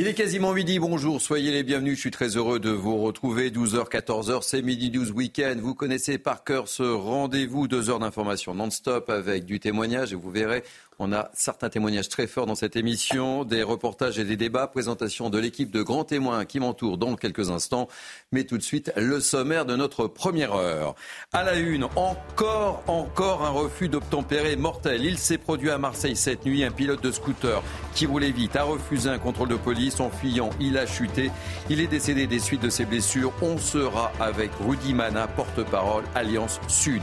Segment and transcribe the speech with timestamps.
[0.00, 3.50] Il est quasiment midi, bonjour, soyez les bienvenus, je suis très heureux de vous retrouver.
[3.50, 5.56] 12h, 14h, c'est midi 12 week-end.
[5.60, 10.30] Vous connaissez par cœur ce rendez-vous, deux heures d'information non-stop avec du témoignage et vous
[10.30, 10.62] verrez,
[10.98, 15.30] on a certains témoignages très forts dans cette émission, des reportages et des débats, présentation
[15.30, 17.88] de l'équipe de grands témoins qui m'entourent dans quelques instants.
[18.32, 20.94] Mais tout de suite, le sommaire de notre première heure.
[21.32, 25.04] À la une, encore, encore un refus d'obtempérer mortel.
[25.04, 26.64] Il s'est produit à Marseille cette nuit.
[26.64, 27.62] Un pilote de scooter
[27.94, 30.00] qui roulait vite a refusé un contrôle de police.
[30.00, 31.30] En fuyant, il a chuté.
[31.70, 33.32] Il est décédé des suites de ses blessures.
[33.40, 37.02] On sera avec Rudy Mana, porte-parole Alliance Sud.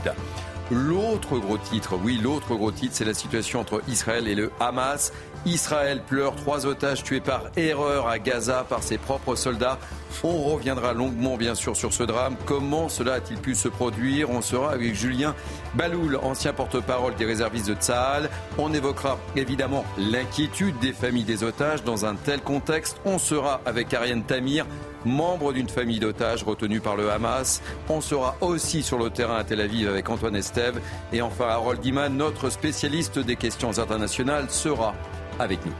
[0.72, 5.12] L'autre gros titre, oui, l'autre gros titre, c'est la situation entre Israël et le Hamas.
[5.44, 9.78] Israël pleure trois otages tués par erreur à Gaza par ses propres soldats.
[10.24, 12.34] On reviendra longuement, bien sûr, sur ce drame.
[12.46, 14.30] Comment cela a-t-il pu se produire?
[14.30, 15.36] On sera avec Julien
[15.76, 18.30] Baloul, ancien porte-parole des réservistes de Tsahal.
[18.56, 22.98] On évoquera évidemment l'inquiétude des familles des otages dans un tel contexte.
[23.04, 24.64] On sera avec Ariane Tamir,
[25.04, 27.62] membre d'une famille d'otages retenue par le Hamas.
[27.90, 30.80] On sera aussi sur le terrain à Tel Aviv avec Antoine Estève.
[31.12, 34.94] Et enfin, Harold Diman, notre spécialiste des questions internationales, sera
[35.38, 35.74] avec nous.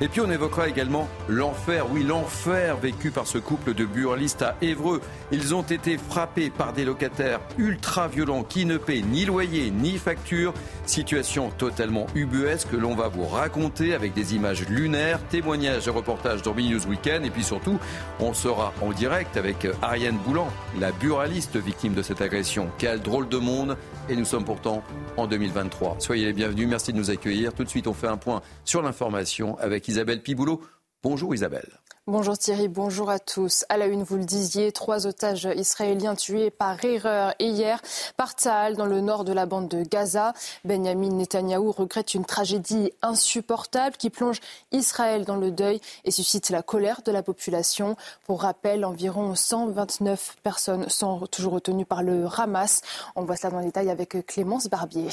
[0.00, 4.56] Et puis on évoquera également l'enfer, oui l'enfer vécu par ce couple de buralistes à
[4.60, 5.00] Évreux.
[5.30, 9.98] Ils ont été frappés par des locataires ultra violents qui ne paient ni loyer ni
[9.98, 10.52] facture.
[10.86, 16.42] Situation totalement ubuesque que l'on va vous raconter avec des images lunaires, témoignages et reportages
[16.42, 17.24] dans News Weekend.
[17.24, 17.78] Et puis surtout,
[18.20, 20.48] on sera en direct avec Ariane Boulan,
[20.80, 22.68] la buraliste victime de cette agression.
[22.78, 23.76] Quel drôle de monde
[24.08, 24.82] et nous sommes pourtant
[25.16, 25.96] en 2023.
[25.98, 27.54] Soyez les bienvenus, merci de nous accueillir.
[27.54, 30.60] Tout de suite, on fait un point sur l'information avec Isabelle Piboulot.
[31.02, 31.68] Bonjour Isabelle.
[32.06, 33.64] Bonjour Thierry, bonjour à tous.
[33.70, 37.80] À la une, vous le disiez, trois otages israéliens tués par erreur hier
[38.18, 40.34] par Tsahal dans le nord de la bande de Gaza.
[40.66, 44.40] Benjamin Netanyahou regrette une tragédie insupportable qui plonge
[44.70, 47.96] Israël dans le deuil et suscite la colère de la population.
[48.26, 52.82] Pour rappel, environ 129 personnes sont toujours retenues par le Hamas.
[53.16, 55.08] On voit cela dans les détails avec Clémence Barbier.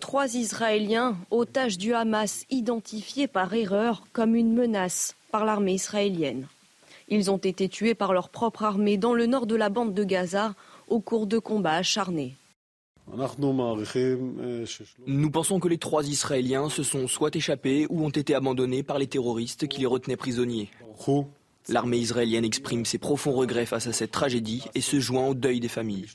[0.00, 6.46] Trois Israéliens, otages du Hamas, identifiés par erreur comme une menace par l'armée israélienne.
[7.08, 10.04] Ils ont été tués par leur propre armée dans le nord de la bande de
[10.04, 10.54] Gaza
[10.88, 12.34] au cours de combats acharnés.
[15.06, 18.98] Nous pensons que les trois Israéliens se sont soit échappés ou ont été abandonnés par
[18.98, 20.68] les terroristes qui les retenaient prisonniers.
[21.68, 25.58] L'armée israélienne exprime ses profonds regrets face à cette tragédie et se joint au deuil
[25.58, 26.06] des familles.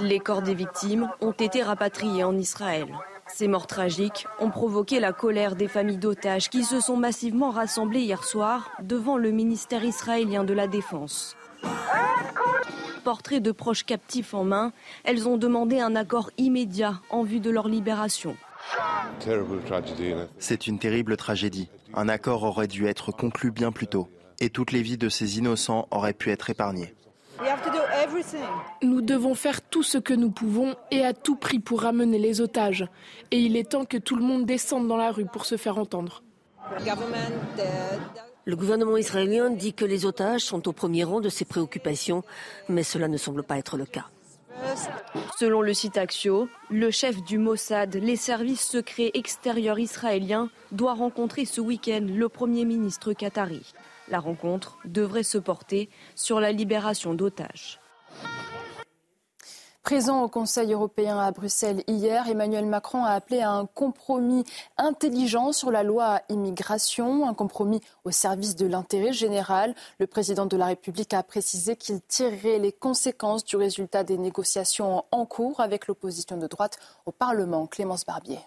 [0.00, 2.88] Les corps des victimes ont été rapatriés en Israël.
[3.28, 8.00] Ces morts tragiques ont provoqué la colère des familles d'otages qui se sont massivement rassemblées
[8.00, 11.36] hier soir devant le ministère israélien de la Défense.
[13.04, 14.72] Portrait de proches captifs en main,
[15.04, 18.36] elles ont demandé un accord immédiat en vue de leur libération.
[20.38, 21.68] C'est une terrible tragédie.
[21.94, 24.08] Un accord aurait dû être conclu bien plus tôt
[24.40, 26.94] et toutes les vies de ces innocents auraient pu être épargnées.
[28.82, 32.40] Nous devons faire tout ce que nous pouvons et à tout prix pour ramener les
[32.40, 32.88] otages.
[33.30, 35.78] Et il est temps que tout le monde descende dans la rue pour se faire
[35.78, 36.22] entendre.
[38.44, 42.22] Le gouvernement israélien dit que les otages sont au premier rang de ses préoccupations,
[42.68, 44.06] mais cela ne semble pas être le cas.
[45.38, 51.44] Selon le site Axio, le chef du Mossad, les services secrets extérieurs israéliens, doit rencontrer
[51.44, 53.72] ce week-end le Premier ministre qatari.
[54.08, 57.80] La rencontre devrait se porter sur la libération d'otages.
[59.86, 64.42] Présent au Conseil européen à Bruxelles hier, Emmanuel Macron a appelé à un compromis
[64.78, 69.76] intelligent sur la loi immigration, un compromis au service de l'intérêt général.
[70.00, 75.04] Le président de la République a précisé qu'il tirerait les conséquences du résultat des négociations
[75.12, 77.68] en cours avec l'opposition de droite au Parlement.
[77.68, 78.40] Clémence Barbier.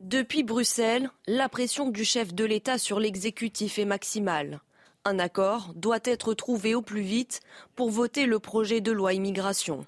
[0.00, 4.60] Depuis Bruxelles, la pression du chef de l'État sur l'exécutif est maximale.
[5.04, 7.42] Un accord doit être trouvé au plus vite
[7.76, 9.86] pour voter le projet de loi immigration.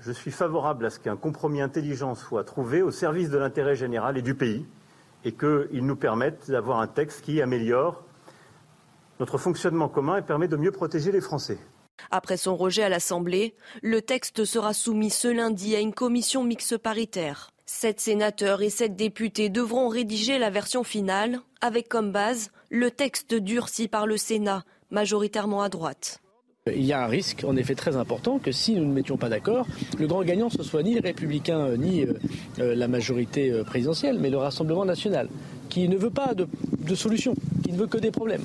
[0.00, 4.16] Je suis favorable à ce qu'un compromis intelligent soit trouvé au service de l'intérêt général
[4.16, 4.66] et du pays
[5.24, 8.04] et qu'il nous permette d'avoir un texte qui améliore
[9.20, 11.58] notre fonctionnement commun et permet de mieux protéger les Français.
[12.10, 16.78] Après son rejet à l'Assemblée, le texte sera soumis ce lundi à une commission mixte
[16.78, 17.50] paritaire.
[17.66, 23.34] Sept sénateurs et sept députés devront rédiger la version finale, avec comme base le texte
[23.34, 26.22] durci par le Sénat, majoritairement à droite.
[26.74, 29.28] Il y a un risque, en effet, très important que si nous ne mettions pas
[29.28, 29.66] d'accord,
[29.98, 32.14] le grand gagnant ce soit ni les républicains euh, ni euh,
[32.58, 35.28] euh, la majorité présidentielle, mais le Rassemblement national,
[35.68, 36.48] qui ne veut pas de,
[36.78, 37.34] de solution,
[37.64, 38.44] qui ne veut que des problèmes.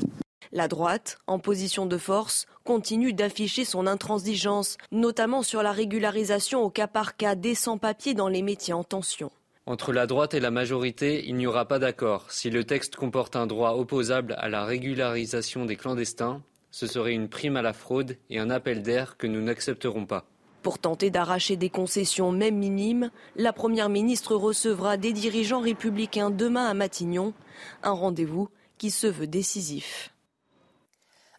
[0.52, 6.70] La droite, en position de force, continue d'afficher son intransigeance, notamment sur la régularisation au
[6.70, 9.32] cas par cas des sans-papiers dans les métiers en tension.
[9.66, 12.30] Entre la droite et la majorité, il n'y aura pas d'accord.
[12.30, 16.42] Si le texte comporte un droit opposable à la régularisation des clandestins,
[16.74, 20.26] ce serait une prime à la fraude et un appel d'air que nous n'accepterons pas.
[20.64, 26.66] Pour tenter d'arracher des concessions même minimes, la Première ministre recevra des dirigeants républicains demain
[26.66, 27.34] à Matignon,
[27.84, 28.50] un rendez-vous
[28.80, 30.13] qui se veut décisif.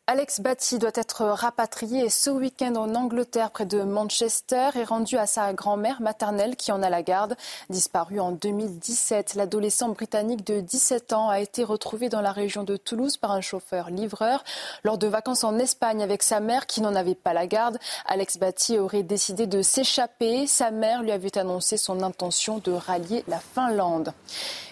[0.06, 5.26] Alex Batty doit être rapatrié ce week-end en Angleterre près de Manchester et rendu à
[5.26, 7.36] sa grand-mère maternelle qui en a la garde.
[7.70, 12.76] Disparu en 2017, l'adolescent britannique de 17 ans a été retrouvé dans la région de
[12.76, 14.44] Toulouse par un chauffeur-livreur.
[14.84, 18.36] Lors de vacances en Espagne avec sa mère qui n'en avait pas la garde, Alex
[18.36, 20.46] Batty aurait décidé de s'échapper.
[20.46, 24.12] Sa mère lui avait annoncé son intention de rallier la Finlande.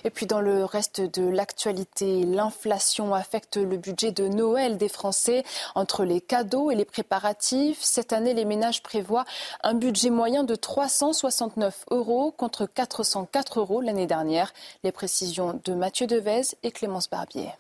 [0.05, 5.45] Et puis dans le reste de l'actualité, l'inflation affecte le budget de Noël des Français
[5.75, 7.79] entre les cadeaux et les préparatifs.
[7.81, 9.25] Cette année, les ménages prévoient
[9.63, 14.53] un budget moyen de 369 euros contre 404 euros l'année dernière.
[14.83, 17.51] Les précisions de Mathieu Devez et Clémence Barbier.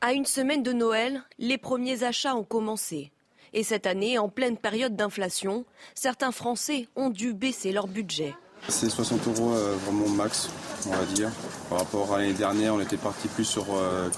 [0.00, 3.10] À une semaine de Noël, les premiers achats ont commencé.
[3.52, 8.34] Et cette année, en pleine période d'inflation, certains Français ont dû baisser leur budget.
[8.68, 10.50] C'est 60 euros euh, vraiment max,
[10.86, 11.30] on va dire.
[11.70, 13.66] Par rapport à l'année dernière, on était parti plus sur 80-90.
[13.66, 14.10] Euh,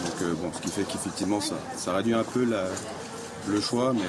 [0.00, 2.46] donc, euh, bon, ce qui fait qu'effectivement, ça, réduit un peu
[3.46, 4.00] le choix, mais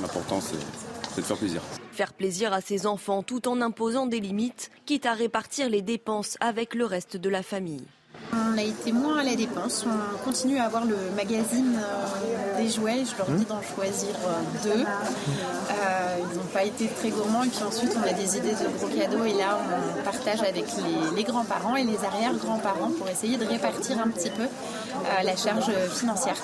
[0.00, 1.62] l'important, c'est de faire plaisir.
[1.92, 6.36] Faire plaisir à ses enfants tout en imposant des limites, quitte à répartir les dépenses
[6.40, 7.84] avec le reste de la famille.
[8.32, 9.84] On a été moins à la dépense.
[9.86, 13.04] On continue à avoir le magazine euh, des jouets.
[13.04, 14.84] Je leur dis d'en choisir euh, deux.
[16.20, 17.44] ils n'ont pas été très gourmands.
[17.44, 19.24] Et puis ensuite, on a des idées de gros cadeaux.
[19.24, 19.58] Et là,
[19.98, 24.30] on partage avec les, les grands-parents et les arrière-grands-parents pour essayer de répartir un petit
[24.30, 24.46] peu
[25.24, 26.36] la charge financière.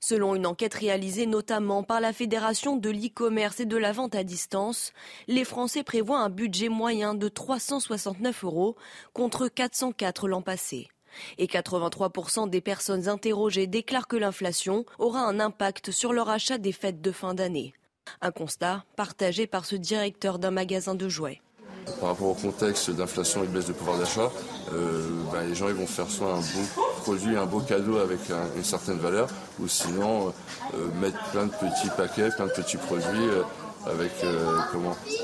[0.00, 4.24] Selon une enquête réalisée notamment par la Fédération de l'e-commerce et de la vente à
[4.24, 4.94] distance,
[5.26, 8.76] les Français prévoient un budget moyen de 369 euros
[9.12, 10.88] contre 404 l'an passé.
[11.38, 16.72] Et 83% des personnes interrogées déclarent que l'inflation aura un impact sur leur achat des
[16.72, 17.74] fêtes de fin d'année.
[18.22, 21.40] Un constat partagé par ce directeur d'un magasin de jouets
[22.00, 24.30] par rapport au contexte d'inflation et de baisse de pouvoir d'achat,
[24.72, 28.20] euh, ben, les gens vont faire soit un bon produit, un beau cadeau avec
[28.56, 29.28] une certaine valeur,
[29.58, 30.28] ou sinon
[30.74, 33.42] euh, mettre plein de petits paquets, plein de petits produits euh,
[33.86, 34.12] avec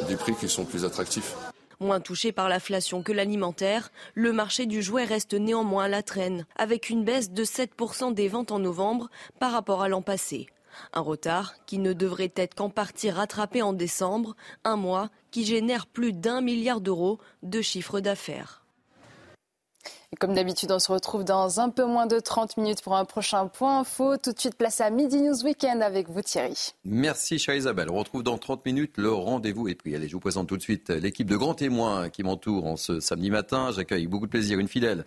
[0.08, 1.34] des prix qui sont plus attractifs.
[1.80, 6.46] Moins touché par l'inflation que l'alimentaire, le marché du jouet reste néanmoins à la traîne,
[6.56, 10.46] avec une baisse de 7% des ventes en novembre par rapport à l'an passé.
[10.92, 14.34] Un retard qui ne devrait être qu'en partie rattrapé en décembre,
[14.64, 18.63] un mois qui génère plus d'un milliard d'euros de chiffre d'affaires.
[20.20, 23.46] Comme d'habitude, on se retrouve dans un peu moins de 30 minutes pour un prochain
[23.46, 24.16] point info.
[24.16, 26.72] Tout de suite, place à Midi News Weekend avec vous, Thierry.
[26.84, 27.90] Merci, chère Isabelle.
[27.90, 28.94] On retrouve dans 30 minutes.
[28.96, 29.94] Le rendez-vous est pris.
[29.94, 33.00] Allez, je vous présente tout de suite l'équipe de grands témoins qui m'entoure en ce
[33.00, 33.70] samedi matin.
[33.74, 35.04] J'accueille beaucoup de plaisir une fidèle.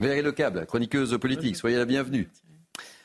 [0.00, 1.56] Valérie Lecable, chroniqueuse politique.
[1.56, 2.30] Soyez la bienvenue.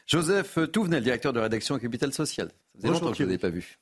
[0.08, 2.48] Joseph Touvenel, directeur de rédaction Capital Social.
[2.48, 3.78] Ça faisait longtemps que je ne l'ai pas vu.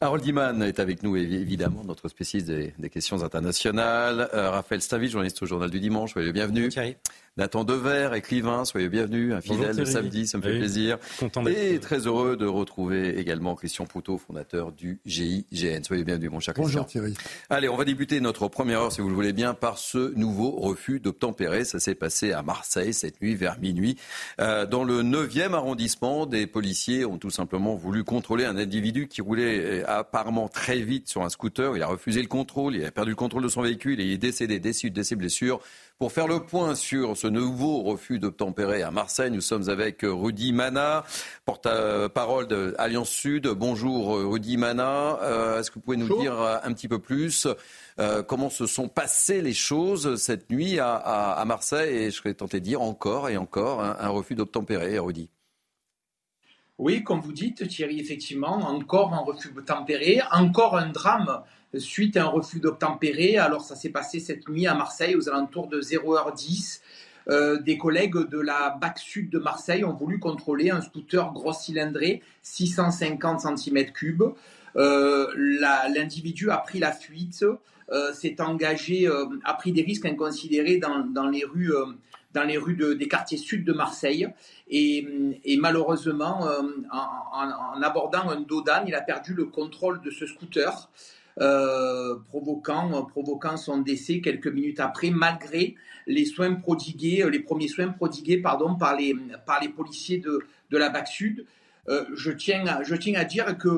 [0.00, 4.28] Harold Diman est avec nous, évidemment, notre spécialiste des, questions internationales.
[4.34, 6.68] Euh, Raphaël Stavi, journaliste au Journal du Dimanche, soyez le bienvenu.
[7.38, 10.96] Nathan Dever, écrivain, soyez bienvenue, un fidèle le samedi, ça me fait plaisir.
[11.46, 15.82] Et très heureux de retrouver également Christian Poutot, fondateur du GIGN.
[15.82, 16.80] Soyez bienvenue, mon cher Christian.
[16.80, 17.14] Bonjour Thierry.
[17.50, 20.50] Allez, on va débuter notre première heure, si vous le voulez bien, par ce nouveau
[20.52, 21.66] refus d'obtempérer.
[21.66, 23.98] Ça s'est passé à Marseille cette nuit, vers minuit.
[24.40, 29.20] Euh, dans le 9e arrondissement, des policiers ont tout simplement voulu contrôler un individu qui
[29.20, 31.76] roulait euh, apparemment très vite sur un scooter.
[31.76, 34.12] Il a refusé le contrôle, il a perdu le contrôle de son véhicule et il
[34.12, 35.60] est décédé des suites de ses blessures.
[35.98, 40.52] Pour faire le point sur ce nouveau refus d'obtempérer à Marseille, nous sommes avec Rudy
[40.52, 41.04] Mana,
[41.46, 43.46] porte-parole de Alliance Sud.
[43.46, 45.18] Bonjour Rudy Mana.
[45.22, 47.48] Euh, est-ce que vous pouvez nous dire un petit peu plus
[47.98, 52.60] euh, comment se sont passées les choses cette nuit à, Marseille et je serais tenté
[52.60, 55.30] de dire encore et encore un, refus d'obtempérer, Rudy?
[56.76, 61.42] Oui, comme vous dites, Thierry, effectivement, encore un refus d'obtempérer, encore un drame
[61.78, 63.38] suite à un refus d'obtempérer.
[63.38, 66.80] Alors ça s'est passé cette nuit à Marseille aux alentours de 0h10.
[67.28, 71.52] Euh, des collègues de la BAC Sud de Marseille ont voulu contrôler un scooter gros
[71.52, 74.34] cylindré 650 cm3
[74.76, 77.44] L'individu a pris la fuite,
[78.12, 79.08] s'est engagé,
[79.44, 81.72] a pris des risques inconsidérés dans, les rues
[82.34, 84.28] dans les rues des quartiers sud de Marseille.
[84.68, 86.46] Et, malheureusement,
[86.92, 90.90] en, abordant un dodan, il a perdu le contrôle de ce scooter.
[91.38, 95.74] Euh, provoquant, provoquant son décès quelques minutes après, malgré
[96.06, 99.14] les soins prodigués, euh, les premiers soins prodigués pardon, par, les,
[99.44, 100.38] par les policiers de,
[100.70, 101.46] de la BAC Sud.
[101.88, 103.68] Euh, je, tiens à, je tiens à dire que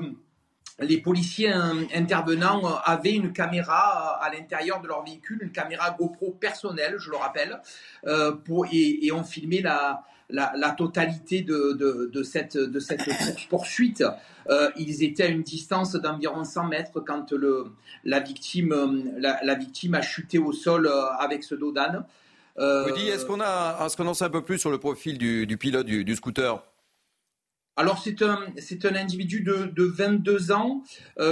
[0.78, 1.50] les policiers
[1.92, 7.16] intervenants avaient une caméra à l'intérieur de leur véhicule, une caméra GoPro personnelle, je le
[7.16, 7.60] rappelle,
[8.44, 13.02] pour, et ont filmé la, la, totalité de, cette, de cette
[13.48, 14.04] poursuite.
[14.50, 17.66] Euh, ils étaient à une distance d'environ 100 mètres quand le,
[18.04, 22.04] la, victime, la, victime a chuté au sol euh, avec ce dos d'âne.
[22.58, 25.56] Euh, est-ce qu'on a, est-ce qu'on en sait un peu plus sur le profil du,
[25.58, 26.62] pilote du, scooter?
[27.76, 30.82] Alors c'est un, c'est un individu de, de 22 ans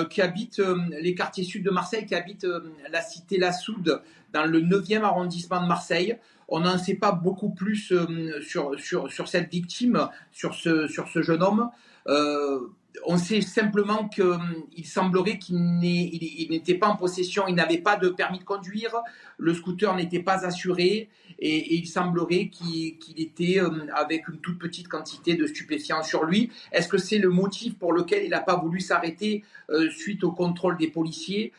[0.08, 0.62] qui habite
[1.00, 2.46] les quartiers sud de Marseille, qui habite
[2.90, 4.00] la cité La Soude
[4.32, 6.16] dans le 9e arrondissement de Marseille.
[6.48, 11.08] On n'en sait pas beaucoup plus euh, sur, sur, sur, cette victime, sur ce, sur
[11.08, 11.70] ce jeune homme.
[12.06, 12.60] Euh,
[13.04, 14.38] on sait simplement qu'il euh,
[14.84, 18.90] semblerait qu'il n'était pas en possession, il n'avait pas de permis de conduire,
[19.36, 23.60] le scooter n'était pas assuré et, il semblerait qu'il était
[23.92, 26.50] avec une toute petite quantité de stupéfiants sur lui.
[26.72, 29.44] Est-ce que c'est le motif pour lequel il n'a pas voulu s'arrêter
[29.90, 31.52] suite au contrôle des policiers?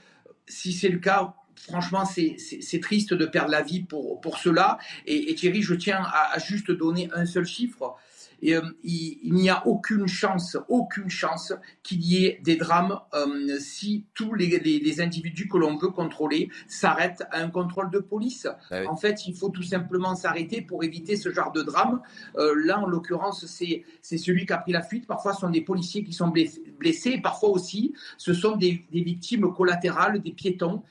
[0.47, 4.77] Si c'est le cas, franchement, c'est triste de perdre la vie pour, pour cela.
[5.05, 7.95] Et, Thierry, je tiens à, juste donner un seul chiffre.
[8.41, 11.53] Et, euh, il, n'y a aucune chance, aucune chance
[11.83, 17.23] qu'il y ait des drames euh, si tous les, individus que l'on veut contrôler s'arrêtent
[17.31, 18.47] à un contrôle de police.
[18.71, 22.01] Ah en fait, il faut tout simplement s'arrêter pour éviter ce genre de drame.
[22.37, 25.07] Euh, là, en l'occurrence, c'est celui qui a pris la fuite.
[25.07, 26.31] Parfois, ce sont des policiers qui sont
[26.79, 27.19] blessés.
[27.21, 30.83] Parfois aussi, ce sont des, des victimes collatérales, des piétons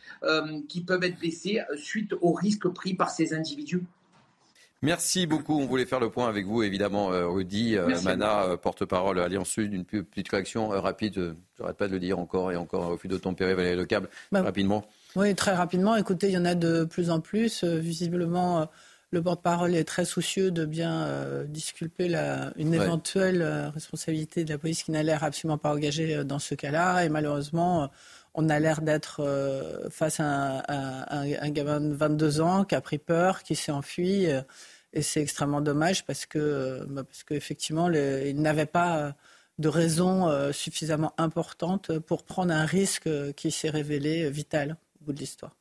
[0.68, 3.82] qui peuvent être blessés suite aux risques pris par ces individus.
[4.86, 5.58] Merci beaucoup.
[5.58, 9.48] On voulait faire le point avec vous, évidemment, euh, Rudy euh, Mana, euh, porte-parole Alliance
[9.48, 9.74] Sud.
[9.74, 13.10] Une petite réaction rapide, je n'arrête pas de le dire encore et encore, au fil
[13.10, 14.84] de tempérer, Valérie Le Câble, bah, rapidement.
[15.16, 15.96] Oui, très rapidement.
[15.96, 17.64] Écoutez, il y en a de plus en plus.
[17.64, 18.68] visiblement,
[19.10, 21.08] le porte-parole est très soucieux de bien
[21.48, 23.42] disculper la, une éventuelle
[23.74, 27.04] responsabilité de la police qui n'a l'air absolument pas engagée dans ce cas-là.
[27.04, 27.90] Et malheureusement,
[28.34, 29.20] on a l'air d'être
[29.90, 34.28] face à un, gamin de 22 ans qui a pris peur, qui s'est enfui.
[34.96, 39.14] Et c'est extrêmement dommage parce que, bah, parce qu'effectivement, il n'avait pas
[39.58, 45.12] de raison euh, suffisamment importante pour prendre un risque qui s'est révélé vital au bout
[45.12, 45.54] de l'histoire.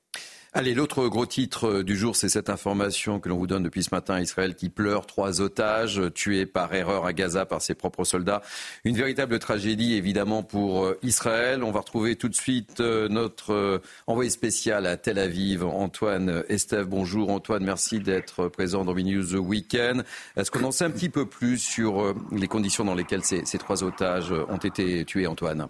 [0.58, 3.84] Allez, l'autre gros titre euh, du jour, c'est cette information que l'on vous donne depuis
[3.84, 4.22] ce matin.
[4.22, 8.42] Israël qui pleure trois otages tués par erreur à Gaza par ses propres soldats.
[8.86, 11.62] Une véritable tragédie, évidemment, pour euh, Israël.
[11.62, 16.86] On va retrouver tout de suite euh, notre envoyé spécial à Tel Aviv, Antoine Estève.
[16.86, 20.06] Bonjour Antoine, merci d'être présent dans News The Weekend.
[20.38, 23.84] Est-ce qu'on en sait un petit peu plus sur les conditions dans lesquelles ces trois
[23.84, 25.68] otages ont été tués, Antoine?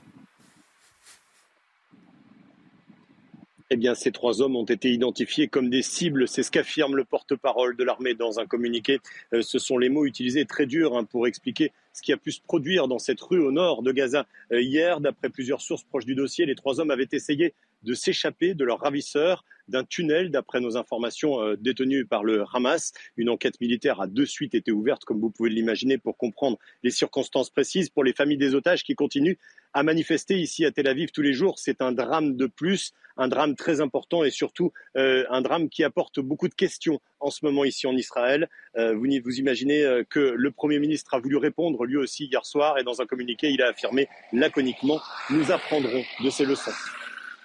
[3.71, 6.27] Eh bien, ces trois hommes ont été identifiés comme des cibles.
[6.27, 8.99] C'est ce qu'affirme le porte-parole de l'armée dans un communiqué.
[9.33, 12.31] Euh, ce sont les mots utilisés très durs hein, pour expliquer ce qui a pu
[12.31, 14.27] se produire dans cette rue au nord de Gaza.
[14.51, 18.53] Euh, hier, d'après plusieurs sources proches du dossier, les trois hommes avaient essayé de s'échapper
[18.53, 22.93] de leur ravisseur d'un tunnel, d'après nos informations euh, détenues par le Hamas.
[23.17, 26.91] Une enquête militaire a de suite été ouverte, comme vous pouvez l'imaginer, pour comprendre les
[26.91, 27.89] circonstances précises.
[27.89, 29.37] Pour les familles des otages qui continuent
[29.73, 33.27] à manifester ici à Tel Aviv tous les jours, c'est un drame de plus, un
[33.27, 37.45] drame très important et surtout euh, un drame qui apporte beaucoup de questions en ce
[37.45, 38.49] moment ici en Israël.
[38.77, 42.77] Euh, vous, vous imaginez que le Premier ministre a voulu répondre lui aussi hier soir
[42.77, 46.71] et dans un communiqué, il a affirmé laconiquement Nous apprendrons de ces leçons.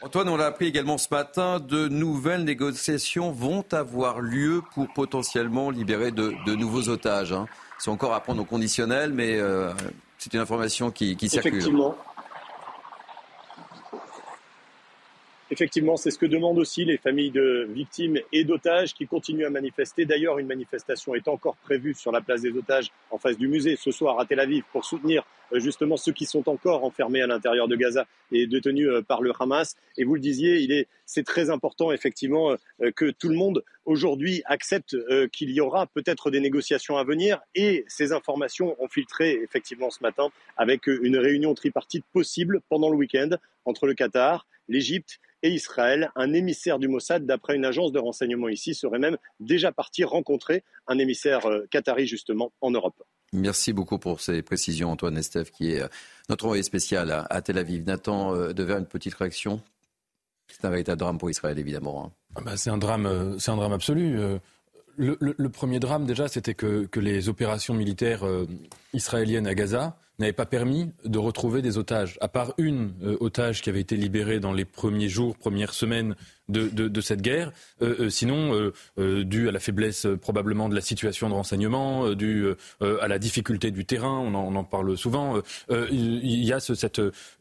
[0.02, 5.68] Antoine, on l'a appris également ce matin, de nouvelles négociations vont avoir lieu pour potentiellement
[5.68, 7.32] libérer de, nouveaux otages.
[7.32, 7.46] Hein.
[7.78, 9.74] C'est encore à prendre au conditionnel, mais euh,
[10.16, 11.52] c'est une information qui, qui circule.
[11.52, 11.96] Effectivement.
[15.52, 19.50] Effectivement, c'est ce que demandent aussi les familles de victimes et d'otages qui continuent à
[19.50, 20.04] manifester.
[20.04, 23.74] D'ailleurs, une manifestation est encore prévue sur la place des otages en face du musée
[23.74, 27.26] ce soir à Tel Aviv pour soutenir euh, justement ceux qui sont encore enfermés à
[27.26, 29.76] l'intérieur de Gaza et détenus euh, par le Hamas.
[29.96, 33.64] Et vous le disiez, il est, c'est très important effectivement euh, que tout le monde
[33.86, 34.96] aujourd'hui accepte
[35.32, 37.40] qu'il y aura peut-être des négociations à venir.
[37.56, 42.96] Et ces informations ont filtré effectivement ce matin avec une réunion tripartite possible pendant le
[42.96, 43.30] week-end
[43.64, 46.10] entre le Qatar, l'Égypte et Israël.
[46.16, 50.64] Un émissaire du Mossad, d'après une agence de renseignement ici, serait même déjà parti rencontrer
[50.86, 53.02] un émissaire euh, qatari justement en Europe.
[53.32, 55.82] Merci beaucoup pour ces précisions, Antoine Estève, qui est
[56.28, 57.86] notre envoyé spécial à, Tel Aviv.
[57.86, 59.62] Nathan, devait une petite réaction
[60.48, 62.06] C'est un véritable drame pour Israël, évidemment.
[62.06, 62.12] Hein.
[62.34, 64.18] Ah bah, c'est un drame, c'est un drame absolu.
[64.96, 68.24] Le, premier drame, déjà, c'était que, les opérations militaires
[68.94, 72.18] israéliennes à Gaza n'avait pas permis de retrouver des otages.
[72.20, 76.14] À part une euh, otage qui avait été libérée dans les premiers jours, premières semaines
[76.48, 81.34] de, cette guerre, euh, euh, sinon, dû à la faiblesse probablement de la situation de
[81.34, 82.46] renseignement, dû
[82.80, 87.00] à la difficulté du terrain, on en, parle souvent, il y a cette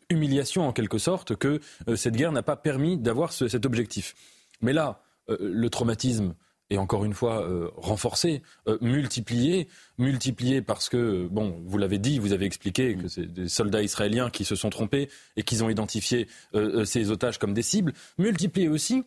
[0.10, 1.60] humiliation en quelque sorte que
[1.96, 4.16] cette guerre n'a pas permis d'avoir cet objectif.
[4.62, 6.36] Mais là, le traumatisme
[6.70, 12.20] et encore une fois euh, renforcé, euh, multiplié, multiplié parce que, bon, vous l'avez dit,
[12.20, 15.70] vous avez expliqué que c'est des soldats israéliens qui se sont trompés et qu'ils ont
[15.70, 19.04] identifié euh, ces otages comme des cibles, multiplié aussi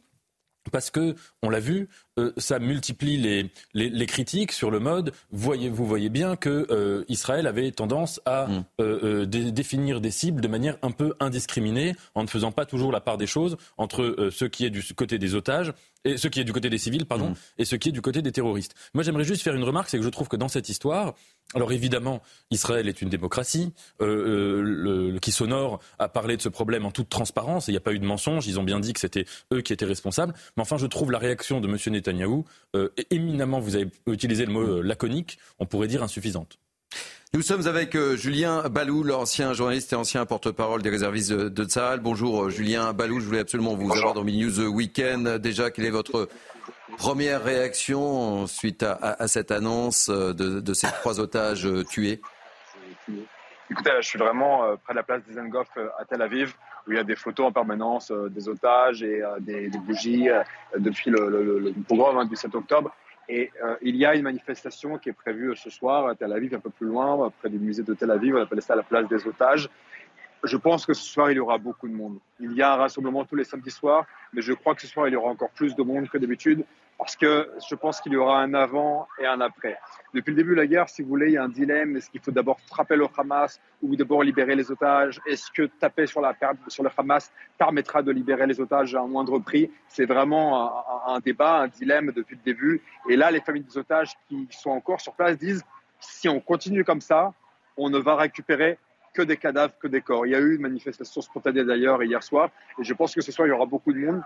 [0.71, 1.89] parce que, on l'a vu,
[2.37, 5.13] ça multiplie les, les, critiques sur le mode.
[5.31, 9.25] Voyez, vous voyez bien que Israël avait tendance à mm.
[9.27, 13.17] définir des cibles de manière un peu indiscriminée, en ne faisant pas toujours la part
[13.17, 15.73] des choses entre ce qui est du côté des otages
[16.05, 17.35] et ce qui est du côté des civils, pardon, mm.
[17.59, 18.75] et ce qui est du côté des terroristes.
[18.95, 21.15] Moi, j'aimerais juste faire une remarque, c'est que je trouve que dans cette histoire,
[21.55, 26.87] alors évidemment, Israël est une démocratie euh, le, qui s'honore à parler de ce problème
[26.87, 27.69] en toute transparence.
[27.69, 28.47] Il n'y a pas eu de mensonge.
[28.47, 30.33] Ils ont bien dit que c'était eux qui étaient responsables.
[30.57, 32.02] Mais enfin, je trouve la réaction de M.
[32.03, 32.45] Netanyahou
[32.75, 36.59] euh, éminemment, vous avez utilisé le mot euh, laconique, on pourrait dire insuffisante.
[37.35, 41.97] Nous sommes avec euh, Julien Balou, l'ancien journaliste et ancien porte-parole des réservistes de, de
[41.97, 45.39] Bonjour euh, Julien Balou, je voulais absolument vous avoir dans Mini News Weekend.
[45.39, 46.29] Déjà, quelle est votre
[46.99, 52.21] première réaction suite à, cette annonce de, ces trois otages tués?
[53.71, 55.69] Écoutez, je suis vraiment près de la place des Engoff
[55.99, 56.55] à Tel Aviv,
[56.87, 60.29] où il y a des photos en permanence des otages et des, bougies
[60.77, 62.95] depuis le, le, hein, du 7 octobre.
[63.29, 66.55] Et euh, il y a une manifestation qui est prévue ce soir à Tel Aviv,
[66.55, 68.37] un peu plus loin, près du musée de Tel Aviv.
[68.37, 69.69] On appelle ça la place des otages.
[70.45, 72.19] Je pense que ce soir, il y aura beaucoup de monde.
[72.41, 75.07] Il y a un rassemblement tous les samedis soirs, mais je crois que ce soir,
[75.07, 76.65] il y aura encore plus de monde que d'habitude
[77.03, 79.77] parce que je pense qu'il y aura un avant et un après.
[80.15, 81.97] Depuis le début de la guerre, si vous voulez, il y a un dilemme.
[81.97, 85.21] Est-ce qu'il faut d'abord frapper le Hamas ou d'abord libérer les otages?
[85.27, 89.69] Est-ce que taper sur, le Hamas permettra de libérer les otages à un moindre prix?
[89.89, 92.81] C'est vraiment un, débat, un dilemme depuis le début.
[93.09, 95.65] Et là, les familles des otages qui sont encore sur place disent,
[95.99, 97.33] si on continue comme ça,
[97.77, 98.79] on ne va récupérer
[99.13, 100.25] que des cadavres, que des corps.
[100.25, 103.33] Il y a eu une manifestation spontanée d'ailleurs hier soir, et je pense que ce
[103.33, 104.23] soir, il y aura beaucoup de monde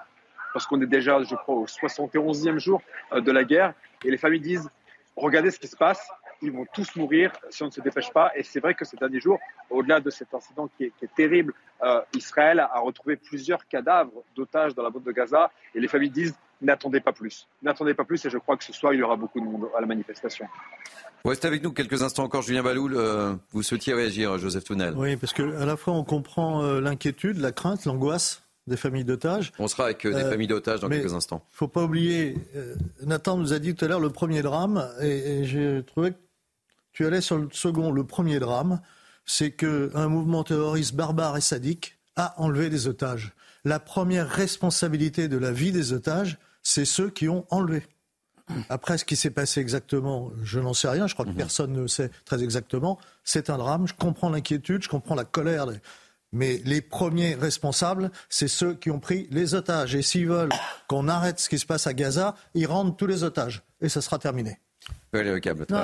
[0.57, 2.81] parce qu'on est déjà, je crois, au 71e jour
[3.13, 3.75] euh, de la guerre.
[4.03, 4.71] Et les familles disent,
[5.15, 6.01] regardez ce qui se passe,
[6.41, 8.33] ils vont tous mourir si on ne se dépêche pas.
[8.35, 9.39] Et c'est vrai que ces derniers jours,
[9.69, 14.83] au-delà de cet incident qui est, terrible, euh, Israël a retrouvé plusieurs cadavres d'otages dans
[14.83, 15.51] la bande de Gaza.
[15.75, 17.47] Et les familles disent, n'attendez pas plus.
[17.63, 19.69] N'attendez pas plus et je crois que ce soir, il y aura beaucoup de monde
[19.77, 20.47] à la manifestation.
[21.23, 22.95] Vous restez avec nous quelques instants encore, Julien Baloul.
[22.97, 27.53] Euh, vous souhaitiez réagir, Joseph Tounel Oui, parce qu'à la fois, on comprend l'inquiétude, la
[27.53, 29.53] crainte, l'angoisse des familles d'otages.
[29.59, 31.43] On sera avec euh, des euh, familles d'otages dans quelques instants.
[31.51, 32.75] Il ne faut pas oublier, euh,
[33.05, 36.17] Nathan nous a dit tout à l'heure le premier drame, et, j'ai trouvé que
[36.93, 37.93] tu allais sur le second.
[37.93, 38.81] Le premier drame,
[39.25, 43.35] c'est qu'un mouvement terroriste barbare et sadique a enlevé des otages.
[43.65, 47.83] La première responsabilité de la vie des otages, c'est ceux qui ont enlevé.
[48.69, 51.09] Après, ce qui s'est passé exactement, je n'en sais rien.
[51.09, 51.37] Je crois que mhm.
[51.37, 52.99] personne ne sait très exactement.
[53.25, 53.89] C'est un drame.
[53.89, 55.67] Je comprends l'inquiétude, je comprends la colère
[56.33, 59.95] mais les premiers responsables, c'est ceux qui ont pris les otages.
[59.95, 60.51] Et s'ils veulent
[60.89, 63.63] qu'on arrête ce qui se passe à Gaza, ils rendent tous les otages.
[63.81, 64.59] Et ça sera terminé.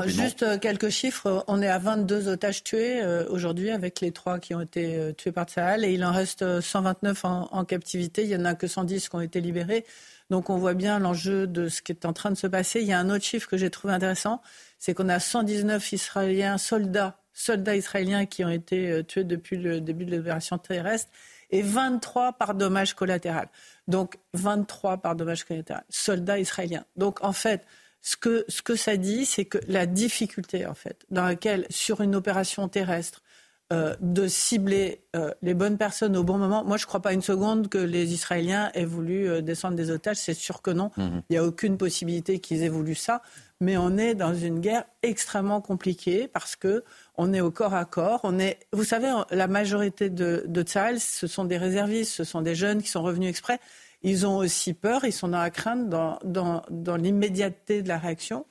[0.06, 1.44] juste euh, quelques chiffres.
[1.48, 5.12] On est à 22 otages tués euh, aujourd'hui avec les trois qui ont été euh,
[5.12, 8.22] tués par Tsahal et il en reste 129 en, captivité.
[8.22, 9.84] Il n'y en a que 110 qui ont été libérés.
[10.30, 12.80] Donc on voit bien l'enjeu de ce qui est en train de se passer.
[12.80, 14.40] Il y a un autre chiffre que j'ai trouvé intéressant,
[14.78, 19.80] c'est qu'on a 119 Israéliens soldats soldats israéliens qui ont été euh, tués depuis le
[19.80, 21.10] début de l'opération terrestre
[21.50, 23.48] et 23 par dommage collatéral.
[23.88, 26.84] Donc 23 par dommage collatéral, soldats israéliens.
[26.96, 27.64] Donc en fait,
[28.00, 32.00] ce que, ce que ça dit, c'est que la difficulté en fait, dans laquelle sur
[32.00, 33.22] une opération terrestre,
[33.72, 36.64] euh, de cibler euh, les bonnes personnes au bon moment.
[36.64, 40.16] Moi, je ne crois pas une seconde que les Israéliens aient voulu descendre des otages.
[40.16, 40.90] C'est sûr que non.
[40.96, 41.22] Mhm.
[41.28, 43.22] Il n'y a aucune possibilité qu'ils aient voulu ça.
[43.60, 46.82] Mais on est dans une guerre extrêmement compliquée parce que
[47.16, 48.20] on est au corps à corps.
[48.24, 50.64] On est, vous savez, la majorité de, de
[50.98, 53.60] ce sont des réservistes, ce sont des jeunes qui sont revenus exprès.
[54.02, 58.46] Ils ont aussi peur, ils sont dans la crainte, dans, dans, l'immédiateté de la réaction.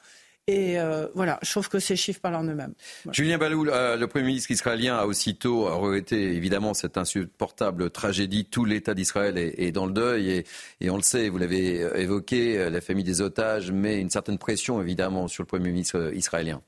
[0.51, 2.73] Et euh, voilà, je trouve que ces chiffres parlent en eux-mêmes.
[3.13, 8.43] Julien Balou, euh, le Premier ministre israélien a aussitôt regretté évidemment cette insupportable tragédie.
[8.43, 10.45] Tout l'État d'Israël est, dans le deuil et,
[10.81, 14.81] et on le sait, vous l'avez évoqué, la famille des otages met une certaine pression
[14.81, 16.61] évidemment sur le Premier ministre israélien.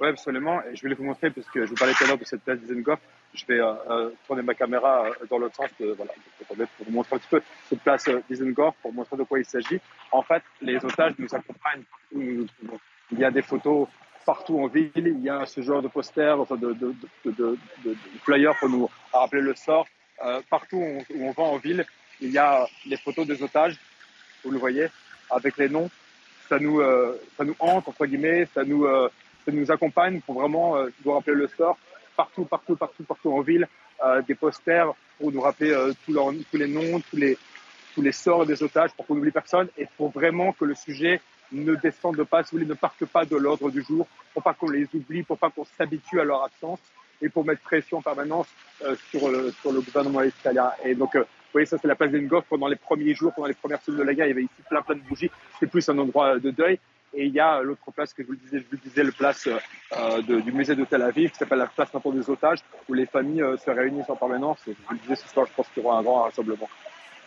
[0.00, 0.60] Oui, absolument.
[0.64, 2.42] Et je voulais vous montrer, parce que je vous parlais tout à l'heure de cette
[2.42, 2.98] place d'Isengoff,
[3.34, 6.12] je vais euh, tourner ma caméra dans l'autre sens voilà,
[6.46, 9.80] pour vous montrer un petit peu cette place d'Isengoff, pour montrer de quoi il s'agit.
[10.12, 13.88] En fait, les otages nous accompagnent Il y a des photos
[14.24, 16.94] partout en ville, il y a ce genre de posters, enfin de, de,
[17.24, 19.86] de, de, flyers pour nous rappeler le sort.
[20.24, 21.84] Euh, partout où on, va en ville,
[22.20, 23.76] il y a les photos des otages,
[24.44, 24.86] vous le voyez,
[25.30, 25.90] avec les noms.
[26.48, 29.08] Ça nous, euh, ça nous hante, entre guillemets, ça nous, euh,
[29.44, 31.76] ça nous accompagne pour vraiment nous rappeler le sort.
[32.16, 33.68] Partout, partout, partout, partout en ville,
[34.26, 35.74] des posters pour nous rappeler
[36.04, 36.14] tous,
[36.50, 40.52] tous les noms, tous les, sorts des otages, pour qu'on n'oublie personne et pour vraiment
[40.52, 41.20] que le sujet
[41.52, 44.54] ne descendent pas, si vous voulez, ne partent pas de l'ordre du jour, pour pas
[44.54, 46.80] qu'on les oublie, pour pas qu'on s'habitue à leur absence
[47.22, 48.48] et pour mettre pression en permanence
[48.84, 50.70] euh, sur, le, gouvernement israélien.
[50.84, 53.48] Et donc, euh, vous voyez, ça c'est la place d'Enghoff pendant les premiers jours, pendant
[53.48, 55.70] les premières semaines de la guerre, il y avait ici plein plein de bougies, c'était
[55.70, 56.78] plus un endroit de deuil.
[57.14, 59.12] Et il y a l'autre place que je vous le disais, je vous disais, le
[59.12, 62.94] place euh, du musée de Tel Aviv, qui s'appelle la place maintenant des otages, où
[62.94, 64.58] les familles se réunissent en permanence.
[64.66, 66.68] Et je vous le disais ce soir, je pense qu'il y aura un grand rassemblement.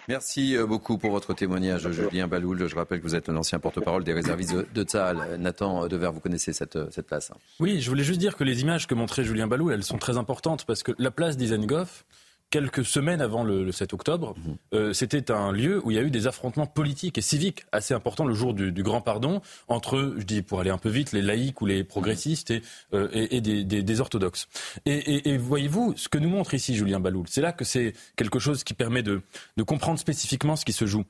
[0.07, 2.67] Merci euh, beaucoup pour votre témoignage, Julien Baloul.
[2.67, 5.35] Je rappelle que vous êtes l'ancien porte-parole des réservistes de, Tzal.
[5.37, 7.31] Nathan Dever, vous connaissez cette, cette place.
[7.59, 10.17] Oui, je voulais juste dire que les images que montrait Julien Baloul, elles sont très
[10.17, 12.05] importantes parce que la place d'Isengoff,
[12.49, 14.55] quelques semaines avant le, 7 octobre, mhm.
[14.73, 17.93] euh, c'était un lieu où il y a eu des affrontements politiques et civiques assez
[17.93, 21.21] importants le jour du, Grand Pardon entre, je dis pour aller un peu vite, les
[21.21, 22.61] laïcs ou les progressistes et,
[22.93, 24.47] euh, et, des, orthodoxes.
[24.85, 28.63] Et, voyez-vous, ce que nous montre ici Julien Baloul, c'est là que c'est quelque chose
[28.63, 29.21] qui permet de
[29.65, 31.03] comprendre spécifiquement ce qui se joue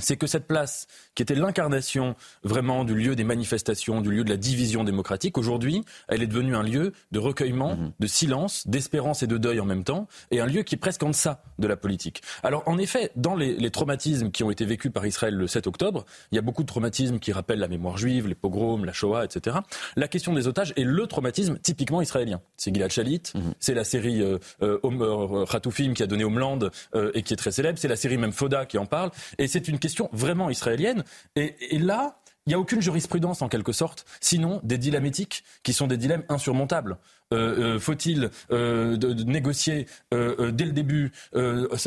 [0.00, 4.30] c'est que cette place, qui était l'incarnation vraiment du lieu des manifestations, du lieu de
[4.30, 7.92] la division démocratique, aujourd'hui, elle est devenue un lieu de recueillement, mhm.
[7.98, 11.02] de silence, d'espérance et de deuil en même temps, et un lieu qui est presque
[11.02, 12.22] en deçà de la politique.
[12.42, 15.66] Alors, en effet, dans les, les traumatismes qui ont été vécus par Israël le 7
[15.66, 18.92] octobre, il y a beaucoup de traumatismes qui rappellent la mémoire juive, les pogroms, la
[18.92, 19.58] Shoah, etc.
[19.96, 22.40] La question des otages est le traumatisme typiquement israélien.
[22.56, 23.54] C'est Gilad Shalit, mhm.
[23.60, 26.58] c'est la série euh, euh, euh qui a donné Homeland
[26.94, 29.46] euh, et qui est très célèbre, c'est la série même Foda qui en parle, et
[29.48, 31.04] c'est une question vraiment israélienne.
[31.36, 35.74] Et, là, il n'y a aucune jurisprudence en quelque sorte, sinon des dilemmes éthiques qui
[35.74, 36.96] sont des dilemmes insurmontables.
[37.32, 41.12] Euh, euh, faut-il euh, négocier dès le début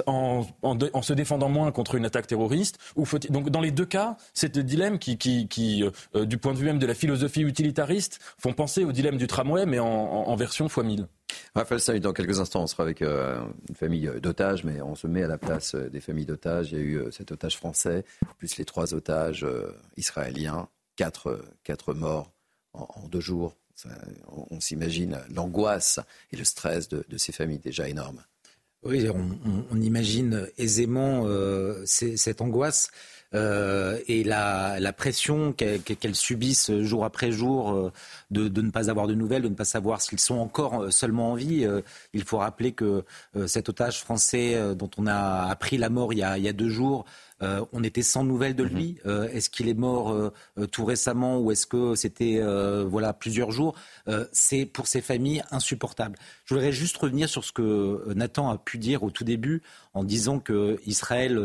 [0.06, 0.46] en,
[1.02, 4.54] se défendant moins contre une attaque terroriste ou faut Donc dans les deux cas, c'est
[4.54, 5.16] des dilemmes qui,
[6.16, 9.66] du point de vue même de la philosophie utilitariste, font penser au dilemme du tramway,
[9.66, 11.08] mais en, version fois 1000.
[11.56, 15.24] Raphaël Salut, dans quelques instants, on sera avec une famille d'otages, mais on se met
[15.24, 16.72] à la place des familles d'otages.
[16.72, 18.04] Il y a eu cet otage français,
[18.38, 19.46] plus les trois otages
[19.96, 22.32] israéliens, quatre, quatre morts
[22.74, 23.56] en, deux jours.
[24.50, 26.00] On, s'imagine l'angoisse
[26.32, 28.24] et le stress de, ces familles déjà énormes.
[28.84, 32.90] Oui, on, imagine aisément euh, cette angoisse.
[33.34, 37.92] Euh, et la, pression qu'elles subissent jour après jour euh,
[38.32, 41.36] de, ne pas avoir de nouvelles, de ne pas savoir s'ils sont encore seulement en
[41.36, 41.68] vie.
[42.14, 43.04] il faut rappeler que
[43.48, 47.04] cet otage français dont on a appris la mort il y a deux jours
[47.44, 48.98] euh, on était sans nouvelles de lui.
[49.04, 49.12] Mhm.
[49.12, 50.32] Euh, est-ce qu'il est mort euh,
[50.72, 52.42] tout récemment ou est-ce que c'était
[52.86, 53.76] voilà plusieurs jours?
[54.32, 56.18] C'est pour ces familles insupportable.
[56.46, 59.62] Je voudrais juste revenir sur ce que Nathan a pu dire au tout début
[59.94, 61.40] en disant que Israël,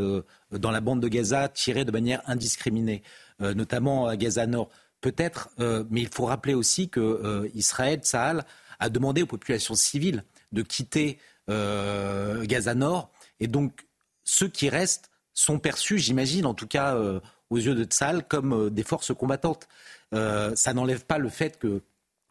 [0.50, 3.02] dans la bande de Gaza, tirait de manière indiscriminée,
[3.40, 4.70] notamment à Gaza Nord.
[5.00, 8.44] Peut-être, mais il faut rappeler aussi que Israël, Tsahal,
[8.78, 13.11] a demandé aux populations civiles de quitter Gaza Nord.
[13.40, 13.87] Et donc,
[14.24, 18.53] ceux qui restent sont perçus, j'imagine, en tout cas euh, aux yeux de Tsal, comme
[18.53, 19.68] euh, des forces combattantes.
[20.14, 21.83] Euh, ça n'enlève pas le fait que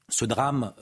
[0.09, 0.73] ce drame,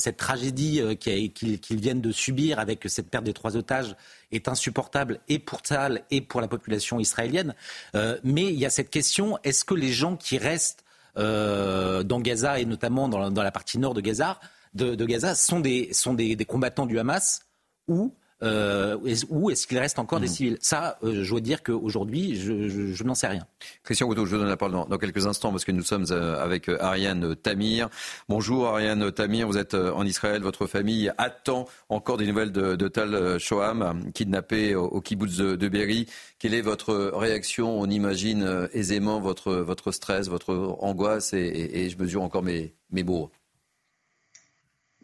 [0.00, 3.94] cette tragédie qu'ils viennent de subir avec cette perte des trois otages
[4.32, 7.54] est insupportable et pour Tsal et pour la population israélienne.
[7.94, 10.82] mais il y a cette question, est-ce que les gens qui restent
[11.14, 14.40] dans Gaza et notamment dans la, partie nord de Gaza,
[14.74, 17.42] de, Gaza sont, des, sont des combattants du Hamas
[17.86, 18.96] ou euh,
[19.28, 20.30] ou est-ce qu'il reste encore des hmm.
[20.30, 20.58] civils?
[20.60, 23.46] Ça, euh, je dois dire qu'aujourd'hui, je, je, n'en sais rien.
[23.84, 26.42] Christian Couteau, je vous donne la parole dans, quelques instants parce que nous sommes euh,
[26.42, 27.88] avec Ariane Tamir.
[28.28, 33.38] Bonjour Ariane Tamir, vous êtes en Israël, votre famille attend encore des nouvelles de, Tal
[33.38, 36.06] Shoham, kidnappé au, kibbutz de, Berry.
[36.38, 37.80] Quelle est votre réaction?
[37.80, 43.30] On imagine aisément votre, votre stress, votre angoisse et, je mesure encore mes, mes mots.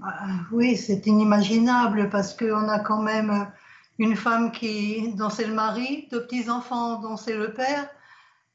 [0.03, 3.51] Ah, oui, c'est inimaginable parce qu'on a quand même
[3.99, 7.89] une femme qui, dont c'est le mari, deux petits-enfants dont c'est le père,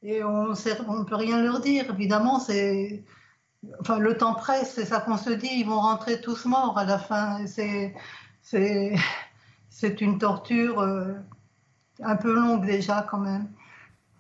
[0.02, 1.86] et on ne peut rien leur dire.
[1.94, 3.04] Évidemment, c'est,
[3.82, 6.86] enfin, le temps presse, c'est ça qu'on se dit, ils vont rentrer tous morts à
[6.86, 7.46] la fin.
[7.46, 7.94] C'est,
[8.42, 8.96] c'est,
[9.70, 11.14] c'est une torture euh,
[12.02, 13.50] un peu longue déjà quand même.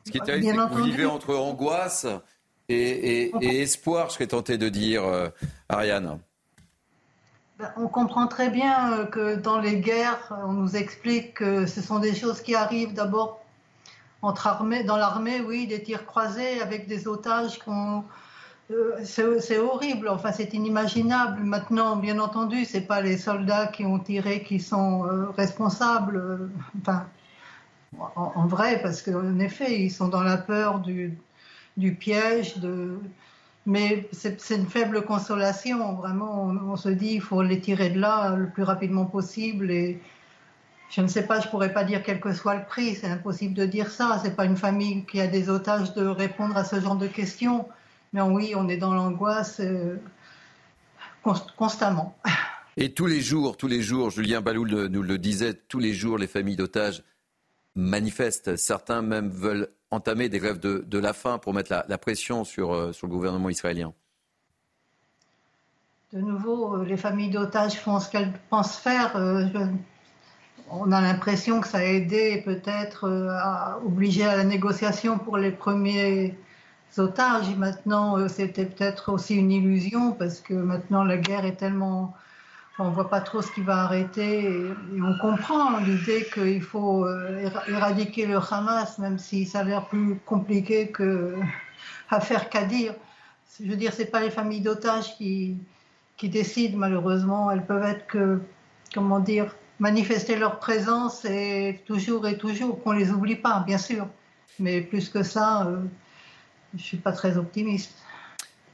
[0.05, 2.05] Ce qui est terrible, c'est que vous vivez entre angoisse
[2.67, 3.31] et,
[3.61, 5.29] espoir, je serais tenté de dire, euh,
[5.69, 6.19] Ariane
[7.77, 11.99] on comprend très bien euh, que dans les guerres, on nous explique que ce sont
[11.99, 13.41] des choses qui arrivent d'abord
[14.21, 17.59] entre armées, dans l'armée, oui, des tirs croisés avec des otages
[18.71, 21.43] euh, c'est horrible, enfin c'est inimaginable.
[21.43, 26.15] Maintenant, bien entendu, c'est pas les soldats qui ont tiré qui sont euh, responsables.
[26.17, 26.49] Euh,
[26.81, 27.05] enfin,
[28.15, 31.17] en, vrai, parce qu'en effet, ils sont dans la peur du,
[31.77, 32.57] du piège.
[32.57, 32.97] De...
[33.65, 35.93] Mais c'est une faible consolation.
[35.93, 39.71] Vraiment, on, se dit il faut les tirer de là le plus rapidement possible.
[39.71, 40.01] Et
[40.89, 42.95] je ne sais pas, je pourrais pas dire quel que soit le prix.
[42.95, 44.19] C'est impossible de dire ça.
[44.23, 47.65] C'est pas une famille qui a des otages de répondre à ce genre de questions.
[48.11, 49.95] Mais oui, on est dans l'angoisse euh,
[51.55, 52.17] constamment.
[52.75, 56.17] Et tous les jours, tous les jours, Julien Baloul nous le disait, tous les jours,
[56.17, 57.03] les familles d'otages
[57.75, 58.55] manifestent.
[58.55, 62.91] Certains même veulent entamer des grèves de, la faim pour mettre la, pression sur, euh,
[62.91, 63.93] sur le gouvernement israélien.
[66.11, 69.15] De nouveau, euh, les familles d'otages font ce qu'elles pensent faire.
[70.69, 75.51] on a l'impression que ça a aidé peut-être à obliger à la négociation pour les
[75.51, 76.35] premiers
[76.99, 77.55] otages.
[77.55, 82.13] maintenant, euh, c'était peut-être aussi une illusion parce que maintenant la guerre est tellement.
[82.79, 87.05] On ne voit pas trop ce qui va arrêter et, on comprend l'idée qu'il faut
[87.05, 91.35] euh, éradiquer le Hamas, même si ça a l'air plus compliqué que,
[92.09, 92.95] à faire qu'à dire.
[93.61, 95.57] Je veux dire, ce pas les familles d'otages qui,
[96.23, 97.51] décident, malheureusement.
[97.51, 98.39] Elles peuvent être que,
[98.93, 104.07] comment dire, manifester leur présence et toujours et toujours, qu'on les oublie pas, bien sûr.
[104.57, 105.81] Mais plus que ça, euh,
[106.73, 108.02] je ne suis pas très optimiste.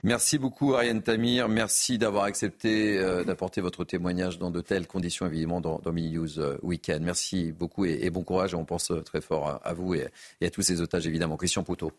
[0.04, 5.26] Merci beaucoup Ariane Tamir, merci d'avoir accepté euh, d'apporter votre témoignage dans de telles conditions
[5.26, 7.04] évidemment dans, dans Mini News euh, Weekend.
[7.04, 10.08] Merci beaucoup et, bon courage, on pense très fort à, vous et,
[10.42, 11.36] à tous ces otages évidemment.
[11.36, 11.92] Christian Poutot.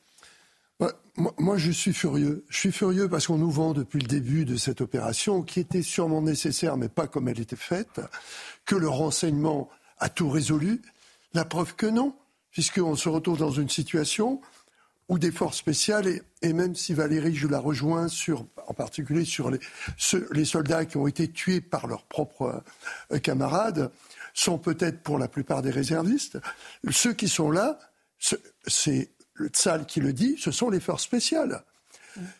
[0.78, 2.44] moi, moi, je suis furieux.
[2.48, 5.82] Je suis furieux parce qu'on nous vend depuis le début de cette opération, qui était
[5.82, 8.00] sûrement nécessaire, mais pas comme elle était faite,
[8.64, 10.80] que le renseignement a tout résolu.
[11.34, 12.14] La preuve que non,
[12.50, 14.40] puisqu'on se retrouve dans une situation
[15.10, 16.22] ou des forces spéciales.
[16.40, 19.58] Et, même si Valérie, je la rejoins sur, en particulier sur les,
[20.30, 22.62] les soldats qui ont été tués par leurs propres
[23.12, 23.90] euh, camarades,
[24.32, 26.38] sont peut-être pour la plupart des réservistes.
[26.90, 27.78] Ceux qui sont là,
[28.66, 31.64] c'est le Tzal qui le dit, ce sont les forces spéciales.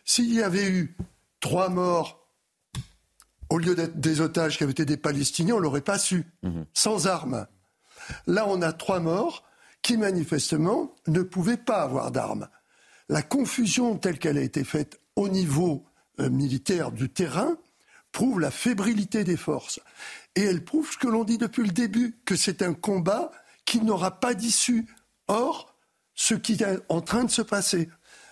[0.05, 0.97] S'il y avait eu
[1.41, 2.29] trois morts
[3.49, 6.67] au lieu d'être des otages qui avaient été des Palestiniens, on l'aurait pas su, mhm.
[6.73, 7.49] sans armes.
[8.29, 9.45] Là, on a trois morts
[9.83, 12.49] qui manifestement ne pouvaient pas avoir d'armes
[13.11, 15.85] la confusion telle qu'elle a été faite au niveau
[16.21, 17.59] euh, militaire du terrain
[18.13, 19.81] prouve la fébrilité des forces.
[20.37, 23.33] Et elle prouve ce que l'on dit depuis le début, que c'est un combat
[23.65, 24.87] qui n'aura pas d'issue.
[25.27, 25.75] Or,
[26.15, 27.89] ce qui est en train de se passer,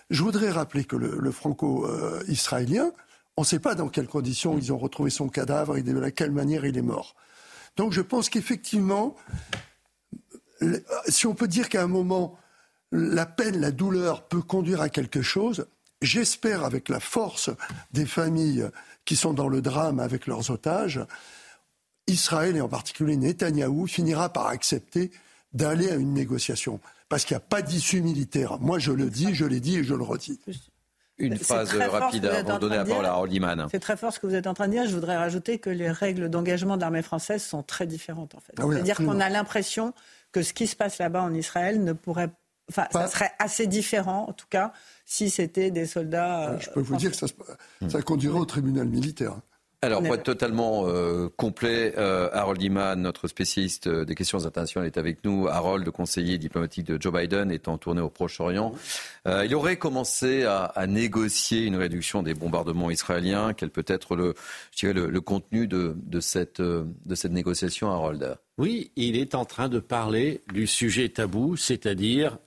[0.09, 2.91] je voudrais rappeler que le, franco-israélien,
[3.35, 6.31] on ne sait pas dans quelles conditions ils ont retrouvé son cadavre et de quelle
[6.31, 7.15] manière il est mort.
[7.75, 9.15] Donc je pense qu'effectivement,
[11.07, 12.37] si on peut dire qu'à un moment,
[12.91, 15.67] la peine, la douleur peut conduire à quelque chose.
[16.01, 17.49] J'espère, avec la force
[17.91, 18.67] des familles
[19.05, 20.99] qui sont dans le drame avec leurs otages,
[22.07, 25.11] Israël et en particulier Netanyahou finira par accepter
[25.53, 26.79] d'aller à une négociation.
[27.09, 28.59] Parce qu'il n'y a pas d'issue militaire.
[28.59, 30.39] Moi, je le dis, je l'ai dit et je le redis.
[31.17, 33.67] Une phrase rapide avant de donner la parole à Rolliman.
[33.69, 34.87] C'est très fort ce que vous êtes en train de dire.
[34.87, 38.35] Je voudrais rajouter que les règles d'engagement de l'armée française sont très différentes.
[38.35, 38.53] En fait.
[38.57, 39.93] Ah C'est-à-dire qu'on a l'impression
[40.31, 42.29] que ce qui se passe là-bas en Israël ne pourrait
[42.69, 44.73] Enfin, ça serait assez différent, en tout cas,
[45.05, 46.57] si c'était des soldats.
[46.59, 47.27] je peux vous dire que ça,
[47.89, 49.39] ça conduirait au tribunal militaire.
[49.81, 54.87] Alors, pour être totalement euh, complet, euh, Harold Iman, notre spécialiste euh, des questions internationales,
[54.87, 55.47] est avec nous.
[55.47, 58.73] Harold, le conseiller diplomatique de Joe Biden, est en tournée au Proche-Orient.
[59.25, 63.53] il aurait commencé à, négocier une réduction des bombardements israéliens.
[63.53, 64.33] Quel peut être le,
[64.75, 68.37] je dirais, le, contenu de, de, cette, de cette négociation, Harold?
[68.57, 72.37] Oui, il est en train de parler du sujet tabou, c'est-à-dire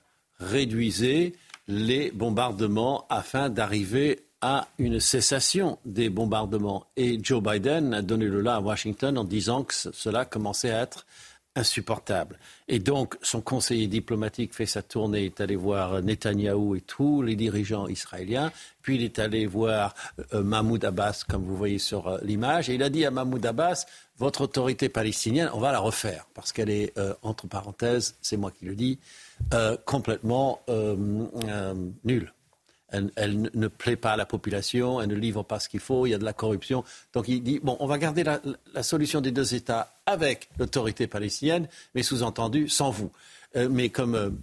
[0.43, 1.33] réduisez
[1.67, 6.85] les bombardements afin d'arriver à une cessation des bombardements.
[6.97, 10.81] Et Joe Biden a donné le là à Washington en disant que cela commençait à
[10.81, 11.05] être
[11.55, 12.39] insupportable.
[12.67, 17.35] Et donc, son conseiller diplomatique fait sa tournée, est allé voir Netanyahou et tous les
[17.35, 18.51] dirigeants israéliens,
[18.81, 19.93] puis il est allé voir
[20.33, 23.45] euh, Mahmoud Abbas, comme vous voyez sur euh, l'image, et il a dit à Mahmoud
[23.45, 23.85] Abbas,
[24.17, 28.51] votre autorité palestinienne, on va la refaire, parce qu'elle est, euh, entre parenthèses, c'est moi
[28.51, 28.99] qui le dis,
[29.53, 30.95] euh, complètement euh,
[31.47, 32.33] euh, nulle.
[33.15, 36.11] Elle, ne plaît pas à la population, elle ne livre pas ce qu'il faut, il
[36.11, 36.83] y a de la corruption.
[37.11, 41.67] Donc il dit, bon, on va garder la, solution des deux États avec l'autorité palestinienne,
[41.95, 43.11] mais sous-entendu, sans vous.
[43.55, 44.37] mais comme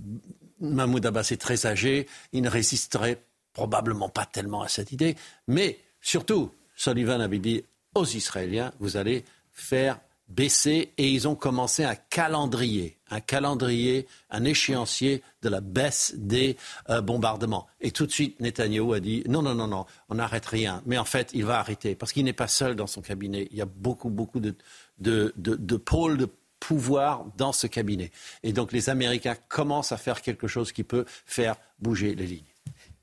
[0.60, 5.14] Mahmoud Abbas est très âgé, il ne résisterait probablement pas tellement à cette idée,
[5.46, 7.62] mais surtout, Sullivan avait dit
[7.94, 14.44] aux Israéliens, vous allez faire baisser et ils ont commencé un calendrier, un calendrier, un
[14.44, 16.56] échéancier de la baisse des
[16.88, 17.66] euh, bombardements.
[17.80, 20.82] Et tout de suite, Netanyahou a dit non, non, non, non, on n'arrête rien.
[20.86, 23.48] Mais en fait, il va arrêter parce qu'il n'est pas seul dans son cabinet.
[23.50, 24.54] Il y a beaucoup, beaucoup de,
[24.98, 26.28] de pôles de
[26.60, 28.12] pouvoir dans ce cabinet.
[28.42, 32.49] Et donc les Américains commencent à faire quelque chose qui peut faire bouger les lignes.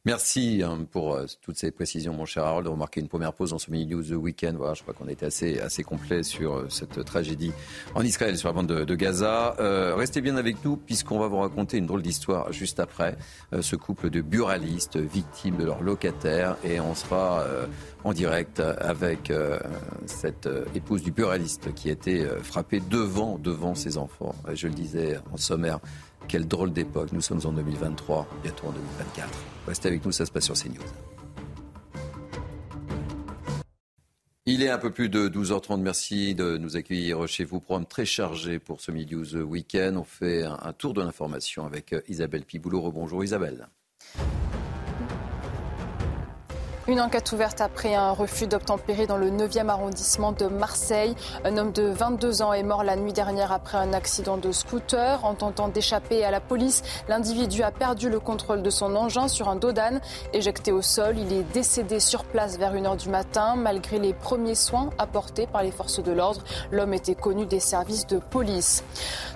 [0.08, 2.66] Merci hein, pour euh, toutes ces précisions, mon cher Harold.
[2.70, 4.56] On marquer une première pause dans ce mini news The Weekend.
[4.56, 7.52] Voilà, je crois qu'on était assez, assez complet sur euh, cette tragédie
[7.94, 9.58] en Israël, sur la bande de, Gaza.
[9.60, 13.18] Euh, restez bien avec nous, puisqu'on va vous raconter une drôle d'histoire juste après.
[13.60, 16.56] ce couple de buralistes victimes de leur locataire.
[16.64, 17.44] Et on sera
[18.06, 19.32] en direct avec
[20.06, 24.36] cette épouse du buraliste qui a été frappée devant, devant ses enfants.
[24.54, 25.80] Je le disais en sommaire
[26.28, 27.12] quelle drôle d'époque.
[27.14, 29.30] Nous sommes en 2023, bientôt en 2024.
[29.68, 30.82] Restez avec nous, ça se passe sur CNews.
[34.50, 35.82] Il est un peu plus de 12h30.
[35.82, 37.60] Merci de nous accueillir chez vous.
[37.60, 39.96] Programme très chargé pour ce Midi News Week-end.
[39.98, 42.92] On fait un, tour de l'information avec Isabelle Piboulot.
[42.94, 43.68] Bonjour Isabelle.
[46.90, 51.16] Une enquête ouverte après un refus d'obtempérer dans le 9e arrondissement de Marseille.
[51.44, 55.26] Un homme de 22 ans est mort la nuit dernière après un accident de scooter.
[55.26, 59.50] En tentant d'échapper à la police, l'individu a perdu le contrôle de son engin sur
[59.50, 60.00] un dos d'âne.
[60.32, 63.58] Éjecté au sol, il est décédé sur place vers 1h du matin.
[63.58, 68.08] Malgré les premiers soins apportés par les forces de l'ordre, l'homme était connu des services
[68.08, 68.86] de police.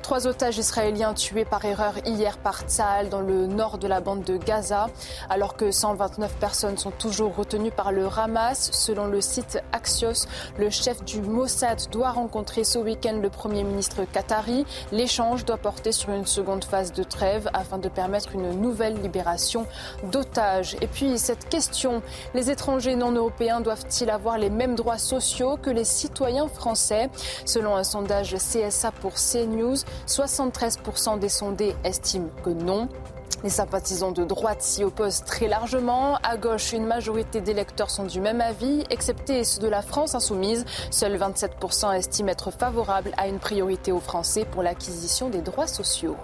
[0.04, 4.24] Trois otages israéliens tués par erreur hier par Tsahal dans le nord de la bande
[4.24, 4.88] de Gaza,
[5.30, 8.70] alors que 129 personnes sont toujours retenu par le Hamas.
[8.72, 10.28] Selon le site Axios,
[10.58, 14.66] le chef du Mossad doit rencontrer ce week-end le Premier ministre qatari.
[14.92, 19.66] L'échange doit porter sur une seconde phase de trêve afin de permettre une nouvelle libération
[20.12, 20.78] d'otages.
[20.82, 22.04] Et puis cette question,
[22.36, 27.10] les étrangers non européens doivent-ils avoir les mêmes droits sociaux que les citoyens français?
[27.46, 29.78] Selon un sondage CSA pour CNews,
[30.08, 32.88] 73% des sondés estiment que non.
[33.44, 36.18] Les sympathisants de droite s'y opposent très largement.
[36.24, 40.66] À gauche, une majorité d'électeurs sont du même avis, excepté ceux de la France insoumise.
[40.92, 46.18] Seuls 27% estiment être favorables à une priorité aux Français pour l'acquisition des droits sociaux.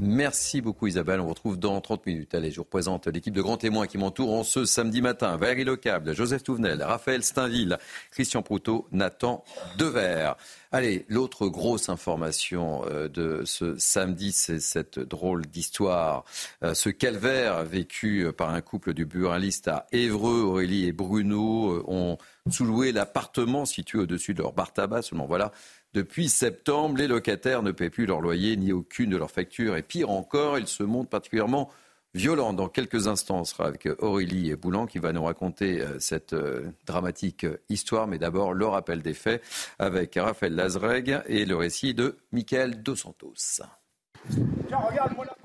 [0.00, 1.18] Merci beaucoup Isabelle.
[1.18, 2.32] On vous retrouve dans 30 minutes.
[2.32, 5.36] Allez, je vous représente l'équipe de grands témoins qui m'entourent en ce samedi matin.
[5.36, 7.78] Valérie Lecable, Joseph Touvenel, Raphaël Steinville,
[8.12, 9.42] Christian Proutot, Nathan
[9.76, 10.34] Dever.
[10.70, 16.24] Allez, l'autre grosse information euh, de ce samedi, c'est cette drôle d'histoire.
[16.62, 21.84] Euh, ce calvaire vécu par un couple du buraliste à Évreux, Aurélie et Bruno, euh,
[21.88, 22.18] ont
[22.50, 25.02] sous-loué l'appartement situé au-dessus de leur bar tabac.
[25.02, 25.52] Seulement voilà,
[25.94, 29.76] depuis septembre, les locataires ne paient plus leur loyer ni aucune de leurs factures.
[29.76, 31.70] Et pire encore, ils se montrent particulièrement
[32.14, 32.52] violents.
[32.52, 36.70] Dans quelques instants, on sera avec Aurélie Boulan qui va nous raconter euh, cette euh,
[36.86, 38.06] dramatique histoire.
[38.06, 39.42] Mais d'abord, le rappel des faits
[39.78, 43.62] avec Raphaël Lazreg et le récit de Michael Dos Santos.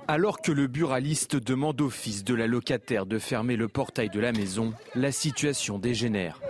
[0.08, 4.20] Alors que le buraliste demande au fils de la locataire de fermer le portail de
[4.20, 6.42] la maison, la situation dégénère.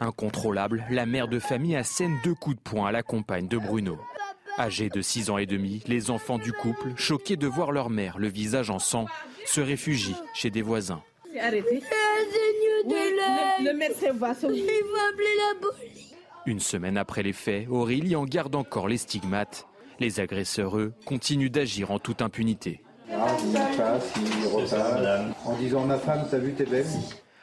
[0.00, 3.98] Incontrôlable, la mère de famille assène deux coups de poing à la compagne de Bruno.
[4.58, 8.18] Âgés de 6 ans et demi, les enfants du couple, choqués de voir leur mère,
[8.18, 9.06] le visage en sang,
[9.46, 11.02] se réfugient chez des voisins.
[16.46, 19.66] Une semaine après les faits, Aurélie en garde encore les stigmates.
[20.00, 22.80] Les agresseurs, eux, continuent d'agir en toute impunité.
[25.44, 26.86] En disant ma femme, t'as vu, t'es belle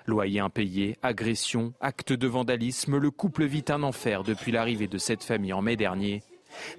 [0.07, 5.23] Loyer impayé, agression, acte de vandalisme, le couple vit un enfer depuis l'arrivée de cette
[5.23, 6.21] famille en mai dernier.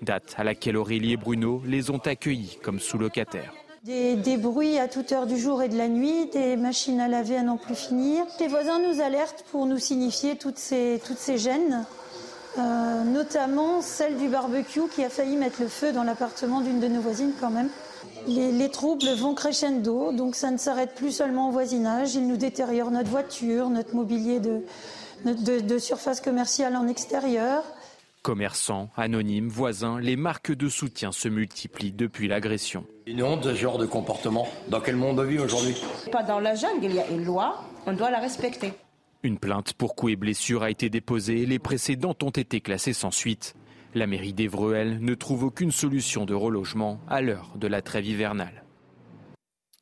[0.03, 3.53] Date à laquelle Aurélie et Bruno les ont accueillis comme sous-locataires.
[3.83, 7.37] Des, bruits à toute heure du jour et de la nuit, des machines à laver
[7.37, 8.25] à n'en plus finir.
[8.41, 11.85] Les voisins nous alertent pour nous signifier toutes ces, toutes ces gênes,
[12.59, 16.89] euh, notamment celle du barbecue qui a failli mettre le feu dans l'appartement d'une de
[16.89, 17.69] nos voisines quand même.
[18.27, 22.15] Les, troubles vont crescendo, donc ça ne s'arrête plus seulement au voisinage.
[22.15, 24.63] Ils nous détériorent notre voiture, notre mobilier de,
[25.25, 27.63] de, surface commerciale en extérieur.
[28.23, 32.85] Commerçants, anonymes, voisins, les marques de soutien se multiplient depuis l'agression.
[33.07, 34.49] Une honte ce genre de comportement.
[34.69, 35.77] Dans quel monde on vit aujourd'hui?
[36.11, 38.73] Pas dans la jungle, il y a une loi, on doit la respecter.
[39.23, 43.13] Une plainte pour coups et blessures a été déposée, les précédentes ont été classées sans
[43.13, 43.55] suite.
[43.97, 48.63] La mairie d'Evreux, ne trouve aucune solution de relogement à l'heure de la trêve hivernale.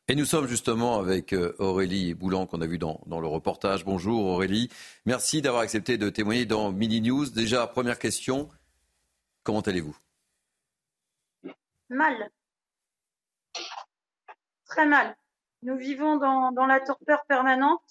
[0.06, 3.84] Et nous sommes justement avec euh, Aurélie Boulan qu'on a vu dans, le reportage.
[3.84, 4.70] Bonjour Aurélie.
[5.04, 7.28] Merci d'avoir accepté de témoigner dans Mini News.
[7.30, 8.48] Déjà, première question,
[9.42, 9.96] comment allez-vous?
[11.88, 12.30] Mal.
[14.66, 15.16] Très mal.
[15.64, 17.82] Nous vivons dans, dans la torpeur permanente.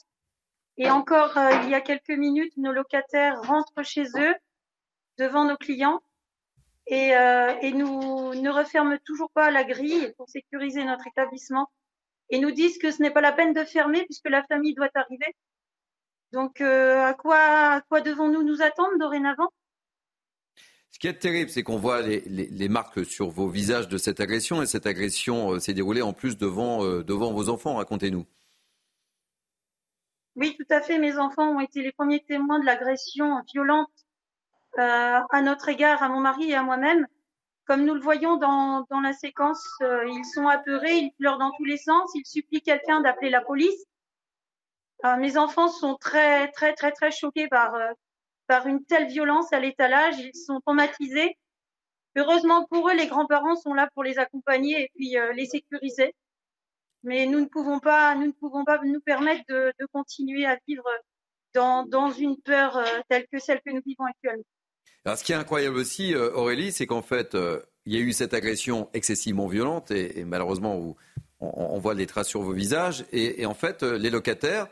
[0.78, 4.36] Et encore, euh, il y a quelques minutes, nos locataires rentrent chez eux
[5.17, 6.01] devant nos clients
[6.88, 11.69] et, euh, et nous ne referment toujours pas la grille pour sécuriser notre établissement
[12.29, 14.89] et nous disent que ce n'est pas la peine de fermer puisque la famille doit
[14.95, 15.36] arriver.
[16.31, 19.49] Donc, euh, à quoi, à quoi devons-nous nous attendre dorénavant?
[20.91, 23.97] Ce qui est terrible, c'est qu'on voit les, les, les, marques sur vos visages de
[23.97, 27.75] cette agression et cette agression euh, s'est déroulée en plus devant, devant vos enfants.
[27.75, 28.25] Racontez-nous.
[30.36, 30.97] Oui, tout à fait.
[30.97, 34.03] Mes enfants ont été les premiers témoins de l'agression violente
[34.78, 37.07] à notre égard, à mon mari et à moi-même.
[37.65, 41.51] Comme nous le voyons dans, dans la séquence, euh, ils sont apeurés, ils pleurent dans
[41.51, 43.86] tous les sens, ils supplient quelqu'un d'appeler la police.
[45.05, 47.91] Euh, mes enfants sont très, très, très, très choqués par, euh,
[48.47, 50.19] par une telle violence à l'étalage.
[50.19, 51.38] Ils sont traumatisés.
[52.17, 56.13] Heureusement pour eux, les grands-parents sont là pour les accompagner et puis euh, les sécuriser.
[57.03, 60.57] Mais nous ne pouvons pas, nous ne pouvons pas nous permettre de, de continuer à
[60.67, 60.88] vivre
[61.53, 64.43] dans, dans une peur euh, telle que celle que nous vivons actuellement.
[65.06, 67.99] Alors, ce qui est incroyable aussi, euh, Aurélie, c'est qu'en fait, euh, il y a
[67.99, 70.95] eu cette agression excessivement violente et, malheureusement,
[71.41, 73.06] on, voit les traces sur vos visages.
[73.12, 74.68] Et, en fait, euh, les locataires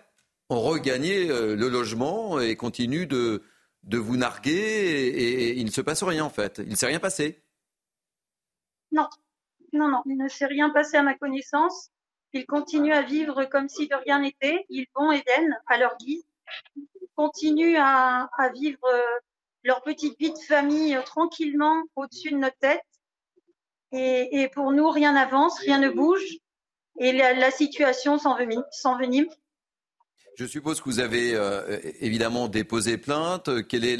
[0.49, 3.41] ont regagné le logement et continuent de,
[3.83, 6.61] vous narguer et, il ne se passe rien en fait.
[6.63, 7.41] Il ne s'est rien passé.
[8.91, 9.07] Non,
[9.73, 11.89] non, non, il ne s'est rien passé à ma connaissance.
[12.33, 14.65] Ils continuent à vivre comme si de rien n'était.
[14.69, 16.25] Ils vont et viennent à leur guise.
[16.75, 18.79] Ils continuent à, vivre
[19.63, 22.81] leur petite vie de famille euh, tranquillement au-dessus de notre tête.
[23.93, 26.23] Et, pour nous, rien n'avance, rien ne bouge.
[26.99, 29.27] Et la, la situation s'envenime.
[30.37, 33.49] Je suppose que vous avez euh, évidemment déposé plainte.
[33.67, 33.97] Quelle est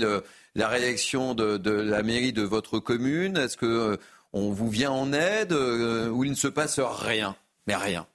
[0.56, 3.36] la réaction de, la mairie de votre commune?
[3.36, 3.98] Est-ce que euh,
[4.32, 5.52] on vous vient en aide?
[5.52, 7.36] Ou il ne se passe rien
[7.68, 8.08] Mais rien.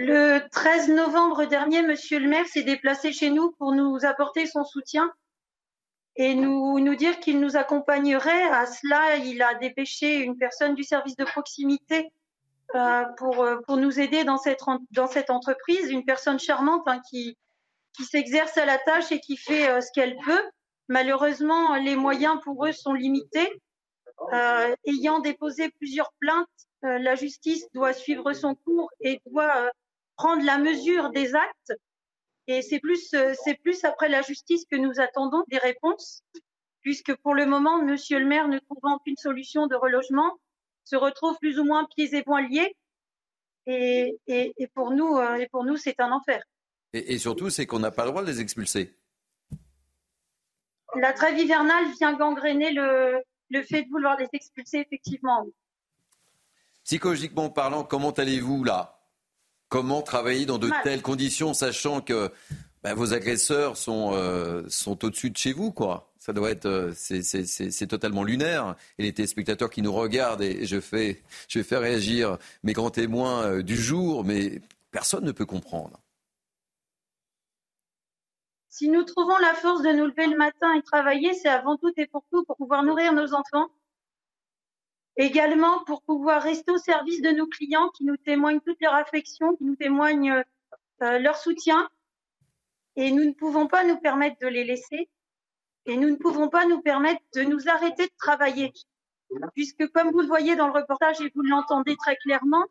[0.00, 4.62] Le 13 novembre dernier, Monsieur le maire s'est déplacé chez nous pour nous apporter son
[4.62, 5.12] soutien
[6.14, 8.44] et nous, dire qu'il nous accompagnerait.
[8.44, 12.12] À cela, il a dépêché une personne du service de proximité
[12.76, 14.62] euh, pour, pour nous aider dans cette,
[15.30, 17.36] entreprise, une personne charmante hein, qui,
[18.00, 20.44] s'exerce à la tâche et qui fait euh, ce qu'elle peut.
[20.86, 23.50] Malheureusement, les moyens pour eux sont limités.
[24.32, 26.46] Euh, ayant déposé plusieurs plaintes,
[26.84, 29.70] euh, la justice doit suivre son cours et doit euh,
[30.18, 31.72] prendre la mesure des actes.
[32.48, 36.22] Et c'est plus, euh, c'est plus après la justice que nous attendons des réponses,
[36.82, 40.30] puisque pour le moment, Monsieur le maire, ne trouvant aucune solution de relogement,
[40.84, 42.74] se retrouve plus ou moins pieds et poings liés.
[43.66, 46.42] Et, et, et pour nous, euh, et pour nous, c'est un enfer.
[46.94, 48.96] Et, et surtout, c'est qu'on n'a pas le droit de les expulser.
[50.94, 55.46] La trêve hivernale vient gangréner le, le fait de vouloir les expulser, effectivement.
[56.84, 58.97] Psychologiquement parlant, comment allez-vous là?
[59.68, 60.82] Comment travailler dans de Mal.
[60.82, 62.30] telles conditions, sachant que
[62.82, 66.92] bah, vos agresseurs sont, euh, sont au-dessus de chez vous, quoi Ça doit être, euh,
[66.94, 68.76] c'est, totalement lunaire.
[68.98, 72.90] Et les téléspectateurs qui nous regardent, et je fais, je vais faire réagir mes grands
[72.90, 76.00] témoins euh, du jour, mais personne ne peut comprendre.
[78.68, 81.92] Si nous trouvons la force de nous lever le matin et travailler, c'est avant tout
[81.96, 83.68] et pour tout pour pouvoir nourrir nos enfants.
[85.18, 89.56] Également pour pouvoir rester au service de nos clients qui nous témoignent toute leur affection,
[89.56, 90.44] qui nous témoignent
[91.02, 91.90] euh, leur soutien.
[92.94, 95.10] Et nous ne pouvons pas nous permettre de les laisser.
[95.86, 98.72] Et nous ne pouvons pas nous permettre de nous arrêter de travailler.
[99.54, 102.64] Puisque comme vous le voyez dans le reportage et vous l'entendez très clairement,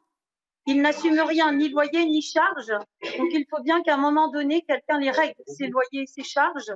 [0.67, 2.71] ils n'assument rien, ni loyer, ni charge.
[3.17, 6.71] Donc il faut bien qu'à un moment donné, quelqu'un les règle, ses loyers ses charges.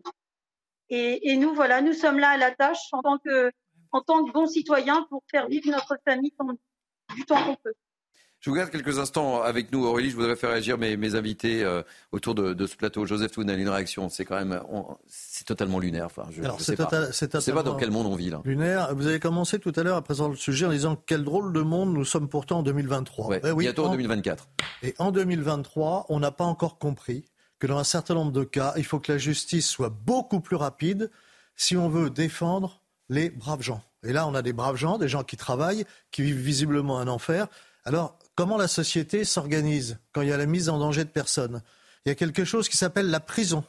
[0.90, 3.52] Et, nous, voilà, nous sommes là à la tâche en tant que,
[3.92, 6.34] en tant que bons citoyens pour faire vivre notre famille
[7.16, 7.74] du temps qu'on peut.
[8.42, 10.10] Je vous garde quelques instants avec nous, Aurélie.
[10.10, 13.06] Je voudrais faire réagir mes, mes invités euh, autour de, de, ce plateau.
[13.06, 14.10] Joseph Toun a une réaction.
[14.10, 14.60] C'est quand même,
[15.06, 16.06] c'est totalement lunaire.
[16.08, 17.12] Enfin, je, Alors, je c'est sais pas.
[17.12, 18.42] c'est Je sais pas dans quel monde on vit là.
[18.44, 18.96] Lunaire.
[18.96, 21.62] Vous avez commencé tout à l'heure à présenter le sujet en disant quel drôle de
[21.62, 23.28] monde nous sommes pourtant en 2023.
[23.28, 24.50] Ouais, Eh oui, bientôt en en 2024.
[24.82, 27.26] Et en 2023, on n'a pas encore compris
[27.60, 30.56] que dans un certain nombre de cas, il faut que la justice soit beaucoup plus
[30.56, 31.12] rapide
[31.56, 32.81] si on veut défendre
[33.12, 33.84] les braves gens.
[34.04, 37.08] Et là, on a des braves gens, des gens qui travaillent, qui vivent visiblement un
[37.08, 37.48] enfer.
[37.84, 41.62] Alors, comment la société s'organise quand il y a la mise en danger de personnes?
[42.06, 43.66] Il y a quelque chose qui s'appelle la prison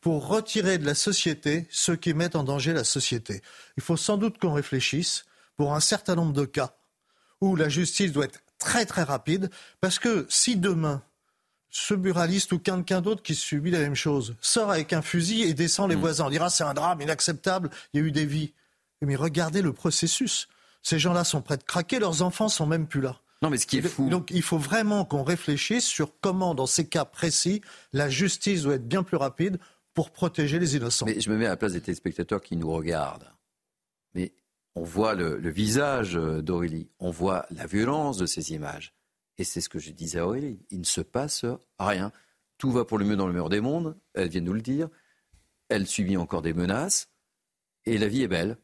[0.00, 3.42] pour retirer de la société ceux qui mettent en danger la société.
[3.76, 5.26] Il faut sans doute qu'on réfléchisse
[5.56, 6.74] pour un certain nombre de cas
[7.42, 9.50] où la justice doit être très très rapide,
[9.80, 11.02] parce que si demain,
[11.68, 15.54] ce buraliste ou quelqu'un d'autre qui subit la même chose sort avec un fusil et
[15.54, 16.00] descend les Mmh.
[16.00, 18.52] voisins, on dira c'est un drame inacceptable, il y a eu des vies.
[19.02, 20.48] Mais regardez le processus.
[20.82, 23.20] Ces gens-là sont prêts de craquer, leurs enfants sont même plus là.
[23.42, 24.08] Non, mais ce qui est fou.
[24.10, 28.74] Donc il faut vraiment qu'on réfléchisse sur comment, dans ces cas précis, la justice doit
[28.74, 29.58] être bien plus rapide
[29.94, 31.06] pour protéger les innocents.
[31.06, 33.32] Mais je me mets à la place des téléspectateurs qui nous regardent.
[34.14, 34.32] Mais
[34.74, 38.94] on voit le, visage d'Aurélie, on voit la violence de ces images.
[39.38, 40.60] Et c'est ce que je disais à Aurélie.
[40.70, 41.46] Il ne se passe
[41.78, 42.12] rien.
[42.58, 44.60] Tout va pour le mieux dans le mur des mondes, elle vient de nous le
[44.60, 44.88] dire.
[45.70, 47.08] Elle subit encore des menaces.
[47.86, 48.58] Et la vie est belle.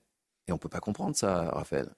[0.48, 1.90] Et on ne peut pas comprendre ça, Raphaël.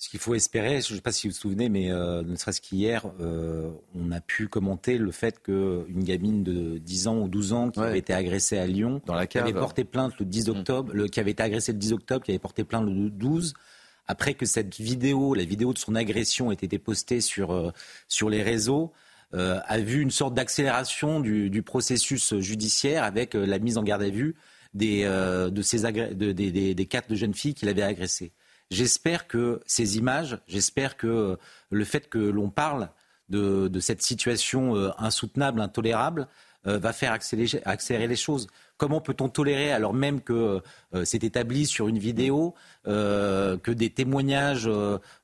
[0.00, 2.36] Ce qu'il faut espérer, je ne sais pas si vous vous souvenez, mais euh, ne
[2.36, 7.28] serait-ce qu'hier, euh, on a pu commenter le fait qu'une gamine de 10 ans ou
[7.28, 10.24] 12 ans qui avait été agressée à Lyon, Dans la qui avait porté plainte le
[10.24, 10.50] 10 Mm.
[10.52, 13.54] octobre, le, qui avait été agressée le 10 octobre, qui avait porté plainte le 12,
[14.06, 17.72] après que cette vidéo, la vidéo de son agression ait été postée sur, euh,
[18.06, 18.92] sur les réseaux,
[19.34, 24.08] a vu une sorte d'accélération du, du processus judiciaire avec la mise en garde à
[24.08, 24.36] vue
[24.78, 28.32] des, euh, de ces agré- de- des, des- des quatre jeunes filles qu'il avait agressées.
[28.70, 31.36] J'espère que ces images, j'espère que euh,
[31.70, 32.90] le fait que l'on parle
[33.28, 36.28] de, de cette situation euh, insoutenable, intolérable,
[36.66, 38.46] euh, va faire accélérer, accélérer les choses.
[38.76, 40.60] Comment peut-on tolérer, alors même que
[40.94, 42.54] euh, c'est établi sur une vidéo,
[42.86, 44.68] euh, que des témoignages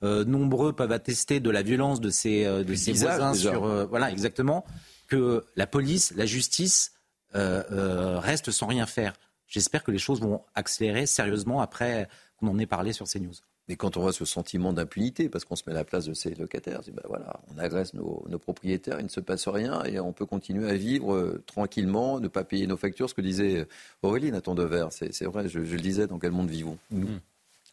[0.02, 3.50] nombreux peuvent attester de la violence de ces, euh, de voisins déjà.
[3.50, 4.64] sur, voilà, exactement,
[5.08, 6.92] que la police, la justice
[7.32, 9.12] restent sans rien faire.
[9.54, 13.34] J'espère que les choses vont accélérer sérieusement après qu'on en ait parlé sur CNews.
[13.68, 16.12] Mais quand on voit ce sentiment d'impunité, parce qu'on se met à la place de
[16.12, 20.00] ces locataires, ben voilà, on agresse nos, nos propriétaires, il ne se passe rien et
[20.00, 23.08] on peut continuer à vivre euh, tranquillement, ne pas payer nos factures.
[23.08, 23.64] Ce que disait euh,
[24.02, 27.20] Aurélie Nathan Dever, c'est c'est vrai, je, je le disais, dans quel monde vivons nous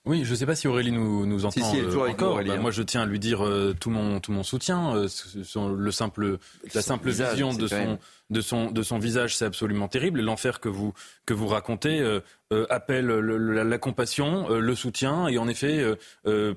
[0.04, 2.32] Oui, je ne sais pas si Aurélie nous, nous entend Si, si, euh, encore.
[2.34, 2.62] Aurélie, Bah, hein.
[2.62, 4.96] moi, je tiens à lui dire euh, tout mon tout mon soutien.
[4.96, 5.38] euh, ce-
[5.76, 6.40] le simple,
[6.74, 7.98] la simple visage, vision de son même-
[8.32, 10.22] de son de son visage, c'est absolument terrible.
[10.22, 10.94] L'enfer que vous
[11.28, 12.20] que vous racontez euh,
[12.52, 15.86] euh, appelle le- la, la compassion, euh, le soutien, et en effet,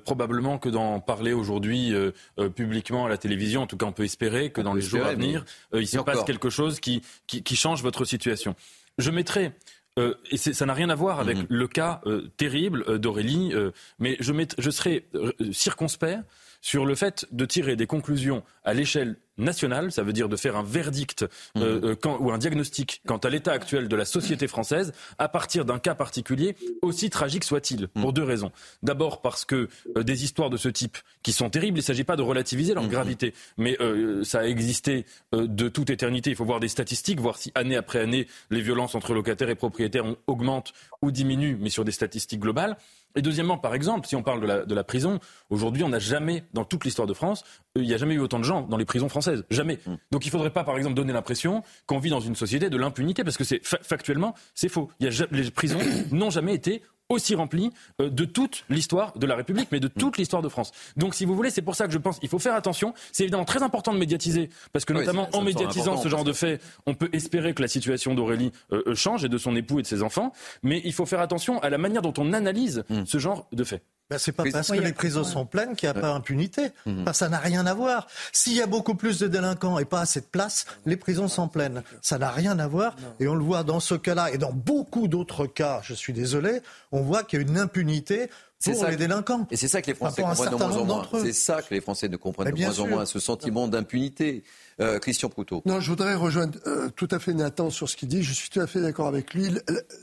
[0.03, 3.91] probablement que d'en parler aujourd'hui euh, euh, publiquement à la télévision, en tout cas, on
[3.91, 6.79] peut espérer que On dans les jours à venir, euh, il se passe quelque chose
[6.79, 8.55] qui qui, qui change votre situation.
[8.97, 9.51] Je mettrai
[9.97, 11.45] euh, et ça n'a rien à voir avec Mhm.
[11.49, 16.19] le cas euh, terrible euh, d'Aurélie, euh, mais je, mett- je serai euh, circonspect
[16.61, 20.55] sur le fait de tirer des conclusions à l'échelle nationale, ça veut dire de faire
[20.55, 21.23] un verdict
[21.57, 25.27] euh, euh, quand- ou un diagnostic quant à l'état actuel de la société française à
[25.29, 28.51] partir d'un cas particulier, aussi tragique soit-il, pour deux raisons.
[28.83, 29.67] D'abord parce que
[29.97, 32.73] euh, des histoires de ce type, qui sont terribles, il ne s'agit pas de relativiser
[32.73, 36.29] leur gravité, mais euh, ça a existé euh, de toute éternité.
[36.29, 39.55] Il faut voir des statistiques, voir si année après année, les violences entre locataires et
[39.55, 42.77] propriétaires augmentent ou diminuent, mais sur des statistiques globales.
[43.15, 45.99] Et deuxièmement, par exemple, si on parle de la, de la prison, aujourd'hui, on n'a
[45.99, 47.43] jamais, dans toute l'histoire de France,
[47.77, 49.43] euh, il n'y a jamais eu autant de gens dans les prisons françaises.
[49.49, 49.79] Jamais.
[50.11, 52.77] Donc il ne faudrait pas, par exemple, donner l'impression qu'on vit dans une société de
[52.77, 54.89] l'impunité, parce que c'est fa- factuellement, c'est faux.
[54.99, 55.79] Il y a ja- les prisons
[56.11, 60.17] n'ont jamais été aussi remplies euh, de toute l'histoire de la République, mais de toute
[60.17, 60.71] l'histoire de France.
[60.97, 62.93] Donc, si vous voulez, c'est pour ça que je pense qu'il faut faire attention.
[63.11, 66.33] C'est évidemment très important de médiatiser, parce que Oui, notamment en médiatisant ce genre de
[66.33, 69.79] fait, on peut espérer que la situation d'Aurélie euh, euh, change et de son époux
[69.79, 70.31] et de ses enfants.
[70.63, 73.03] Mais il faut faire attention à la manière dont on analyse Hmm.
[73.05, 73.81] ce genre de fait.
[74.09, 76.69] Ben, c'est pas parce que les prisons sont pleines qu'il n'y a pas impunité.
[76.85, 77.05] Mhm.
[77.05, 78.07] Parce que ça n'a rien à voir.
[78.31, 81.47] S'il y a beaucoup plus de délinquants et pas assez de place, les prisons sont
[81.47, 81.81] pleines.
[82.01, 82.95] Ça n'a rien à voir.
[83.19, 86.61] Et on le voit dans ce cas-là et dans beaucoup d'autres cas, je suis désolé,
[86.91, 88.29] on voit qu'il y a une impunité
[88.59, 89.47] C'est pour ça les que- délinquants.
[89.51, 91.07] Et c'est ça que les Français comprennent de moins en moins.
[91.23, 94.43] C'est ça que les Français ne comprennent de moins en moins, ce sentiment d'impunité.
[94.81, 95.61] Euh, Christian Proutot.
[95.65, 98.23] Non, je voudrais rejoindre euh, tout à fait Nathan sur ce qu'il dit.
[98.23, 99.49] Je suis tout à fait d'accord avec lui.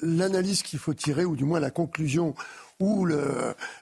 [0.00, 2.34] L'analyse qu'il faut tirer, ou du moins la conclusion
[2.82, 3.06] ou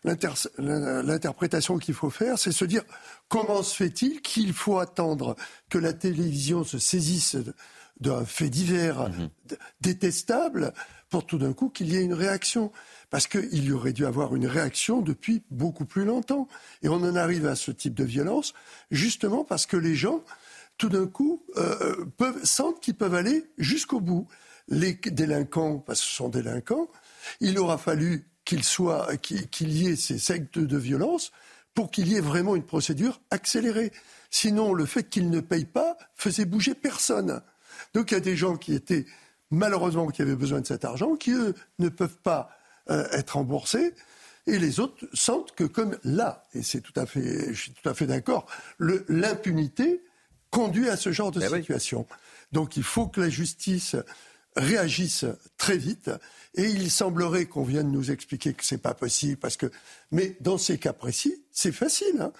[0.04, 2.82] l'interprétation qu'il faut faire, c'est se dire
[3.28, 5.36] comment se fait-il qu'il faut attendre
[5.70, 7.36] que la télévision se saisisse
[8.00, 9.08] d'un fait divers
[9.48, 10.72] d- détestable
[11.08, 12.72] pour tout d'un coup qu'il y ait une réaction.
[13.10, 16.46] Parce qu'il y aurait dû avoir une réaction depuis beaucoup plus longtemps.
[16.82, 18.54] Et on en arrive à ce type de violence
[18.90, 20.22] justement parce que les gens
[20.78, 24.26] tout d'un coup, euh, peuvent, sentent qu'ils peuvent aller jusqu'au bout.
[24.68, 26.88] Les délinquants, parce que ce sont délinquants,
[27.40, 31.30] il aura fallu qu'il soit, qu'il qu'il y ait ces sectes de violence
[31.72, 33.92] pour qu'il y ait vraiment une procédure accélérée.
[34.28, 37.42] Sinon, le fait qu'ils ne payent pas faisait bouger personne.
[37.94, 39.06] Donc il y a des gens qui étaient,
[39.52, 42.50] malheureusement, qui avaient besoin de cet argent, qui, eux, ne peuvent pas
[42.90, 43.94] euh, être remboursés.
[44.48, 47.88] Et les autres sentent que comme là, et c'est tout à fait, je suis tout
[47.88, 48.46] à fait d'accord,
[48.80, 50.02] l'impunité
[50.50, 52.04] conduit à ce genre de situation.
[52.50, 53.94] Donc il faut que la justice
[54.56, 55.24] réagisse
[55.56, 56.10] très vite.
[56.54, 59.70] Et il semblerait qu'on vienne nous expliquer que c'est pas possible parce que,
[60.10, 62.20] mais dans ces cas précis, c'est facile.
[62.20, 62.32] hein.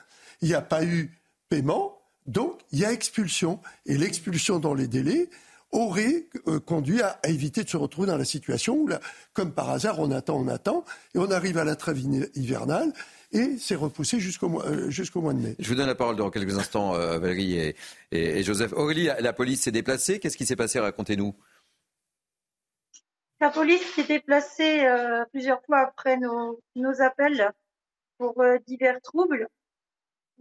[0.42, 1.12] Il n'y a pas eu
[1.48, 3.60] paiement, donc il y a expulsion.
[3.86, 5.28] Et l'expulsion dans les délais,
[5.72, 8.88] aurait euh, conduit à, éviter de se retrouver dans la situation où,
[9.32, 10.84] comme par hasard, on attend, on attend,
[11.14, 11.98] et on arrive à la trêve
[12.34, 12.92] hivernale,
[13.32, 15.54] et c'est repoussé jusqu'au mois, euh, jusqu'au mois de mai.
[15.58, 17.74] Je vous donne la parole dans quelques instants, euh, Valérie
[18.10, 18.72] et, Joseph.
[18.72, 20.18] Aurélie, la, police s'est déplacée.
[20.18, 20.80] Qu'est-ce qui s'est passé?
[20.80, 21.34] Racontez-nous.
[23.40, 24.86] La police s'est déplacée
[25.32, 26.60] plusieurs fois après nos,
[27.00, 27.50] appels
[28.18, 29.48] pour divers troubles.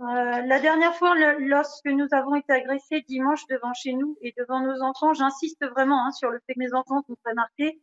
[0.02, 4.62] Euh, la dernière fois, lorsque nous avons été agressés dimanche devant chez nous et devant
[4.62, 7.82] nos enfants, j'insiste vraiment hein, sur le fait que mes enfants sont très marqués.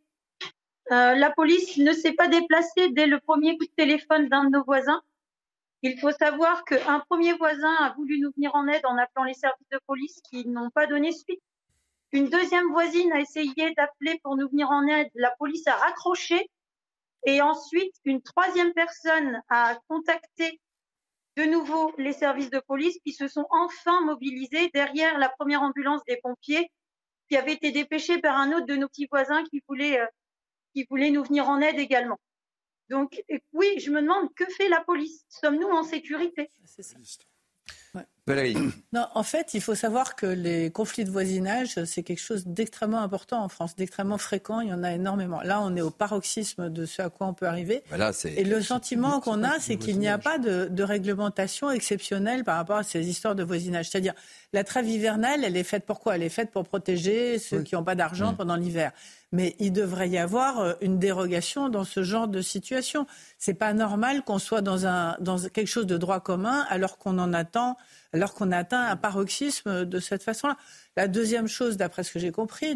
[0.91, 4.49] Euh, la police ne s'est pas déplacée dès le premier coup de téléphone d'un de
[4.49, 5.01] nos voisins.
[5.83, 9.35] Il faut savoir qu'un premier voisin a voulu nous venir en aide en appelant les
[9.35, 11.41] services de police qui n'ont pas donné suite.
[12.11, 15.09] Une deuxième voisine a essayé d'appeler pour nous venir en aide.
[15.15, 16.49] La police a raccroché.
[17.25, 20.61] Et ensuite, une troisième personne a contacté
[21.35, 26.01] de nouveau les services de police qui se sont enfin mobilisés derrière la première ambulance
[26.07, 26.71] des pompiers
[27.29, 30.07] qui avait été dépêchée par un autre de nos petits voisins qui voulait, euh,
[30.73, 32.19] qui voulait nous venir en aide également.
[32.89, 35.25] Donc oui, je me demande que fait la police?
[35.27, 36.49] Sommes-nous en sécurité?
[38.91, 42.99] Non, en fait, il faut savoir que les conflits de voisinage, c'est quelque chose d'extrêmement
[42.99, 44.59] important en France, d'extrêmement fréquent.
[44.59, 45.41] Il y en a énormément.
[45.41, 47.83] Là, on est au paroxysme de ce à quoi on peut arriver.
[47.89, 52.43] Bah Et le sentiment qu'on a, c'est qu'il n'y a pas de, de, réglementation exceptionnelle
[52.43, 53.89] par rapport à ces histoires de voisinage.
[53.89, 54.13] C'est-à-dire,
[54.51, 56.15] la trêve hivernale, elle est faite pour quoi?
[56.15, 58.91] Elle est faite pour protéger ceux qui n'ont pas d'argent pendant l'hiver.
[59.31, 63.07] Mais il devrait y avoir euh, une dérogation dans ce genre de situation.
[63.37, 67.19] C'est pas normal qu'on soit dans, un, dans quelque chose de droit commun alors qu'on
[67.19, 67.77] en attend
[68.13, 70.57] alors qu'on a atteint un paroxysme de cette façon-là.
[70.95, 72.75] La deuxième chose, d'après ce que j'ai compris,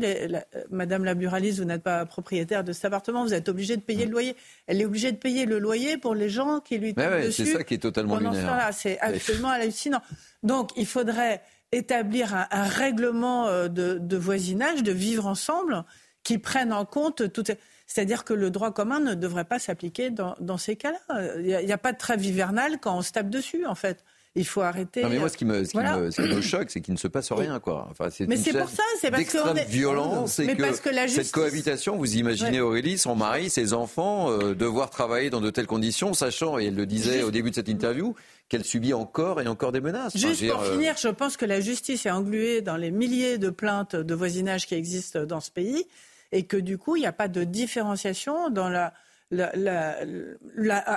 [0.70, 4.05] Madame la buraliste, vous n'êtes pas propriétaire de cet appartement, vous êtes obligé de payer
[4.05, 4.36] le loyer.
[4.68, 7.45] Elle est obligée de payer le loyer pour les gens qui lui tombent dessus.
[7.45, 8.70] C'est ça qui est totalement lunaire.
[8.74, 10.01] C'est absolument hallucinant.
[10.43, 11.41] Donc, il faudrait
[11.72, 15.84] établir un, règlement euh, de, voisinage, de vivre ensemble,
[16.24, 17.51] qui prenne en compte toutes.
[17.88, 20.99] C'est-à-dire que le droit commun ne devrait pas s'appliquer dans, ces cas-là.
[21.38, 24.03] Il n'y a, a, pas de trêve hivernale quand on se tape dessus, en fait.
[24.34, 25.04] Il faut arrêter.
[25.04, 27.34] Non, mais moi, ce qui me, ce qui me, choque, c'est qu'il ne se passe
[27.34, 27.88] rien, quoi.
[27.92, 29.58] Enfin, c'est mais c'est pour ça, c'est parce que.
[29.58, 29.66] Est...
[29.66, 31.26] violence, que, que la justice...
[31.26, 35.68] cette cohabitation, vous imaginez Aurélie, son mari, ses enfants, euh, devoir travailler dans de telles
[35.68, 38.16] conditions, sachant, et elle le disait au début de cette interview,
[38.48, 40.16] qu'elle subit encore et encore des menaces.
[40.16, 43.50] Juste pour euh, finir, je pense que la justice est engluée dans les milliers de
[43.50, 45.86] plaintes de voisinage qui existent dans ce pays
[46.32, 48.94] et que du coup, il n'y a pas de différenciation dans la
[49.32, 49.52] la,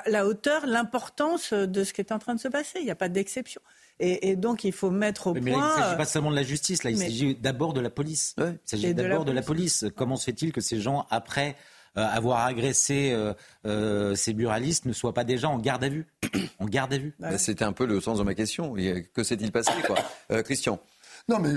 [0.07, 2.79] la, hauteur, l'importance de ce qui est en train de se passer.
[2.81, 3.61] Il n'y a pas d'exception.
[4.01, 5.43] Et, donc, il faut mettre au point.
[5.43, 7.91] Mais il ne s'agit pas seulement de la justice, là, il s'agit d'abord de la
[7.91, 8.35] police.
[8.39, 9.87] il s'agit d'abord de, la police.
[9.97, 11.57] Comment se fait-il que ces gens, après
[11.97, 13.35] euh, avoir agressé euh,
[13.67, 16.07] euh, ces buralistes, ne soient pas déjà en garde à vue?
[16.59, 17.15] En garde à vue.
[17.19, 18.75] Bah, c'était un peu le sens de ma question.
[19.15, 20.43] Que s'est-il passé, quoi?
[20.43, 20.81] Christian
[21.27, 21.53] non, mais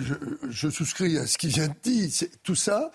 [0.50, 2.10] je, souscris à ce qui vient de dire.
[2.42, 2.90] Tout ça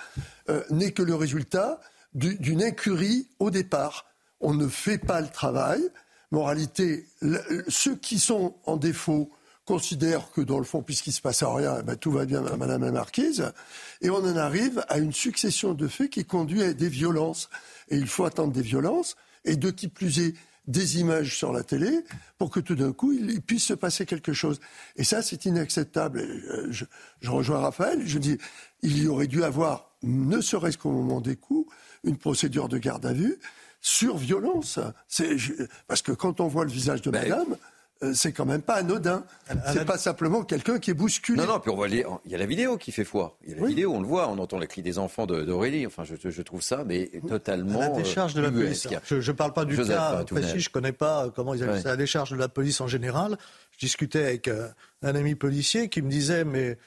[0.70, 1.80] n'est que le résultat
[2.14, 4.06] d'une incurie au départ.
[4.40, 5.80] On ne fait pas le travail.
[6.30, 7.06] Moralité,
[7.68, 9.30] ceux qui sont en défaut
[9.64, 12.40] considèrent que dans le fond, puisqu'il ne se passe rien, eh ben, tout va bien,
[12.40, 13.52] Madame la Marquise.
[14.00, 17.48] Et on en arrive à une succession de faits qui conduit à des violences.
[17.88, 20.34] Et il faut attendre des violences, et de qui plus est
[20.66, 22.04] des images sur la télé,
[22.38, 24.60] pour que tout d'un coup, il puisse se passer quelque chose.
[24.96, 26.20] Et ça, c'est inacceptable.
[26.20, 26.84] Euh, je,
[27.20, 28.38] je rejoins Raphaël, je dis,
[28.82, 31.72] il y aurait dû avoir, ne serait-ce qu'au moment des coups,
[32.04, 33.38] une procédure de garde à vue
[33.80, 34.78] sur violence.
[35.88, 37.56] Parce que quand on voit le visage de ben, madame,
[38.02, 39.24] euh, c'est quand même pas anodin.
[39.72, 41.38] C'est pas simplement quelqu'un qui est bousculé.
[41.38, 43.36] Non, non, puis on voit il y a la vidéo qui fait foi.
[43.44, 45.86] Il y a la vidéo, on le voit, on entend les cris des enfants d'Aurélie.
[45.86, 47.80] Enfin, je, trouve ça, mais totalement.
[47.80, 48.88] la décharge de la police.
[49.08, 51.90] Je ne parle pas du cas précis, je ne connais pas comment ils appellent ça,
[51.90, 53.36] la décharge de la police en général.
[53.72, 54.68] Je discutais avec euh,
[55.02, 56.78] un ami policier qui me disait, mais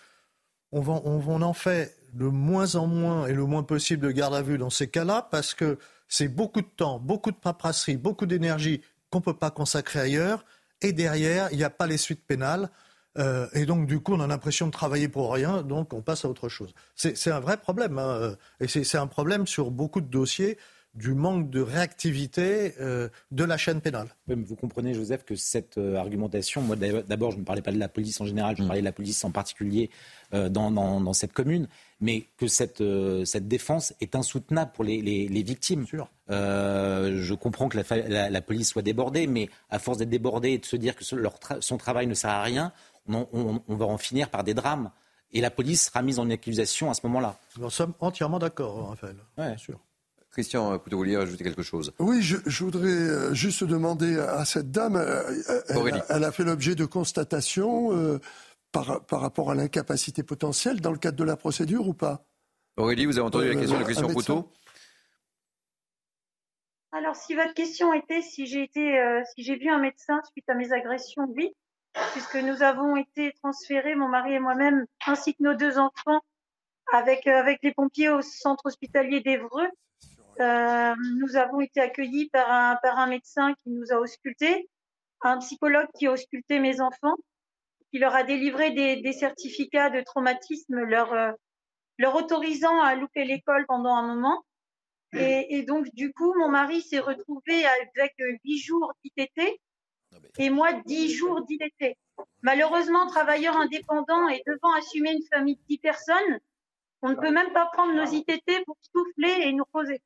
[0.71, 4.41] on, on en fait de moins en moins et le moins possible de garde à
[4.41, 8.81] vue dans ces cas-là parce que c'est beaucoup de temps, beaucoup de paperasserie, beaucoup d'énergie
[9.09, 10.45] qu'on ne peut pas consacrer ailleurs.
[10.81, 12.69] Et derrière, il n'y a pas les suites pénales.
[13.17, 16.25] Euh, et donc, du coup, on a l'impression de travailler pour rien, donc on passe
[16.25, 16.73] à autre chose.
[16.95, 17.97] C'est un vrai problème.
[17.97, 20.57] Hein, et c'est un problème sur beaucoup de dossiers
[20.95, 24.07] du manque de réactivité euh, de la chaîne pénale.
[24.27, 27.89] vous comprenez, Joseph, que cette euh, argumentation, moi d'abord, je ne parlais pas de la
[27.89, 28.67] police en général, je mm.
[28.67, 29.89] parlais de la police en particulier
[30.33, 31.67] euh, dans, cette commune,
[31.99, 32.83] mais que cette,
[33.25, 35.85] cette défense est insoutenable pour les, les, victimes.
[35.89, 40.75] je comprends que la, police soit débordée, mais à force d'être débordée et de se
[40.75, 42.71] dire que son travail ne sert à rien,
[43.07, 44.91] on, on, va en finir par des drames.
[45.31, 47.37] Et la police sera mise en accusation à ce moment-là.
[47.57, 49.17] Nous sommes entièrement d'accord, Raphaël.
[49.37, 49.79] Oui, sûr.
[50.35, 51.93] Christian vous vouliez ajouter quelque chose.
[51.97, 55.23] Oui, je, voudrais euh, juste demander à cette dame, euh,
[56.09, 58.19] elle, a fait l'objet de constatations
[58.73, 62.25] par, par rapport à l'incapacité potentielle dans le cadre de la procédure ou pas?
[62.75, 64.49] Aurélie, vous avez entendu la question de Christian Proutot
[66.91, 68.99] Alors, si votre question était si j'ai été,
[69.33, 71.55] si j'ai vu un médecin suite à mes agressions, oui,
[72.11, 76.19] puisque nous avons été transférés, mon mari et moi-même, ainsi que nos deux enfants,
[76.91, 79.67] avec, avec les pompiers au centre hospitalier d'Evreux.
[80.39, 84.69] Euh, nous avons été accueillis par un, par un médecin qui nous a auscultés,
[85.21, 87.15] un psychologue qui a ausculté mes enfants,
[87.91, 91.31] qui leur a délivré des, des certificats de traumatisme, leur, euh,
[91.97, 94.43] leur autorisant à louper l'école pendant un moment.
[95.13, 98.13] Et, et, donc, du coup, mon mari s'est retrouvé avec
[98.43, 99.61] huit jours d'ITT
[100.37, 101.97] et moi, dix jours d'ITT.
[102.41, 106.39] Malheureusement, travailleur indépendant et devant assumer une famille de dix personnes,
[107.01, 110.01] on ne peut même pas prendre nos ITT pour souffler et nous poser.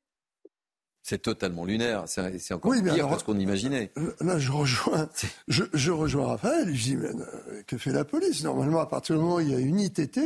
[1.02, 2.04] C'est totalement lunaire.
[2.06, 3.90] C'est encore pire alors, que ce qu'on imaginait.
[4.20, 5.08] Là, je rejoins,
[5.48, 6.74] je, je, rejoins Raphaël.
[6.74, 8.44] Je dis, mais euh, que fait la police?
[8.44, 10.20] Normalement, à partir du moment où il y a une ITT,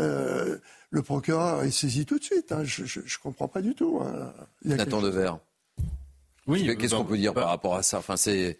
[0.00, 0.56] euh,
[0.90, 2.50] le procureur est saisi tout de suite.
[2.52, 2.64] Hein.
[2.64, 4.00] Je ne comprends pas du tout.
[4.02, 4.32] Hein.
[4.64, 5.38] Nathan Devers.
[6.46, 6.76] Oui.
[6.78, 7.98] Qu'est-ce qu'on peut dire bah, par rapport à ça?
[7.98, 8.56] Enfin, c'est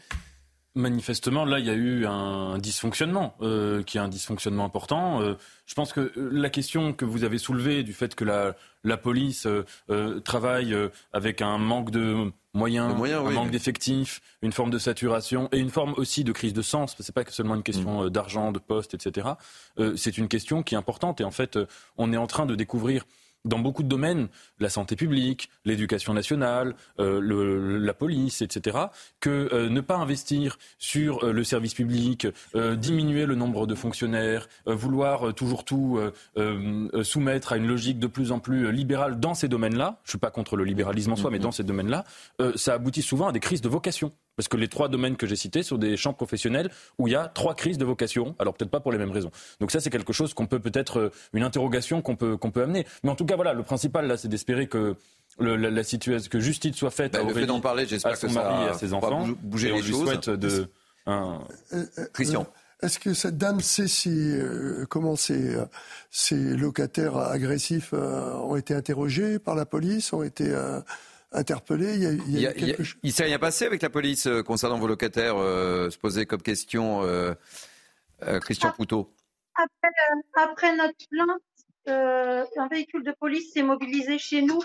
[0.77, 5.23] Manifestement, là, il y a eu un dysfonctionnement, euh, qui est un dysfonctionnement important.
[5.23, 5.33] Euh,
[5.65, 8.55] je pense que la question que vous avez soulevée du fait que la,
[8.85, 10.77] la police euh, travaille
[11.15, 15.71] avec un manque de moyens, un oui, manque d'effectifs, une forme de saturation et une
[15.71, 16.95] forme aussi de crise de sens.
[17.01, 18.11] C'est pas que seulement une question mmh.
[18.11, 19.29] d'argent, de poste, etc.
[19.97, 21.59] c'est une question qui est importante et en fait,
[21.97, 23.07] on est en train de découvrir
[23.45, 24.29] dans beaucoup de domaines,
[24.59, 28.79] la santé publique, l'éducation nationale, euh, le, la police, etc.,
[29.21, 34.49] que euh, ne pas investir sur euh, le service public, diminuer le nombre de fonctionnaires,
[34.67, 36.01] vouloir toujours tout
[37.03, 40.19] soumettre à une logique de plus en plus libérale dans ces domaines-là, je ne suis
[40.19, 42.05] pas contre le libéralisme en soi, mais dans ces domaines-là,
[42.55, 44.13] ça aboutit souvent à des crises de vocation.
[44.37, 47.17] Parce que les trois domaines que j'ai cités sont des champs professionnels où il y
[47.17, 48.35] a trois crises de vocation.
[48.39, 49.31] Alors peut-être pas pour les mêmes raisons.
[49.61, 52.87] Donc ça, c'est quelque chose qu'on peut peut-être une interrogation qu'on peut qu'on peut amener.
[53.03, 54.97] Mais en tout cas, voilà, le principal là, c'est d'espérer que
[55.39, 58.19] le, la, la, situation, que justice soit faite bah, à le fait d'en parler, j'espère
[58.19, 59.27] que son mari et à ses enfants.
[59.43, 60.05] Bouger et les on lui choses.
[60.05, 60.69] souhaite de
[61.07, 61.41] un...
[62.13, 62.47] Christian.
[62.83, 65.65] Est-ce que cette dame sait si euh, comment ces, euh,
[66.11, 70.55] ces locataires agressifs euh, ont été interrogés par la police, ont été
[71.37, 72.97] interpellés Il y a, il y a, il, y a, quelque...
[73.03, 77.03] il s'est rien passé avec la police concernant vos locataires se poser comme question,
[78.41, 79.13] Christian Poutot.
[79.55, 79.95] Après,
[80.35, 84.61] après notre plainte, un véhicule de police s'est mobilisé chez nous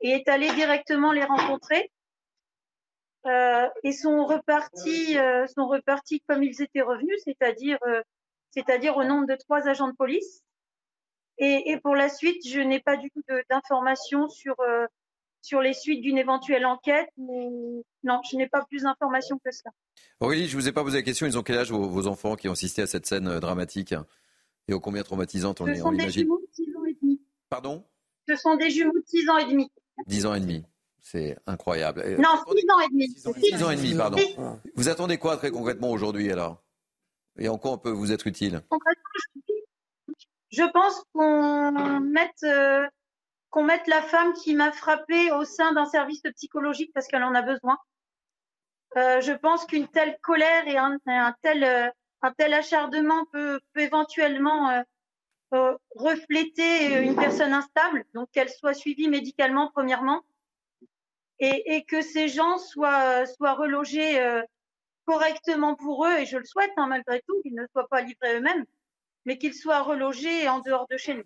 [0.00, 1.90] et est allé directement les rencontrer.
[3.26, 8.00] Euh, et sont repartis, euh, sont repartis comme ils étaient revenus, c'est-à-dire, euh,
[8.50, 10.42] c'est-à-dire au nombre de trois agents de police.
[11.36, 14.54] Et, et pour la suite, je n'ai pas du tout d'informations sur
[15.42, 17.08] sur les suites d'une éventuelle enquête.
[17.16, 17.84] Ou...
[18.04, 19.72] Non, je n'ai pas plus d'informations que cela.
[20.20, 21.26] Aurélie, je vous ai pas posé la question.
[21.26, 23.94] Ils ont quel âge vos, vos enfants qui ont assisté à cette scène dramatique
[24.68, 27.20] et ô combien traumatisante on, Ce sont on des jumeaux de 6 ans et demi.
[27.48, 27.84] Pardon?
[28.28, 29.70] Ce sont des jumeaux de 6 ans et demi.
[30.06, 30.64] 10 ans et demi.
[31.00, 32.04] C'est incroyable.
[32.18, 33.08] Non, 6 ans et demi.
[33.08, 34.18] 6 ans et demi, pardon.
[34.76, 36.62] Vous attendez quoi très concrètement aujourd'hui alors?
[37.38, 38.62] Et en quoi on peut vous être utile?
[40.50, 42.86] Je pense qu'on mette, euh,
[43.50, 47.34] qu'on mette la femme qui m'a frappée au sein d'un service psychologique parce qu'elle en
[47.34, 47.78] a besoin.
[48.96, 50.98] Euh, je pense qu'une telle colère et un,
[51.42, 51.88] tel, euh,
[52.22, 54.82] un tel acharnement peut, peut éventuellement
[55.52, 60.22] euh, refléter une personne instable, donc qu'elle soit suivie médicalement premièrement,
[61.42, 64.20] et, que ces gens soient, soient relogés
[65.06, 68.36] correctement pour eux, et je le souhaite hein, malgré tout, qu'ils ne soient pas livrés
[68.36, 68.64] eux-mêmes,
[69.24, 71.24] mais qu'ils soient relogés en dehors de chez nous.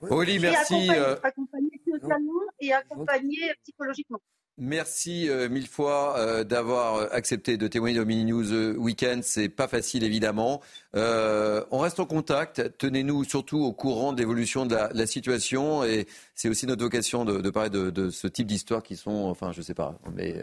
[0.00, 0.88] Oli, merci.
[0.90, 1.16] Euh...
[1.22, 4.20] accompagnés socialement et accompagnés psychologiquement.
[4.60, 9.22] Merci euh, mille fois euh, d'avoir accepté de témoigner au Mini News euh, Weekend.
[9.22, 10.60] C'est pas facile évidemment.
[10.96, 12.76] Euh, on reste en contact.
[12.76, 17.24] Tenez-nous surtout au courant de l'évolution de la, la, situation et c'est aussi notre vocation
[17.24, 20.42] de, de parler de, de, ce type d'histoires qui sont, enfin, je sais pas, mais.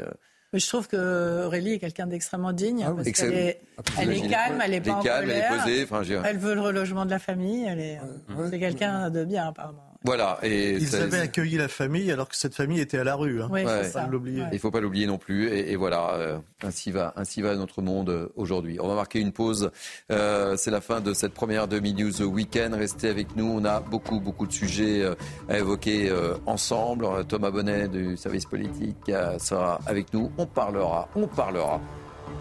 [0.56, 2.86] Mais je trouve que Aurélie est quelqu'un d'extrêmement digne.
[2.88, 3.62] Ah parce qu'elle est,
[4.00, 5.20] elle est calme, elle n'est pas en colère.
[5.22, 7.66] Elle, est posée, enfin, elle veut le relogement de la famille.
[7.66, 8.48] Elle est, ouais.
[8.50, 9.95] c'est quelqu'un de bien apparemment.
[10.06, 10.38] Voilà.
[10.44, 13.42] Et Ils avaient accueilli la famille alors que cette famille était à la rue.
[13.42, 13.48] Hein.
[13.52, 13.82] Oui, ouais.
[13.96, 15.50] Il ne faut pas l'oublier non plus.
[15.50, 18.78] Et, et voilà, euh, ainsi, va, ainsi va notre monde euh, aujourd'hui.
[18.80, 19.72] On va marquer une pause.
[20.12, 22.72] Euh, C'est la fin de cette première demi-news week-end.
[22.74, 23.46] Restez avec nous.
[23.46, 25.16] On a beaucoup, beaucoup de sujets euh,
[25.50, 27.08] à évoquer euh, ensemble.
[27.28, 30.32] Thomas Bonnet du service politique sera avec nous.
[30.38, 31.82] On parlera, on parlera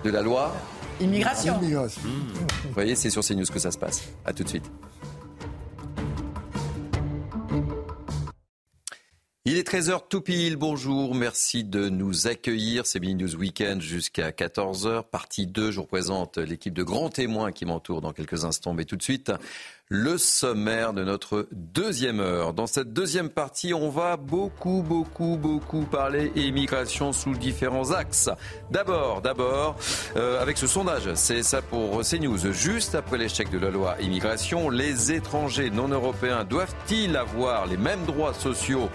[0.04, 0.52] de la loi.
[1.00, 1.58] Immigration.
[1.60, 2.02] Immigration.
[2.04, 2.34] Mmh.
[2.68, 4.08] Vous voyez, c'est sur CNews que ça se passe.
[4.24, 4.70] À tout de suite.
[9.46, 12.86] Il est 13h tout pile, bonjour, merci de nous accueillir.
[12.86, 15.02] C'est Mini News Weekend jusqu'à 14h.
[15.02, 18.72] Partie 2, je vous présente l'équipe de grands témoins qui m'entourent dans quelques instants.
[18.72, 19.30] Mais tout de suite,
[19.88, 22.54] le sommaire de notre deuxième heure.
[22.54, 28.30] Dans cette deuxième partie, on va beaucoup, beaucoup, beaucoup parler immigration sous différents axes.
[28.70, 29.76] D'abord, d'abord,
[30.16, 32.52] euh, avec ce sondage, c'est ça pour CNews.
[32.52, 38.04] Juste après l'échec de la loi immigration, les étrangers non européens doivent-ils avoir les mêmes
[38.06, 38.88] droits sociaux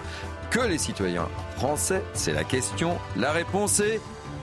[0.49, 1.27] que les citoyens
[1.57, 2.03] français?
[2.13, 2.97] C'est la question.
[3.15, 4.01] La réponse est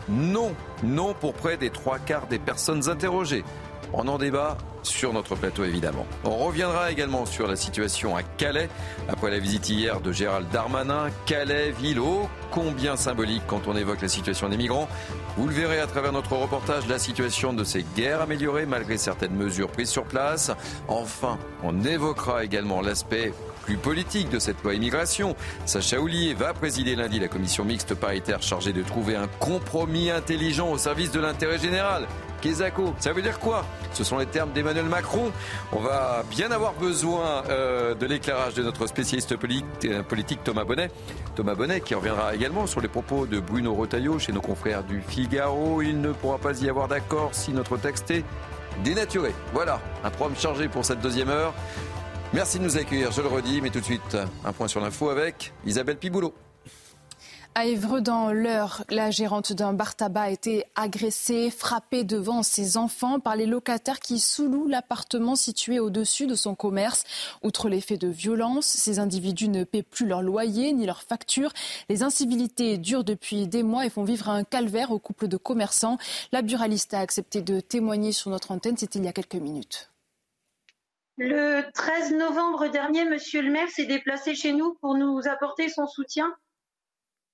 [0.09, 0.55] non.
[0.84, 3.44] Non pour près des trois quarts des personnes interrogées.
[3.99, 6.07] On en débat sur notre plateau évidemment.
[6.22, 8.68] On reviendra également sur la situation à Calais
[9.09, 11.09] après la visite hier de Gérald Darmanin.
[11.24, 12.03] Calais, ville
[12.51, 14.86] combien symbolique quand on évoque la situation des migrants.
[15.38, 19.34] Vous le verrez à travers notre reportage, la situation de ces guerres améliorées malgré certaines
[19.34, 20.53] mesures prises sur place.
[20.88, 23.32] Enfin, on évoquera également l'aspect
[23.64, 25.34] plus politique de cette loi immigration.
[25.64, 30.70] Sacha Oulier va présider lundi la commission mixte paritaire chargée de trouver un compromis intelligent
[30.70, 32.07] au service de l'intérêt général.
[32.41, 33.64] Kézako, ça veut dire quoi?
[33.93, 35.32] Ce sont les termes d'Emmanuel Macron.
[35.72, 40.91] On va bien avoir besoin euh, de l'éclairage de notre spécialiste euh, politique, Thomas Bonnet.
[41.34, 45.01] Thomas Bonnet qui reviendra également sur les propos de Bruno Retailleau chez nos confrères du
[45.01, 45.82] Figaro.
[45.82, 48.24] Il ne pourra pas y avoir d'accord si notre texte est
[48.84, 49.32] dénaturé.
[49.53, 51.55] Voilà, un programme chargé pour cette deuxième heure.
[52.32, 55.11] Merci de nous accueillir, je le redis, mais tout de suite, un point sur l'info
[55.11, 56.34] avec Isabelle Piboulot.
[57.59, 62.76] À Évreux, dans l'heure, la gérante d'un bar tabac a été agressée, frappée devant ses
[62.76, 67.04] enfants par les locataires qui sous-louent l'appartement situé au-dessus de son commerce.
[67.42, 71.54] Outre les faits de violence, ces individus ne paient plus leur loyer ni leurs factures.
[71.88, 75.96] Les incivilités durent depuis des mois et font vivre un calvaire au couple de commerçants.
[76.32, 79.90] La buraliste a accepté de témoigner sur notre antenne, c'était il y a quelques minutes.
[81.16, 85.86] Le 13 novembre dernier, Monsieur le maire s'est déplacé chez nous pour nous apporter son
[85.86, 86.30] soutien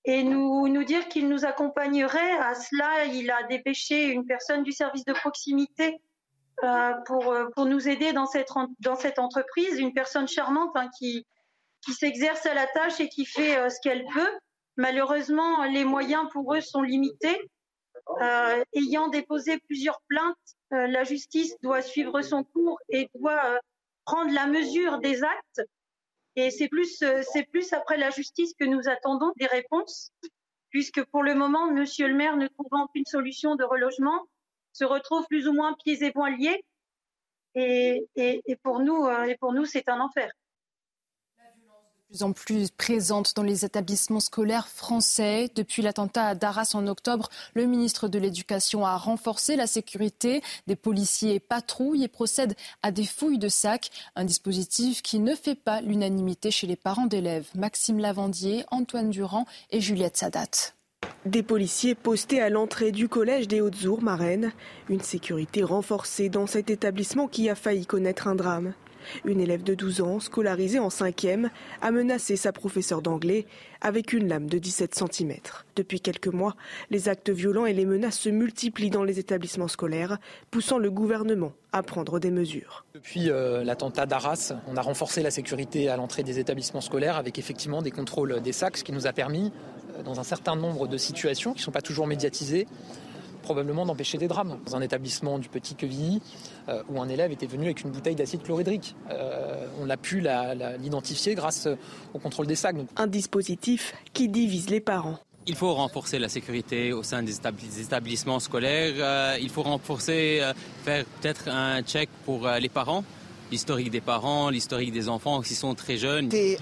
[0.05, 2.39] et nous, nous dire qu'il nous accompagnerait.
[2.39, 6.01] À cela, il a dépêché une personne du service de proximité
[6.65, 8.49] euh, pour, pour nous aider dans cette,
[8.81, 11.27] dans cette entreprise, une personne charmante hein, qui,
[11.85, 14.39] qui s'exerce à la tâche et qui fait euh, ce qu'elle peut.
[14.77, 17.51] Malheureusement, les moyens pour eux sont limités.
[18.21, 20.37] Euh, ayant déposé plusieurs plaintes,
[20.73, 23.61] euh, la justice doit suivre son cours et doit
[24.05, 25.63] prendre la mesure des actes.
[26.37, 30.11] Et c'est plus, euh, c'est plus après la justice que nous attendons des réponses,
[30.71, 34.27] puisque pour le moment, Monsieur le maire, ne trouvant aucune solution de relogement,
[34.73, 36.65] se retrouve plus ou moins pieds et poings liés.
[37.55, 40.31] Et, et, et pour nous, euh, et pour nous, c'est un enfer
[42.13, 45.49] plus en plus présente dans les établissements scolaires français.
[45.55, 50.43] Depuis l'attentat à Daras en octobre, le ministre de l'Éducation a renforcé la sécurité.
[50.67, 53.91] Des policiers patrouillent et procèdent à des fouilles de sacs.
[54.15, 57.49] Un dispositif qui ne fait pas l'unanimité chez les parents d'élèves.
[57.55, 60.75] Maxime Lavandier, Antoine Durand et Juliette Sadat.
[61.25, 64.53] Des policiers postés à l'entrée du collège des Hautes-Ours, Marraine.
[64.91, 68.75] Une sécurité renforcée dans cet établissement qui a failli connaître un drame.
[69.25, 71.49] Une élève de 12 ans, scolarisée en 5e,
[71.81, 73.47] a menacé sa professeure d'anglais
[73.81, 75.35] avec une lame de 17 cm.
[75.77, 76.55] Depuis quelques mois,
[76.91, 80.19] les actes violents et les menaces se multiplient dans les établissements scolaires,
[80.51, 82.85] poussant le gouvernement à prendre des mesures.
[82.95, 87.39] Depuis euh, l'attentat d'Arras, on a renforcé la sécurité à l'entrée des établissements scolaires avec
[87.39, 89.53] effectivement des contrôles des sacs, ce qui nous a permis,
[89.99, 92.67] euh, dans un certain nombre de situations qui ne sont pas toujours médiatisées,
[93.43, 94.59] probablement d'empêcher des drames.
[94.65, 96.23] Dans un établissement du Petit Quevilly,
[96.69, 98.95] euh, où un élève était venu avec une bouteille d'acide chlorhydrique.
[99.11, 100.25] Euh, on a pu
[100.81, 101.69] l'identifier grâce
[102.15, 102.77] au contrôle des sacs.
[102.97, 105.19] Un dispositif qui divise les parents.
[105.47, 107.35] Il faut renforcer la sécurité au sein des
[107.81, 108.95] établissements scolaires.
[108.97, 110.41] Euh, il faut renforcer,
[110.85, 113.03] faire peut-être un check pour les parents,
[113.51, 116.29] l'historique des parents, l'historique des enfants qui sont très jeunes.
[116.31, 116.59] C'est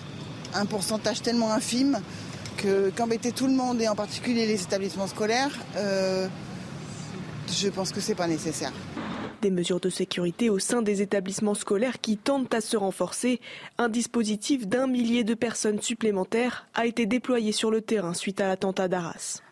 [0.54, 2.00] un pourcentage tellement infime
[2.56, 5.52] que qu'embêter tout le monde et en particulier les établissements scolaires,
[7.48, 8.72] je pense que c'est pas nécessaire.
[9.42, 13.40] Des mesures de sécurité au sein des établissements scolaires qui tentent à se renforcer.
[13.78, 18.48] Un dispositif d'un millier de personnes supplémentaires a été déployé sur le terrain suite à
[18.48, 19.42] l'attentat d'Arras.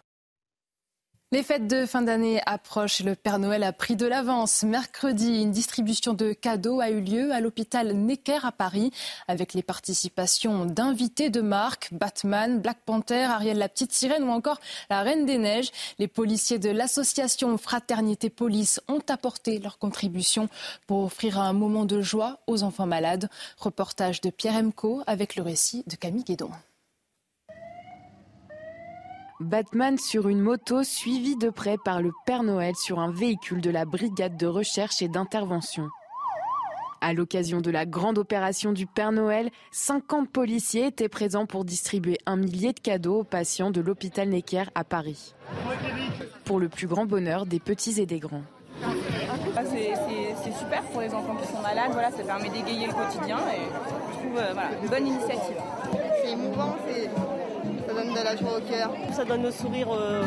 [1.30, 4.62] Les fêtes de fin d'année approchent et le Père Noël a pris de l'avance.
[4.62, 8.92] Mercredi, une distribution de cadeaux a eu lieu à l'hôpital Necker à Paris
[9.26, 14.58] avec les participations d'invités de marque, Batman, Black Panther, Ariel la petite sirène ou encore
[14.88, 15.70] la Reine des Neiges.
[15.98, 20.48] Les policiers de l'association Fraternité Police ont apporté leur contribution
[20.86, 23.28] pour offrir un moment de joie aux enfants malades.
[23.58, 26.48] Reportage de Pierre Emco avec le récit de Camille Guédon.
[29.40, 33.70] Batman sur une moto suivi de près par le Père Noël sur un véhicule de
[33.70, 35.88] la brigade de recherche et d'intervention.
[37.00, 42.18] À l'occasion de la grande opération du Père Noël, 50 policiers étaient présents pour distribuer
[42.26, 45.36] un millier de cadeaux aux patients de l'hôpital Necker à Paris.
[46.44, 48.42] Pour le plus grand bonheur des petits et des grands.
[48.82, 53.38] Ah, c'est super pour les enfants qui sont malades, voilà, ça permet d'égayer le quotidien
[53.38, 53.60] et
[54.12, 55.56] je trouve euh, voilà, une bonne initiative.
[56.22, 56.76] C'est émouvant,
[57.86, 58.92] ça donne de la joie au cœur.
[59.12, 60.22] Ça donne le sourire euh,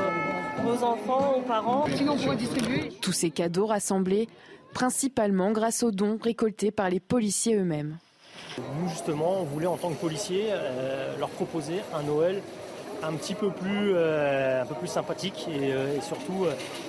[0.66, 1.86] aux enfants, aux parents.
[1.96, 2.90] Sinon, on pourrait distribuer.
[3.02, 4.28] Tous ces cadeaux rassemblés
[4.74, 7.98] principalement grâce aux dons récoltés par les policiers eux-mêmes.
[8.58, 12.42] Nous, justement, on voulait, en tant que policiers, euh, leur proposer un Noël
[13.04, 16.46] un petit peu plus, euh, un peu plus sympathique et, euh, et surtout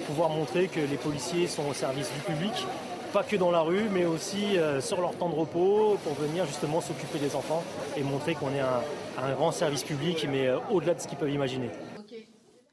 [0.07, 2.67] pouvoir montrer que les policiers sont au service du public,
[3.13, 6.81] pas que dans la rue, mais aussi sur leur temps de repos pour venir justement
[6.81, 7.63] s'occuper des enfants
[7.95, 8.81] et montrer qu'on est un,
[9.19, 11.71] un, grand service public, mais au-delà de ce qu'ils peuvent imaginer.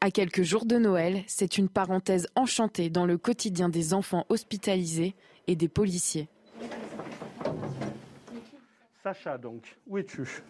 [0.01, 5.13] À quelques jours de Noël, c'est une parenthèse enchantée dans le quotidien des enfants hospitalisés
[5.47, 6.29] et des policiers.
[9.03, 10.43] Sacha, donc, où es-tu?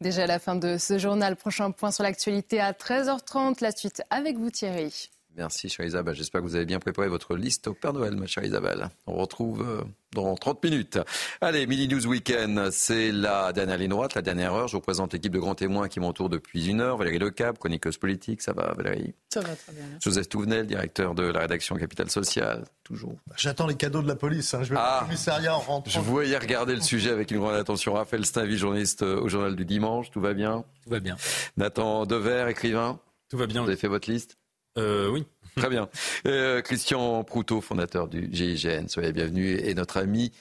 [0.00, 1.36] Déjà la fin de ce journal.
[1.36, 3.62] Prochain point sur l'actualité à 13h30.
[3.62, 5.10] La suite avec vous, Thierry.
[5.36, 6.14] Merci, chère Isabelle.
[6.14, 8.88] J'espère que vous avez bien préparé votre liste au Père Noël, ma chère Isabelle.
[9.06, 9.84] On retrouve euh,
[10.14, 10.98] dans 30 minutes.
[11.42, 14.66] Allez, Mini News Weekend, c'est la dernière ligne droite, la dernière heure.
[14.66, 16.96] Je vous présente l'équipe de grands témoins qui m'entoure depuis une heure.
[16.96, 18.40] Valérie Lecap, chroniqueuse politique.
[18.40, 19.14] Ça va, Valérie?
[19.28, 19.84] Ça va très bien.
[20.02, 22.64] Joseph Touvenel, directeur de la rédaction Capital Social.
[22.82, 23.16] Toujours.
[23.36, 24.54] J'attends les cadeaux de la police.
[24.54, 24.62] Hein.
[24.62, 25.90] Je vais ah, au commissariat en rentrant.
[25.90, 27.92] Je voyais regarder le sujet avec une grande attention.
[27.92, 30.10] Raphaël Stainville, journaliste au Journal du Dimanche.
[30.10, 30.64] Tout va bien?
[30.84, 31.16] Tout va bien.
[31.58, 32.98] Nathan Dever, écrivain?
[33.28, 33.60] Tout va bien.
[33.60, 34.38] Vous avez fait votre liste?
[34.76, 35.26] Euh, Oui.
[35.56, 35.88] Très bien.
[36.26, 39.58] Euh, Christian Proutot, fondateur du GIGN, soyez bienvenue.
[39.58, 40.32] Et notre ami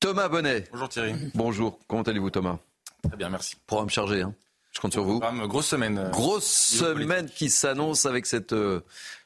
[0.00, 0.64] Thomas Bonnet.
[0.72, 1.14] Bonjour Thierry.
[1.34, 1.78] Bonjour.
[1.86, 2.58] Comment allez-vous Thomas?
[3.06, 3.56] Très bien, merci.
[3.66, 4.34] Programme chargé, hein
[4.72, 5.18] je compte sur vous.
[5.20, 5.98] Programme, grosse semaine.
[5.98, 8.80] Euh, grosse semaine qui s'annonce avec cette euh,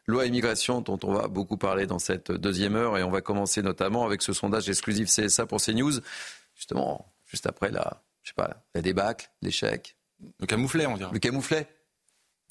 [0.06, 2.96] loi immigration dont on va beaucoup parler dans cette deuxième heure.
[2.96, 6.00] Et on va commencer notamment avec ce sondage exclusif CSA pour CNews.
[6.54, 9.96] Justement, juste après la, je sais pas, la débâcle, l'échec.
[10.40, 11.12] Le camouflet, on dirait.
[11.12, 11.68] Le camouflet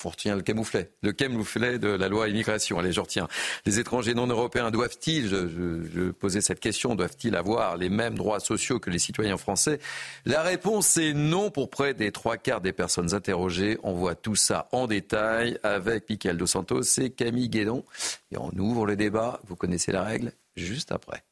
[0.06, 2.80] on retient le camouflet, le camouflet de la loi immigration.
[2.80, 3.28] Allez, je retiens.
[3.66, 8.80] Les étrangers non européens doivent-ils, je, posais cette question, doivent-ils avoir les mêmes droits sociaux
[8.80, 9.80] que les citoyens français?
[10.26, 13.78] La réponse est non pour près des trois quarts des personnes interrogées.
[13.84, 17.84] On voit tout ça en détail avec Michael Dos Santos et Camille Guédon.
[18.32, 19.40] Et on ouvre le débat.
[19.48, 21.24] Vous connaissez la règle juste après.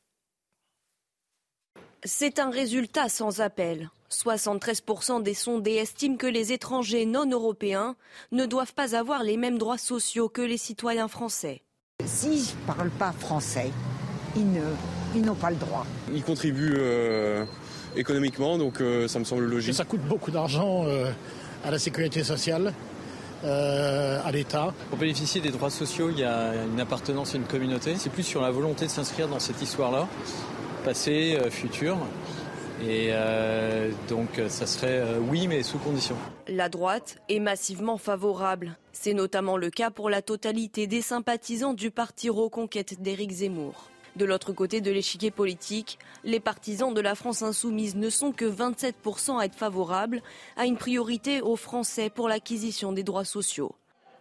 [2.04, 3.90] C'est un résultat sans appel.
[4.12, 7.95] 73% des sondés estiment que les étrangers non européens
[8.32, 11.62] ne doivent pas avoir les mêmes droits sociaux que les citoyens français.
[12.05, 13.72] S'ils ne parlent pas français,
[14.36, 15.86] ils, n'ont pas le droit.
[16.14, 17.45] Ils contribuent euh,
[17.95, 19.74] économiquement, donc euh, ça me semble logique.
[19.74, 21.12] ça coûte beaucoup d'argent euh,
[21.64, 22.74] à la sécurité sociale.
[23.43, 24.74] à l'État.
[24.89, 27.95] Pour bénéficier des droits sociaux, il y a une appartenance à une communauté.
[27.97, 30.07] C'est plus sur la volonté de s'inscrire dans cette histoire-là
[30.80, 31.97] passé, euh, futur.
[32.82, 36.16] Et euh, donc ça serait euh, oui, mais sous condition.
[36.48, 38.78] La droite est massivement favorable.
[38.94, 43.90] C'est notamment le cas pour la totalité des sympathisants du parti Reconquête d'Éric Zemmour.
[44.16, 48.46] De l'autre côté de l'échiquier politique, les partisans de la France insoumise ne sont que
[48.46, 50.22] 27% à être favorables
[50.58, 53.76] à une priorité aux Français pour l'acquisition des droits sociaux.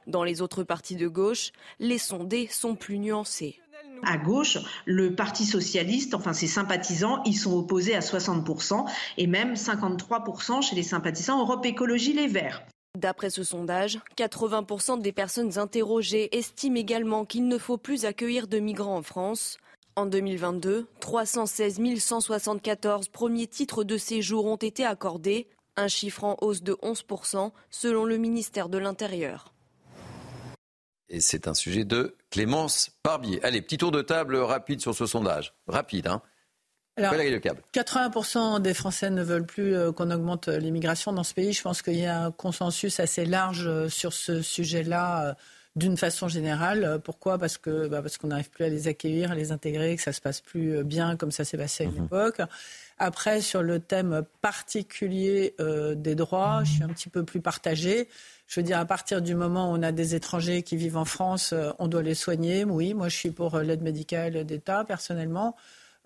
[0.07, 3.61] Dans les autres partis de gauche, les sondés sont plus nuancés.
[4.03, 8.85] À gauche, le Parti socialiste, enfin ses sympathisants, ils sont opposés à 60%
[9.17, 12.63] et même 53% chez les sympathisants Europe Écologie Les Verts.
[12.97, 18.59] D'après ce sondage, 80% des personnes interrogées estiment également qu'il ne faut plus accueillir de
[18.59, 19.59] migrants en France.
[19.95, 26.63] En 2022, 316 174 premiers titres de séjour ont été accordés, un chiffre en hausse
[26.63, 29.53] de 11% selon le ministère de l'Intérieur.
[31.11, 33.43] Et c'est un sujet de Clémence Barbier.
[33.43, 35.55] Allez, petit tour de table rapide sur ce sondage.
[35.67, 36.23] Rapide, hein
[36.99, 41.53] alors, 80% des Français ne veulent plus euh, qu'on augmente euh, l'immigration dans ce pays.
[41.53, 45.37] Je pense qu'il y a un consensus assez large euh, sur ce sujet-là
[45.77, 47.01] d'une façon générale.
[47.05, 47.39] Pourquoi?
[47.39, 50.13] Parce que bah, parce qu'on n'arrive plus à les accueillir, à les intégrer, que ça
[50.13, 52.05] se passe plus bien comme ça s'est passé à une mhm.
[52.07, 52.41] époque.
[52.99, 55.55] Après, sur le thème particulier
[55.95, 58.09] des droits, je suis un petit peu plus partagée.
[58.49, 61.05] Je veux dire, à partir du moment où on a des étrangers qui vivent en
[61.05, 62.65] France, euh, on doit les soigner.
[62.65, 65.55] Oui, moi je suis pour euh, l'aide médicale d'État, personnellement.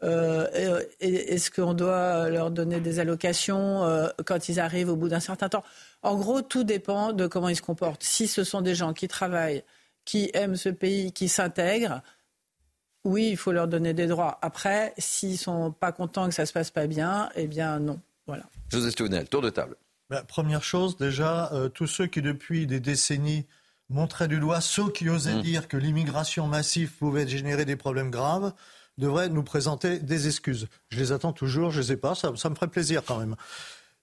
[0.02, 5.48] Euh, est-ce qu'on doit leur donner des allocations quand ils arrivent au bout d'un certain
[5.48, 5.62] temps?
[6.02, 8.02] En gros, tout dépend de comment ils se comportent.
[8.02, 9.62] Si ce sont des gens qui travaillent,
[10.04, 12.02] qui aiment ce pays, qui s'intègrent,
[13.04, 14.40] oui, il faut leur donner des droits.
[14.42, 18.00] Après, s'ils sont pas contents que ça se passe pas bien, eh bien non.
[18.26, 18.42] Voilà.
[18.72, 19.76] José Stounel, tour de table.
[20.12, 23.46] Bah, première chose, déjà, euh, tous ceux qui depuis des décennies
[23.88, 25.40] montraient du doigt ceux qui osaient mmh.
[25.40, 28.52] dire que l'immigration massive pouvait générer des problèmes graves,
[28.98, 30.68] devrait nous présenter des excuses.
[30.90, 33.36] Je les attends toujours, je ne les ai pas, ça, me ferait plaisir quand même.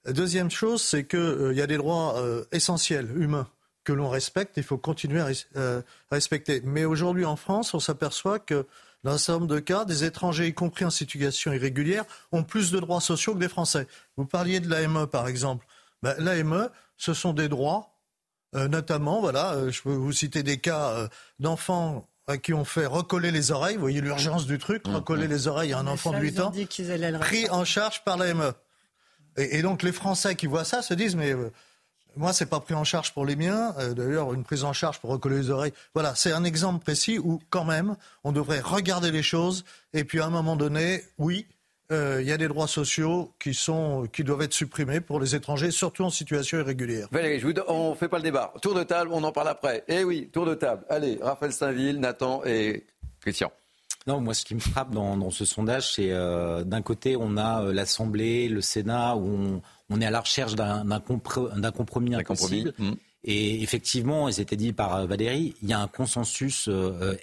[0.08, 3.48] Deuxième chose, c'est qu'il euh, y a des droits euh, essentiels, humains,
[3.84, 6.64] que l'on respecte, il faut continuer à euh, respecter.
[6.66, 8.66] Mais aujourd'hui en France, on s'aperçoit que
[9.04, 12.72] dans un certain nombre de cas, des étrangers, y compris en situation irrégulière, ont plus
[12.72, 13.88] de droits sociaux que des Français.
[14.18, 15.68] Vous parliez de l'AME, par exemple.
[16.04, 18.00] Ben, L'AME, ce sont des droits,
[18.54, 21.08] notamment, voilà, je peux vous citer des cas
[21.40, 25.32] d'enfants qui ont fait recoller les oreilles, vous voyez l'urgence du truc, mmh, recoller mmh.
[25.32, 26.52] les oreilles à un enfant de 8 ans,
[27.20, 28.54] pris en charge par l'AME.
[29.38, 31.52] Et, donc les Français qui voient ça se disent mais euh,
[32.18, 33.74] moi c'est pas pris en charge pour les miens.
[33.80, 35.74] Euh, d'ailleurs une prise en charge pour recoller les oreilles.
[35.94, 40.20] Voilà, c'est un exemple précis où quand même on devrait regarder les choses et puis
[40.20, 41.48] à un moment donné, oui.
[41.92, 45.34] Euh, il y a des droits sociaux qui, sont, qui doivent être supprimés pour les
[45.34, 47.08] étrangers, surtout en situation irrégulière.
[47.12, 48.54] Valérie, je vous, on ne fait pas le débat.
[48.62, 49.84] Tour de table, on en parle après.
[49.88, 50.84] Eh oui, tour de table.
[50.88, 52.86] Allez, Raphaël Saint-Ville, Nathan et
[53.22, 53.52] Christian.
[54.06, 57.64] Non, moi, ce qui me frappe dans, ce sondage, c'est euh, d'un côté, on a
[57.64, 61.00] euh, l'Assemblée, le Sénat, où on, est à la recherche d'un
[61.72, 62.74] compromis impossible.
[62.80, 62.96] Hum.
[63.24, 66.70] Et effectivement, et c'était dit par euh, Valérie, il y a un consensus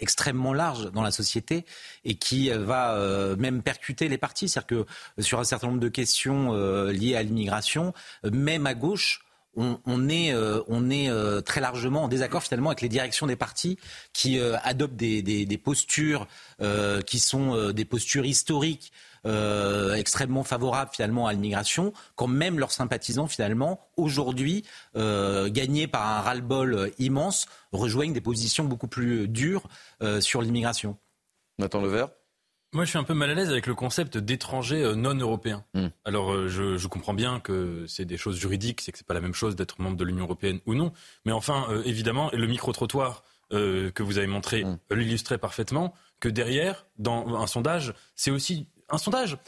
[0.00, 1.64] extrêmement large dans la société
[2.04, 4.48] et qui va même percuter les partis.
[4.48, 4.84] C'est-à-dire
[5.16, 6.52] que sur un certain nombre de questions
[6.88, 7.94] liées à l'immigration,
[8.24, 9.26] même à gauche,
[9.56, 13.78] on, est, euh, euh, très largement en désaccord finalement avec les directions des partis
[14.12, 16.26] qui euh, adoptent des, postures
[17.06, 18.92] qui sont des postures historiques.
[19.24, 24.64] Extrêmement favorables finalement à l'immigration, quand même leurs sympathisants finalement aujourd'hui
[24.94, 29.68] gagnés par un ras-le-bol immense rejoignent des positions beaucoup plus dures
[30.20, 30.96] sur l'immigration.
[31.58, 32.08] Nathan Levert
[32.76, 35.64] moi, je suis un peu mal à l'aise avec le concept d'étranger euh, non européen.
[35.72, 35.86] Hmm.
[36.04, 39.22] Alors, euh, je, comprends bien que c'est des choses juridiques, c'est que c'est pas la
[39.22, 40.92] même chose d'être membre de l'Union européenne ou non.
[41.24, 44.78] Mais enfin, euh, évidemment, le micro-trottoir que vous avez montré hmm.
[44.90, 49.38] l'illustrait parfaitement, que derrière, dans un sondage, c'est aussi un sondage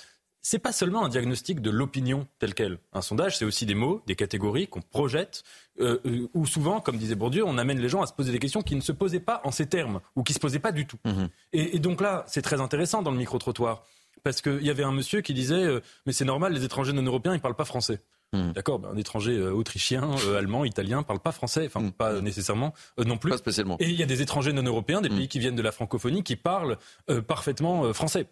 [0.40, 2.78] c'est pas seulement un diagnostic de l'opinion telle qu'elle.
[2.92, 5.42] Un sondage, c'est aussi des mots, des catégories qu'on projette,
[5.80, 8.38] euh, euh, où souvent, comme disait Bourdieu, on amène les gens à se poser des
[8.38, 10.86] questions qui ne se posaient pas en ces termes, ou qui se posaient pas du
[10.86, 10.98] tout.
[11.04, 11.28] Mhm.
[11.52, 13.84] Et, donc là, c'est très intéressant dans le micro-trottoir,
[14.22, 17.02] parce qu'il y avait un monsieur qui disait, euh, mais c'est normal, les étrangers non
[17.02, 18.00] européens, ils parlent pas français.
[18.32, 18.52] Mhm.
[18.52, 21.92] D'accord, ben, un étranger autrichien, allemand, italien parle pas français, enfin mhm.
[21.92, 22.74] pas nécessairement
[23.04, 23.30] non plus.
[23.30, 23.76] Pas spécialement.
[23.80, 26.22] Et il y a des étrangers non européens, des pays qui viennent de la francophonie,
[26.22, 26.78] qui parlent
[27.26, 28.28] parfaitement français.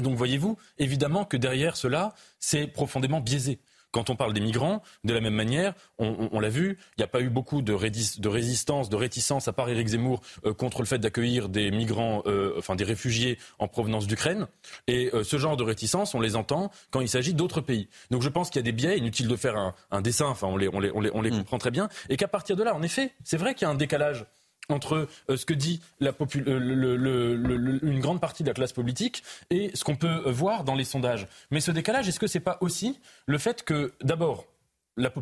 [0.00, 3.60] Donc voyez-vous, évidemment que derrière cela, c'est profondément biaisé.
[3.92, 7.08] Quand on parle des migrants, de la même manière, on, l'a vu, il n'y a
[7.08, 10.98] pas eu beaucoup de, résistance, de réticence, à part Éric Zemmour, euh, contre le fait
[10.98, 14.46] d'accueillir des migrants, euh, enfin des réfugiés en provenance d'Ukraine.
[14.86, 17.88] Et euh, ce genre de réticence, on les entend quand il s'agit d'autres pays.
[18.10, 20.56] Donc je pense qu'il y a des biais, inutile de faire un, dessin, enfin on
[20.56, 21.38] les, on les, on les, mm.
[21.38, 23.70] comprend très bien, et qu'à partir de là, en effet, c'est vrai qu'il y a
[23.70, 24.24] un décalage
[24.72, 29.84] entre euh, ce que dit euh, une grande partie de la classe politique et ce
[29.84, 31.26] qu'on peut voir dans les sondages.
[31.50, 34.46] Mais ce décalage, est-ce que ce n'est pas aussi le fait que, d'abord,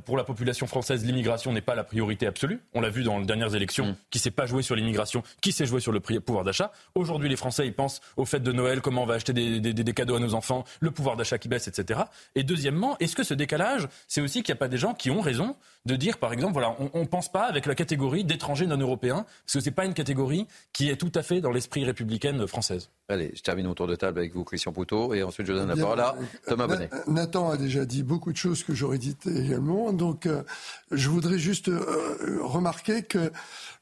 [0.04, 2.60] pour la population française, l'immigration n'est pas la priorité absolue.
[2.74, 3.96] On l'a vu dans les dernières élections, mm.
[4.10, 6.72] qui s'est pas joué sur l'immigration, qui s'est joué sur le pouvoir d'achat.
[6.94, 10.16] Aujourd'hui, les Français, ils pensent aux fêtes de Noël, comment on va acheter des, cadeaux
[10.16, 12.00] à nos enfants, le pouvoir d'achat qui baisse, etc.
[12.34, 15.10] Et deuxièmement, est-ce que ce décalage, c'est aussi qu'il n'y a pas des gens qui
[15.10, 15.56] ont raison
[15.86, 19.24] de dire, par exemple, voilà, on ne pense pas avec la catégorie d'étrangers non européens,
[19.44, 22.90] parce que c'est pas une catégorie qui est tout à fait dans l'esprit républicaine française.
[23.10, 25.76] Allez, je termine autour de table avec vous, Christian Poutot, et ensuite je donne la
[25.76, 26.14] parole à
[26.46, 26.88] Thomas Bonnet.
[27.08, 29.59] Nathan a déjà dit beaucoup de choses que j'aurais dites également,
[29.92, 30.42] donc euh,
[30.90, 33.32] je voudrais juste euh, remarquer que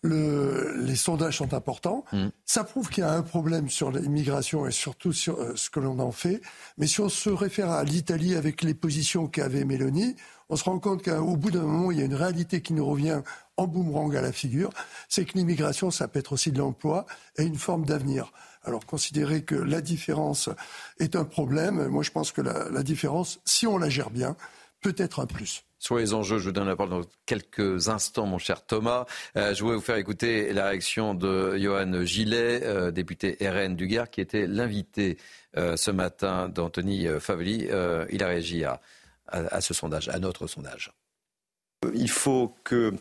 [0.05, 2.05] les sondages sont importants.
[2.13, 2.29] Mm.
[2.45, 5.81] Ça prouve qu'il y a un problème sur l'immigration et surtout sur euh, ce que
[5.81, 6.41] l'on en fait.
[6.77, 10.15] Mais si on se réfère à l'Italie avec les positions qu'avait Mélanie,
[10.51, 12.87] on se rend compte qu'au bout d'un moment, il y a une réalité qui nous
[12.87, 13.23] revient
[13.57, 14.71] en boomerang à la figure,
[15.09, 18.33] c'est que l'immigration, ça peut être aussi de l'emploi et une forme d'avenir.
[18.63, 20.49] Alors considérer que la différence
[21.01, 24.37] est un problème, moi je pense que la différence, si on la gère bien,
[24.81, 25.65] peut être un plus.
[25.79, 29.07] Sur les enjeux, je vous donne la parole dans quelques instants, mon cher Thomas.
[29.37, 33.87] Euh, je voulais vous faire écouter la réaction de Johan Gillet, euh, député RN du
[33.87, 35.19] Gard, qui était l'invité
[35.57, 37.69] euh, ce matin d'Anthony Faveli.
[38.11, 38.81] il a réagi à,
[39.29, 40.93] à, ce sondage, à notre sondage.
[41.95, 42.93] Il faut que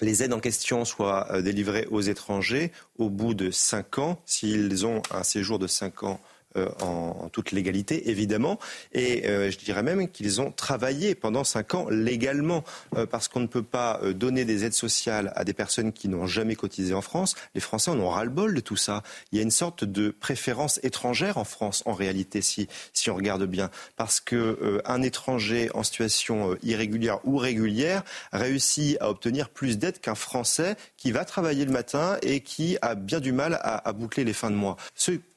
[0.00, 5.02] les aides en question soient délivrées aux étrangers au bout de cinq ans, s'ils ont
[5.10, 6.18] un séjour de cinq ans
[6.56, 8.58] euh, en, toute légalité, évidemment.
[8.92, 12.62] Et euh, je dirais même qu'ils ont travaillé pendant cinq ans légalement,
[12.96, 16.26] euh, parce qu'on ne peut pas donner des aides sociales à des personnes qui n'ont
[16.26, 17.36] jamais cotisé en France.
[17.54, 19.02] Les Français en ont ras-le-bol de tout ça.
[19.30, 22.68] Il y a une sorte de préférence étrangère en France, en réalité, si,
[23.08, 23.70] on regarde bien.
[23.96, 28.02] Parce que un étranger en situation irrégulière ou régulière
[28.32, 32.94] réussit à obtenir plus d'aides qu'un Français qui va travailler le matin et qui a
[32.94, 34.76] bien du mal à, boucler les fins de mois.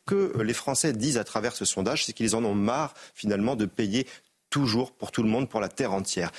[0.06, 3.66] Que les Français disent à travers ce sondage, c'est qu'ils en ont marre finalement de
[3.66, 4.08] payer
[4.50, 6.32] toujours pour tout le monde, pour la terre entière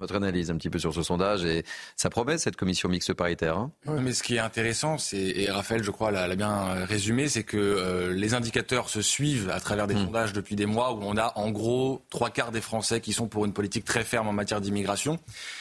[0.00, 1.64] votre analyse un petit peu sur ce sondage et
[1.94, 3.58] ça promet cette commission mixte paritaire.
[3.58, 3.70] Hein?
[3.86, 7.58] Mais ce qui est intéressant, c'est et Raphaël, je crois, l'a bien résumé, c'est que
[7.58, 10.06] euh, les indicateurs se suivent à travers des mmh.
[10.06, 13.28] sondages depuis des mois où on a en gros trois quarts des Français qui sont
[13.28, 15.18] pour une politique très ferme en matière d'immigration.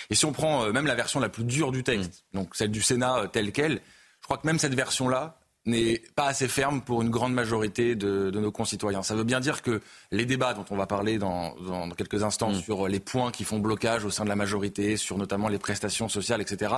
[0.10, 2.38] Et si on prend euh, même la version la plus dure du texte, mmh.
[2.38, 3.82] donc celle du Sénat euh, telle quelle,
[4.22, 5.39] je crois que même cette version-là,
[5.70, 9.04] n'est pas assez ferme pour une grande majorité de, nos concitoyens.
[9.04, 9.82] Ça veut bien dire que
[10.12, 11.56] les débats dont on va parler dans,
[11.98, 12.62] quelques instants mm.
[12.62, 16.10] sur les points qui font blocage au sein de la majorité, sur notamment les prestations
[16.10, 16.74] sociales, etc.,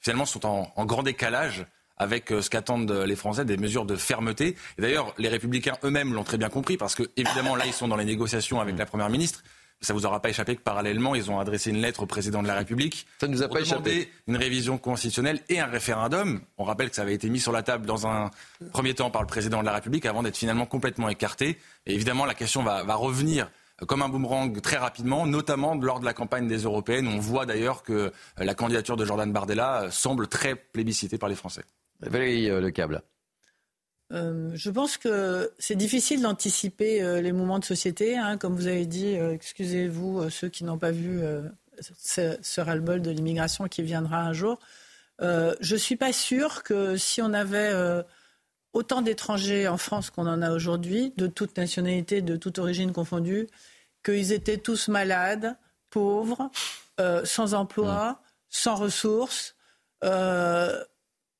[0.00, 1.66] finalement sont en, grand décalage
[1.96, 4.56] avec euh, ce qu'attendent les Français, des mesures de fermeté.
[4.78, 7.88] Et d'ailleurs, les républicains eux-mêmes l'ont très bien compris, parce que, évidemment, là, ils sont
[7.88, 8.78] dans les négociations avec mm.
[8.78, 9.42] la Première ministre.
[9.80, 12.48] Ça vous aura pas échappé que parallèlement, ils ont adressé une lettre au président de
[12.48, 13.06] la République.
[13.20, 14.10] Ça nous a pas échappé.
[14.26, 16.40] Une révision constitutionnelle et un référendum.
[16.56, 18.30] On rappelle que ça avait été mis sur la table dans un
[18.72, 21.58] premier temps par le président de la République avant d'être finalement complètement écarté.
[21.86, 23.50] Et évidemment, la question va, va revenir
[23.86, 27.06] comme un boomerang très rapidement, notamment lors de la campagne des européennes.
[27.06, 31.62] On voit d'ailleurs que la candidature de Jordan Bardella semble très plébiscitée par les Français.
[32.00, 33.02] Valérie euh, Le Câble.
[34.12, 38.16] Euh, je pense que c'est difficile d'anticiper euh, les mouvements de société.
[38.16, 41.20] Hein, comme vous avez dit, euh, excusez-vous ceux qui n'ont pas vu
[41.80, 44.58] ce, ce ras-le-bol de l'immigration qui viendra un jour.
[45.20, 47.72] je ne suis pas sûre que si on avait
[48.72, 53.46] autant d'étrangers en France qu'on en a aujourd'hui, de toute nationalité, de toute origine confondue,
[54.04, 55.56] qu'ils étaient tous malades,
[55.90, 56.50] pauvres,
[57.24, 58.16] sans emploi, mmh.
[58.48, 59.54] sans ressources.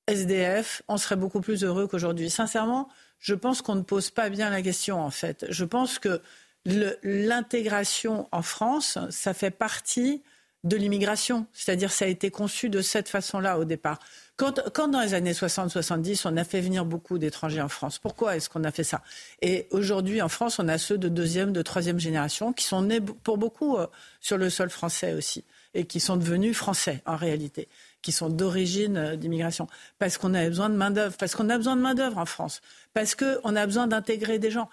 [0.08, 2.30] SDF, on serait beaucoup plus heureux qu'aujourd'hui.
[2.30, 2.88] Sincèrement,
[3.20, 5.46] je pense qu'on ne pose pas bien la question, en fait.
[5.50, 6.20] Je pense que
[6.64, 10.22] l'intégration en France, ça fait partie
[10.64, 11.46] de l'immigration.
[11.52, 13.98] C'est-à-dire, ça a été conçu de cette façon-là au départ.
[14.36, 18.48] Quand, dans les années 60-70, on a fait venir beaucoup d'étrangers en France, pourquoi est-ce
[18.48, 19.02] qu'on a fait ça?
[19.42, 23.00] Et aujourd'hui, en France, on a ceux de deuxième, de troisième génération qui sont nés
[23.00, 23.86] pour beaucoup euh,
[24.20, 25.44] sur le sol français aussi
[25.74, 27.68] et qui sont devenus français en réalité
[28.02, 29.66] qui sont d'origine euh, d'immigration,
[29.98, 32.60] parce qu'on a besoin de main-d'œuvre, parce qu'on a besoin de main-d'œuvre en France,
[32.94, 34.68] parce qu'on a besoin d'intégrer des gens.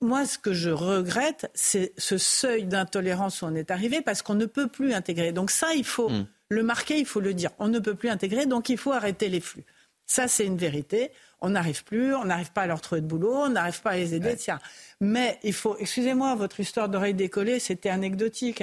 [0.00, 4.34] Moi, ce que je regrette, c'est ce seuil d'intolérance où on est arrivé, parce qu'on
[4.34, 5.32] ne peut plus intégrer.
[5.32, 6.26] Donc ça, il faut hmm.
[6.48, 7.50] le marquer, il faut le dire.
[7.58, 9.64] On ne peut plus intégrer, donc il faut arrêter les flux.
[10.06, 11.12] Ça, c'est une vérité
[11.42, 13.96] on n'arrive plus, on n'arrive pas à leur trouver de boulot, on n'arrive pas à
[13.96, 14.54] les aider, etc.
[15.00, 18.62] Mais il faut, excusez-moi, votre histoire d'oreille décollée, c'était anecdotique.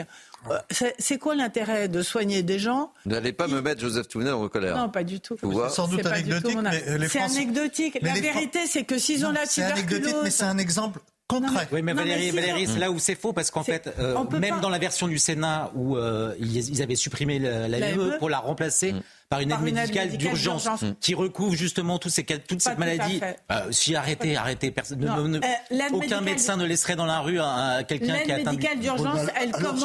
[0.49, 0.57] Euh,
[0.97, 4.77] c'est quoi l'intérêt de soigner des gens N'allez pas me mettre Joseph Touvenel en colère.
[4.77, 5.35] Non, pas du tout.
[5.39, 7.99] C'est sans doute anecdotique, mais C'est anecdotique.
[8.01, 9.49] la vérité, c'est que s'ils ont la tuberculose...
[9.49, 11.67] C'est anecdotique, mais c'est un exemple concret.
[11.71, 14.69] Oui, mais Valérie, Valérie c'est là où c'est faux, parce qu'en fait, euh, même dans
[14.69, 19.41] la version du Sénat où euh, ils, avaient supprimé l'AME pour la remplacer, mm par
[19.41, 20.67] une, aide, médicale, d'urgence
[20.99, 23.21] qui recouvre justement toutes ces, toutes ces maladies.
[23.51, 24.71] Euh, si arrêtez, arrêtez.
[24.71, 27.39] Personne, euh, aucun médecin ne laisserait dans la rue
[27.87, 28.51] quelqu'un qui a atteint.
[28.51, 29.83] L'aide médicale d'urgence, elle commence.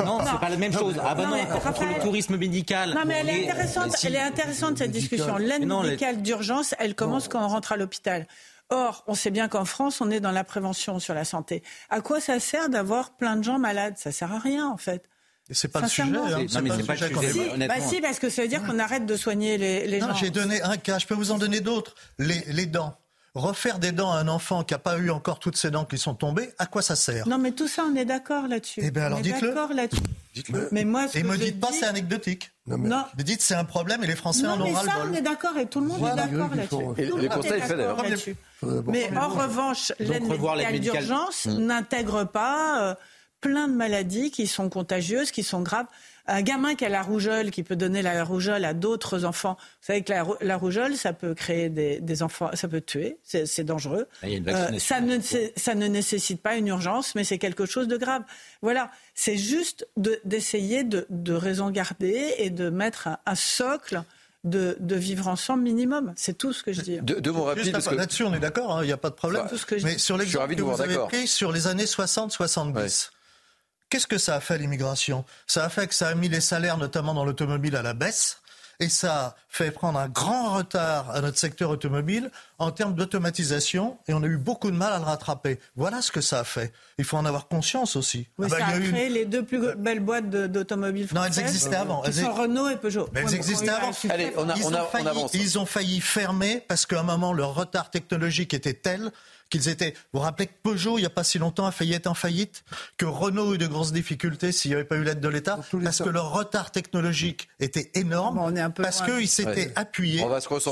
[0.00, 0.94] Non, c'est pas la même chose.
[1.04, 2.94] Ah bah non, contre le tourisme médical.
[2.94, 3.96] Non, mais elle est intéressante.
[4.02, 5.36] Elle est intéressante cette discussion.
[5.36, 8.26] L'aide médicale d'urgence, elle commence quand on rentre à l'hôpital.
[8.70, 11.62] Or, on sait bien qu'en France, on est dans la prévention sur la santé.
[11.90, 13.94] À quoi ça sert d'avoir plein de gens malades?
[13.98, 15.08] Ça sert à rien, en fait.
[15.50, 16.02] C'est pas le sujet.
[16.02, 17.68] Hein, non, mais c'est pas, le sujet.
[17.68, 20.30] Bah si, parce que ça veut dire qu'on arrête de soigner les, les non, J'ai
[20.30, 21.94] donné un cas, je peux vous en donner d'autres.
[22.18, 22.96] Les, les dents.
[23.34, 25.96] Refaire des dents à un enfant qui n'a pas eu encore toutes ses dents qui
[25.96, 27.26] sont tombées, à quoi ça sert?
[27.26, 28.80] Non, mais tout ça, on est d'accord là-dessus.
[28.84, 29.54] Eh bien, alors dites-le.
[29.74, 30.02] là-dessus.
[30.34, 30.68] Dites-le.
[30.70, 32.50] Mais moi, ce et que me dites pas c'est anecdotique.
[32.66, 32.90] Non, mais...
[32.90, 33.04] non.
[33.16, 35.56] dites c'est un problème et les Français en ont ras le ça, on est d'accord
[35.56, 37.00] et tout le monde est d'accord là-dessus.
[37.00, 38.02] Et les conseils fédéraux.
[38.86, 41.58] Mais en revanche, l'aide médicale d'urgence hmm.
[41.58, 42.94] n'intègre pas euh,
[43.40, 45.86] plein de maladies qui sont contagieuses, qui sont graves
[46.32, 49.56] un gamin qui a la rougeole, qui peut donner la rougeole à d'autres enfants.
[49.58, 54.06] Vous savez que la, rougeole, ça peut créer des, enfants, ça peut tuer, c'est dangereux.
[54.24, 55.18] Euh, ça, ne,
[55.56, 58.22] ça ne nécessite pas une urgence, mais c'est quelque chose de grave.
[58.62, 59.86] Voilà, c'est juste
[60.24, 64.02] d'essayer de, de, raison garder et de mettre un, socle.
[64.44, 66.12] De, vivre ensemble minimum.
[66.16, 67.00] C'est tout ce que je dis.
[67.00, 67.94] De, de mon rapide, parce que...
[67.94, 69.46] Là-dessus, on est d'accord, hein, il n'y a pas de problème.
[69.84, 73.10] Mais sur l'exemple que vous, avez pris sur les années 60-70,
[73.92, 75.22] Qu'est-ce que ça a fait l'immigration?
[75.46, 78.38] Ça a fait que ça a mis les salaires, notamment dans l'automobile, à la baisse.
[78.80, 83.98] Et ça a fait prendre un grand retard à notre secteur automobile en termes d'automatisation
[84.08, 85.60] et on a eu beaucoup de mal à le rattraper.
[85.76, 86.72] Voilà ce que ça a fait.
[86.96, 88.28] Il faut en avoir conscience aussi.
[88.38, 91.36] Oui, ah bah, ça a, créé les deux plus belles boîtes d'automobiles françaises.
[91.36, 92.00] Non, elles existaient avant.
[92.00, 93.10] Qui sont Renault et Peugeot.
[93.12, 93.90] Mais elles existaient avant.
[94.08, 97.34] Allez, on, a, ils, on, ont failli, ils ont failli fermer parce qu'à un moment,
[97.34, 99.12] leur retard technologique était tel
[99.52, 99.92] qu'ils étaient.
[100.12, 102.14] Vous vous rappelez que Peugeot, il n'y a pas si longtemps, a failli être en
[102.14, 102.64] faillite,
[102.96, 105.60] que Renault a eu de grosses difficultés s'il n'y avait pas eu l'aide de l'État,
[105.84, 110.24] parce que leur retard technologique était énorme, on est un peu parce qu'ils s'étaient appuyés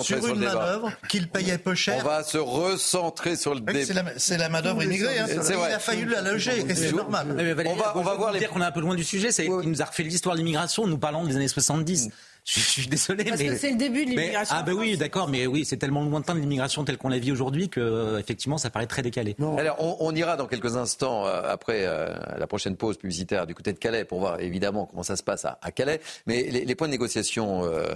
[0.02, 2.02] sur, une manœuvre qu'ils payaient peu cher.
[2.05, 4.12] On va se recentrer sur le débat.
[4.16, 5.19] C'est la, manœuvre immigrée.
[5.19, 5.27] Hein.
[5.28, 7.36] Il a fallu la loger, et c'est normal.
[7.66, 8.39] on va, on va voir les...
[8.39, 9.31] dire qu'on est un peu loin du sujet.
[9.31, 12.09] C'est qu'il nous a refait l'histoire de l'immigration, nous parlons des années 70.
[12.44, 14.56] Je, suis désolé, Parce mais que c'est le début de l'immigration.
[14.58, 17.32] ah ben oui, d'accord, mais oui, c'est tellement lointain de l'immigration telle qu'on la vit
[17.32, 19.36] aujourd'hui que euh, effectivement, ça paraît très décalé.
[19.58, 23.72] Alors, on, ira dans quelques instants euh, après euh, la prochaine pause publicitaire du côté
[23.72, 26.00] de Calais pour voir évidemment comment ça se passe à, Calais.
[26.26, 27.94] Mais les, points de négociation euh,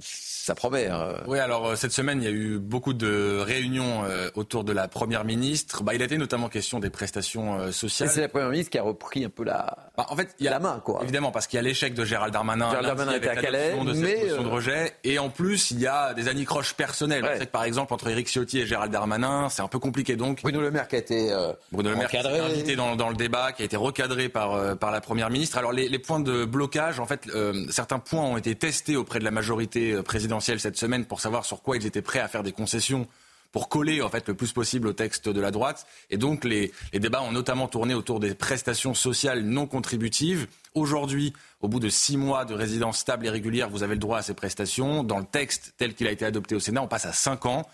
[0.00, 0.86] ça promet.
[0.86, 1.14] Hein.
[1.26, 4.72] Oui, alors euh, cette semaine, il y a eu beaucoup de réunions euh, autour de
[4.72, 5.82] la Première ministre.
[5.82, 8.10] Bah, il a été notamment question des prestations sociales.
[8.10, 10.48] C'est la Première ministre qui a repris un peu la, bah, en fait, il y
[10.48, 10.80] a, la main.
[10.84, 11.00] Quoi.
[11.02, 13.92] Évidemment, parce qu'il y a l'échec de Gérald Darmanin, Gérald Darmanin était à Calais, de
[13.92, 14.92] mais cette de rejet.
[15.04, 17.22] Et en plus, il y a des anicroches personnelles.
[17.22, 17.32] Ouais.
[17.34, 20.16] On sait que, par exemple, entre Éric Ciotti et Gérald Darmanin, c'est un peu compliqué.
[20.16, 21.34] Donc, Bruno Le Maire qui a été
[21.72, 24.28] Bruno Le Maire qui a été invité dans, dans, le débat, qui a été recadré
[24.28, 25.58] par, par la Première ministre.
[25.58, 27.28] Alors, les, les points de blocage, en fait,
[27.70, 31.60] certains points ont été testés auprès de la majorité présidentielle cette semaine pour savoir sur
[31.60, 33.06] quoi ils étaient prêts à faire des concessions
[33.52, 35.86] pour coller en fait le plus possible au texte de la droite.
[36.10, 40.46] Et donc les, les débats ont notamment tourné autour des prestations sociales non contributives.
[40.74, 44.18] Aujourd'hui, au bout de six mois de résidence stable et régulière, vous avez le droit
[44.18, 45.04] à ces prestations.
[45.04, 47.66] Dans le texte tel qu'il a été adopté au Sénat, on passe à cinq ans.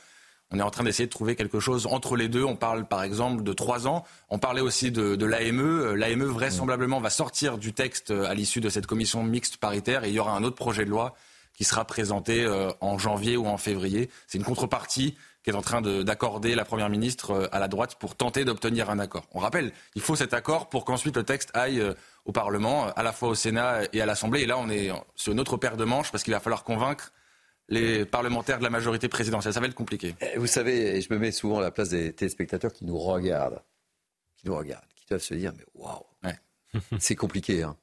[0.51, 2.45] On est en train d'essayer de trouver quelque chose entre les deux.
[2.45, 4.05] On parle par exemple de trois ans.
[4.31, 5.95] On parlait aussi de, de l'AME.
[5.95, 10.15] L'AME vraisemblablement va sortir du texte à l'issue de cette commission mixte paritaire et il
[10.15, 11.17] y aura un autre projet de loi
[11.55, 14.09] qui sera présenté euh, en janvier ou en février.
[14.27, 17.97] C'est une contrepartie qui est en train d'accorder la Première ministre euh, à la droite
[17.97, 19.27] pour tenter d'obtenir un accord.
[19.33, 23.03] On rappelle, il faut cet accord pour qu'ensuite le texte aille euh, au Parlement, à
[23.03, 24.43] la fois au Sénat et à l'Assemblée.
[24.43, 27.13] Et là, on est sur une autre paire de manches parce qu'il va falloir convaincre
[27.69, 29.53] les parlementaires de la majorité présidentielle.
[29.53, 30.15] Ça va être compliqué.
[30.21, 33.63] Eh, vous savez, je me mets souvent à la place des téléspectateurs qui nous regardent,
[34.37, 36.05] qui nous regardent, qui doivent se dire, mais waouh,
[36.99, 37.63] c'est compliqué.
[37.63, 37.77] Hein.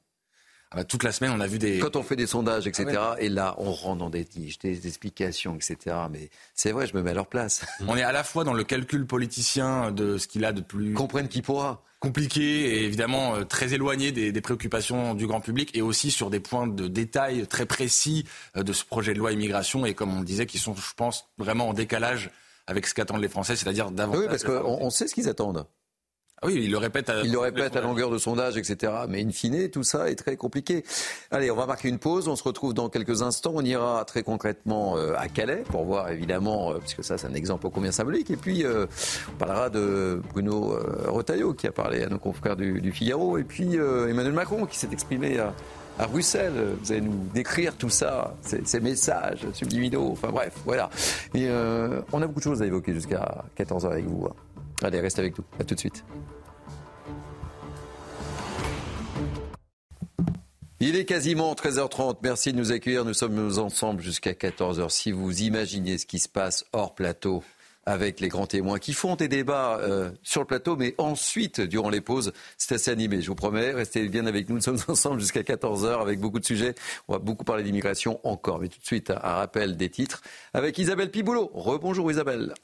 [0.72, 1.80] Ah bah, toute la semaine, on a vu des.
[1.80, 4.86] Quand on fait des sondages, etc., ah et là, on rentre dans des niches, des
[4.86, 5.96] explications, etc.
[6.10, 7.66] Mais c'est vrai, je me mets à leur place.
[7.88, 10.94] On est à la fois dans le calcul politicien de ce qu'il a de plus.
[11.28, 11.82] Qui pourra.
[11.98, 16.30] Compliqué et évidemment euh, très éloigné des, des, préoccupations du grand public et aussi sur
[16.30, 18.24] des points de détail très précis
[18.56, 20.94] euh, de ce projet de loi immigration et comme on le disait, qui sont, je
[20.96, 22.30] pense, vraiment en décalage
[22.66, 24.22] avec ce qu'attendent les Français, c'est-à-dire davantage.
[24.22, 25.66] Oui, parce qu'on on sait ce qu'ils attendent.
[26.42, 28.90] Ah oui, il le répète à, il le répète à longueur de sondage, etc.
[29.10, 30.84] Mais in fine, tout ça est très compliqué.
[31.30, 32.28] Allez, on va marquer une pause.
[32.28, 33.52] On se retrouve dans quelques instants.
[33.56, 37.34] On ira très concrètement euh, à Calais pour voir évidemment, euh, puisque ça c'est un
[37.34, 38.30] exemple combien symbolique.
[38.30, 38.86] Et puis euh,
[39.28, 43.36] on parlera de Bruno Retailleau qui a parlé à nos confrères du, Figaro.
[43.36, 45.52] Et puis Emmanuel Macron qui s'est exprimé à,
[45.98, 46.74] à Bruxelles.
[46.82, 50.08] Vous allez nous décrire tout ça, ces, ces messages subliminaux.
[50.12, 50.88] Enfin bref, voilà.
[51.34, 54.24] Et on a beaucoup de choses à évoquer jusqu'à 14h avec vous.
[54.24, 54.34] Hein.
[54.82, 55.44] Allez, reste avec nous.
[55.58, 56.04] À tout de suite.
[60.82, 62.16] Il est quasiment 13h30.
[62.22, 63.04] Merci de nous accueillir.
[63.04, 64.88] Nous sommes ensemble jusqu'à 14h.
[64.88, 67.44] Si vous imaginez ce qui se passe hors plateau
[67.84, 71.90] avec les grands témoins qui font des débats euh, sur le plateau, mais ensuite, durant
[71.90, 73.20] les pauses, c'est assez animé.
[73.20, 74.56] Je vous promets, restez bien avec nous.
[74.56, 76.74] Nous sommes ensemble jusqu'à 14h avec beaucoup de sujets.
[77.08, 78.58] On va beaucoup parler d'immigration encore.
[78.58, 80.22] Mais tout de suite, un rappel des titres
[80.54, 81.50] avec Isabelle Piboulot.
[81.52, 82.54] Rebonjour Isabelle.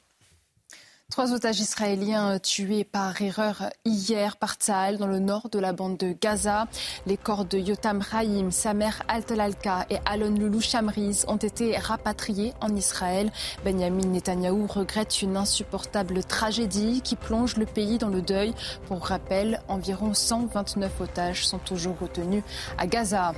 [1.09, 5.71] Trois otages israéliens euh, tués par erreur hier par Tzahal dans le nord de la
[5.71, 6.67] bande de Gaza.
[7.05, 12.75] Les corps de Yotam Rahim, Samer Al-Talalka et Alon Loulou Shamriz ont été rapatriés en
[12.75, 13.31] Israël.
[13.63, 18.53] Benjamin Netanyahou regrette une insupportable tragédie qui plonge le pays dans le deuil.
[18.87, 22.43] Pour rappel, environ 129 otages sont toujours retenus
[22.77, 23.31] à Gaza.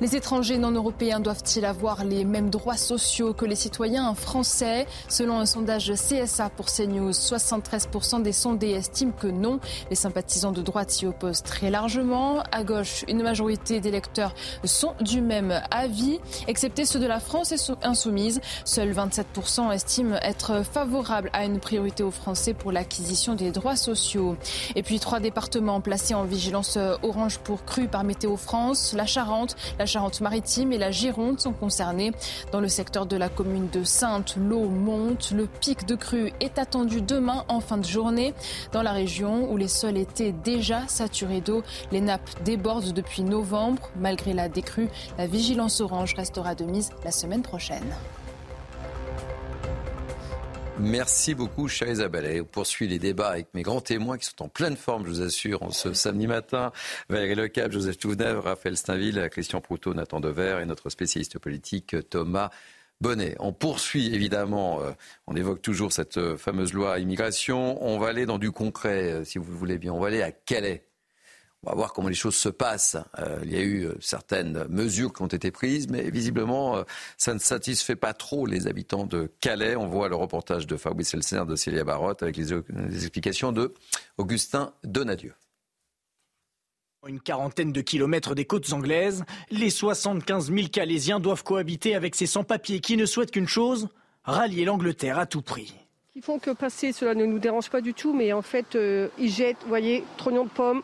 [0.00, 4.86] Les étrangers non européens doivent-ils avoir les mêmes droits sociaux que les citoyens français?
[5.08, 9.60] Selon un sondage CSA pour CNews, 73% des sondés estiment que non.
[9.90, 12.42] Les sympathisants de droite s'y opposent très largement.
[12.52, 14.34] À gauche, une majorité d'électeurs
[14.64, 17.52] sont du même avis, excepté ceux de la France
[17.82, 18.40] insoumise.
[18.64, 24.36] Seuls 27% estiment être favorables à une priorité aux Français pour l'acquisition des droits sociaux.
[24.74, 28.94] Et puis trois départements placés en vigilance orange pour crue par Météo France.
[28.94, 32.12] La Charente, la Charente-Maritime et la Gironde sont concernés.
[32.52, 35.30] Dans le secteur de la commune de Sainte, l'eau monte.
[35.32, 38.34] Le pic de crue est attendu demain en fin de journée.
[38.72, 43.90] Dans la région où les sols étaient déjà saturés d'eau, les nappes débordent depuis novembre.
[43.96, 44.88] Malgré la décrue,
[45.18, 47.94] la vigilance orange restera de mise la semaine prochaine.
[50.78, 52.40] Merci beaucoup, chère Isabelle.
[52.40, 55.22] on poursuit les débats avec mes grands témoins qui sont en pleine forme, je vous
[55.22, 56.72] assure, en ce samedi matin.
[57.08, 62.50] Valérie Lecap, Joseph Touvenève, Raphaël Steinville, Christian Proutot, Nathan Dever et notre spécialiste politique Thomas
[63.02, 63.34] Bonnet.
[63.40, 64.92] On poursuit évidemment, euh,
[65.26, 67.84] on évoque toujours cette euh, fameuse loi immigration.
[67.84, 69.92] On va aller dans du concret, euh, si vous le voulez bien.
[69.92, 70.86] On va aller à Calais.
[71.64, 72.96] On va voir comment les choses se passent.
[73.44, 76.82] il y a eu certaines mesures qui ont été prises, mais visiblement,
[77.16, 79.76] ça ne satisfait pas trop les habitants de Calais.
[79.76, 83.74] On voit le reportage de Fabrice Elsner de Célia Barotte avec les, les explications de
[84.18, 85.34] Augustin Donadieu.
[87.08, 92.26] Une quarantaine de kilomètres des côtes anglaises, les 75 000 Calaisiens doivent cohabiter avec ces
[92.26, 93.88] sans-papiers qui ne souhaitent qu'une chose,
[94.22, 95.74] rallier l'Angleterre à tout prix.
[96.14, 99.08] Ils font que passer, cela ne nous dérange pas du tout, mais en fait, euh,
[99.18, 100.82] ils jettent, vous voyez, trognons de pommes,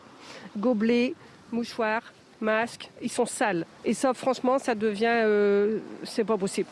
[0.57, 1.13] gobelets,
[1.53, 2.03] mouchoirs,
[2.41, 3.65] masques, ils sont sales.
[3.85, 6.67] Et ça, franchement, ça devient, euh, c'est pas possible.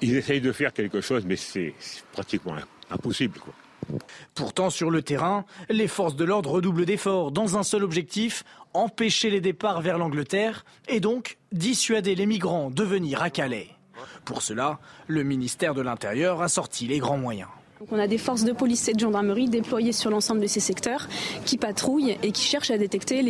[0.00, 1.74] Ils essayent de faire quelque chose, mais c'est
[2.12, 2.54] pratiquement
[2.88, 3.40] impossible.
[3.40, 3.52] Quoi.
[4.34, 8.44] Pourtant, sur le terrain, les forces de l'ordre redoublent d'efforts dans un seul objectif,
[8.74, 13.68] empêcher les départs vers l'Angleterre et donc dissuader les migrants de venir à Calais.
[14.24, 17.48] Pour cela, le ministère de l'Intérieur a sorti les grands moyens
[17.90, 21.08] on a des forces de police et de gendarmerie déployées sur l'ensemble de ces secteurs
[21.44, 23.22] qui patrouillent et qui cherchent à détecter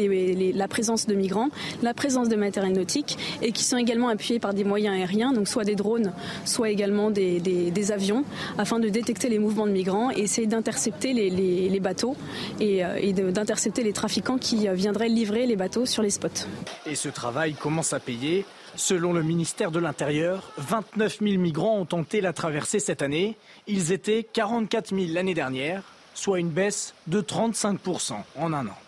[0.53, 1.49] la présence de migrants,
[1.83, 5.49] la présence de matériel nautique et qui sont également appuyés par des moyens aériens, donc
[5.49, 6.13] soit des drones,
[6.45, 8.25] soit également des, avions,
[8.59, 12.17] afin de détecter les mouvements de migrants et essayer d'intercepter les, bateaux
[12.61, 16.47] et, euh, et d'intercepter les trafiquants qui viendraient livrer les bateaux sur les spots.
[16.87, 18.45] Et ce travail commence à payer.
[18.77, 23.39] Selon le ministère de l'Intérieur, 29 000 migrants ont tenté la traversée cette année.
[23.67, 25.83] Ils étaient 44 000 l'année dernière,
[26.13, 28.79] soit une baisse de 35% en un an.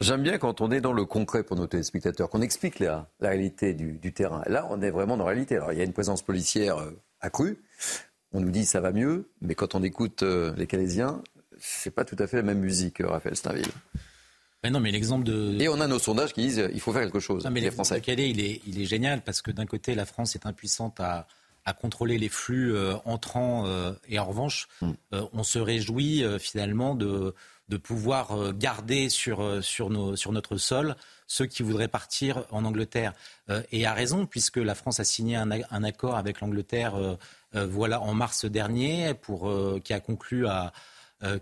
[0.00, 3.74] J'aime bien quand on est dans le concret pour nos téléspectateurs, qu'on explique la, réalité
[3.74, 4.42] du, terrain.
[4.46, 5.56] Là, on est vraiment dans la réalité.
[5.56, 6.90] Alors, il y a une présence policière euh,
[7.20, 7.62] accrue.
[8.32, 11.22] On nous dit ça va mieux, mais quand on écoute euh, les Calaisiens,
[11.58, 13.68] c'est pas tout à fait la même musique, euh, Raphaël Stainville
[14.70, 15.56] non, mais l'exemple de.
[15.60, 17.44] Et on a nos sondages qui disent qu'il faut faire quelque chose.
[17.44, 17.96] Non, mais les Français.
[17.96, 21.00] De Calais, il est, il est génial parce que d'un côté, la France est impuissante
[21.00, 21.26] à,
[21.64, 24.90] à contrôler les flux euh, entrants euh, et en revanche, mm.
[25.14, 27.34] euh, on se réjouit finalement de,
[27.68, 33.14] de pouvoir garder sur, sur, nos, sur notre sol ceux qui voudraient partir en Angleterre.
[33.70, 37.16] et à raison, puisque la France a signé un, un accord avec l'Angleterre
[37.54, 39.50] voilà, en mars dernier pour,
[39.82, 40.70] qui a conclu à euh,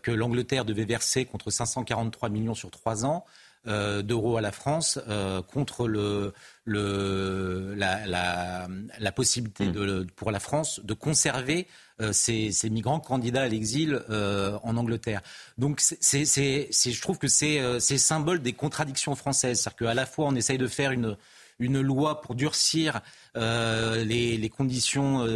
[0.02, 3.24] que l'Angleterre devait verser contre 543 millions sur trois ans.
[3.66, 6.32] Euh, d'euros à la France euh, contre le,
[6.64, 9.72] le, la, la, la, possibilité hmm.
[9.72, 11.66] de, pour la France de conserver
[12.10, 15.20] ces, ces, migrants candidats à l'exil en Angleterre.
[15.58, 19.60] Donc c'est, je trouve que c'est symbole des contradictions françaises.
[19.60, 21.18] C'est-à-dire qu'à la fois on essaye de faire une,
[21.58, 23.02] une loi pour durcir
[23.34, 25.26] les, les, conditions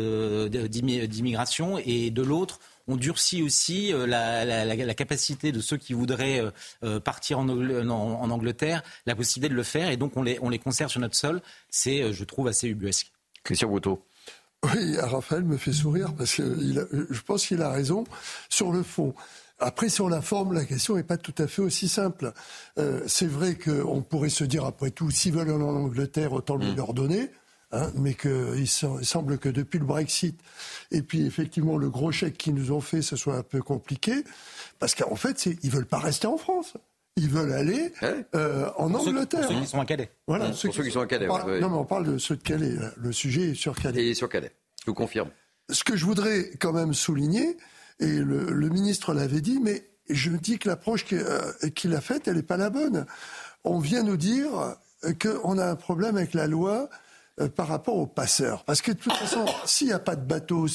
[0.48, 6.50] d'immigration et de l'autre on durcit aussi euh, la, capacité de ceux qui voudraient euh,
[6.82, 10.58] euh, partir en, Angleterre, la possibilité de le faire, et donc on les, on les
[10.58, 11.40] conserve sur notre sol.
[11.70, 13.12] C'est, je trouve, assez ubuesque.
[13.42, 14.04] Christian Bouteau.
[14.64, 18.04] Oui, Raphaël me fait sourire parce que je pense qu'il a raison
[18.48, 19.14] sur le fond.
[19.58, 22.32] Après, sur la forme, la question n'est pas tout à fait aussi simple.
[23.06, 26.72] c'est vrai qu'on pourrait se dire, après tout, s'ils veulent aller en Angleterre, autant le
[26.72, 26.76] mm.
[26.76, 27.30] leur donner.
[27.74, 30.38] Hein, mais qu'il semble que depuis le Brexit
[30.92, 34.22] et puis effectivement le gros chèque qu'ils nous ont fait, ce soit un peu compliqué,
[34.78, 36.74] parce qu'en fait, ils veulent pas rester en France.
[37.16, 37.92] Ils veulent aller
[38.34, 39.40] euh, en Angleterre.
[39.40, 40.10] pour ceux qui sont à Calais.
[40.28, 41.26] Voilà, pour ceux, qui, sont à Calais.
[41.26, 42.76] Non, mais on parle de ceux de Calais.
[42.96, 44.06] Le sujet est sur Calais.
[44.06, 44.52] Et sur Calais.
[44.80, 45.30] Je vous confirme.
[45.70, 47.56] Ce que je voudrais quand même souligner,
[47.98, 52.36] et le, ministre l'avait dit, mais je dis que l'approche euh, qu'il a faite, elle
[52.36, 53.06] n'est pas la bonne.
[53.64, 54.76] On vient nous dire
[55.20, 56.88] qu'on a un problème avec la loi
[57.40, 58.64] euh, par rapport aux passeurs.
[58.64, 60.66] Parce que de toute façon, s'il n'y a pas de bateau,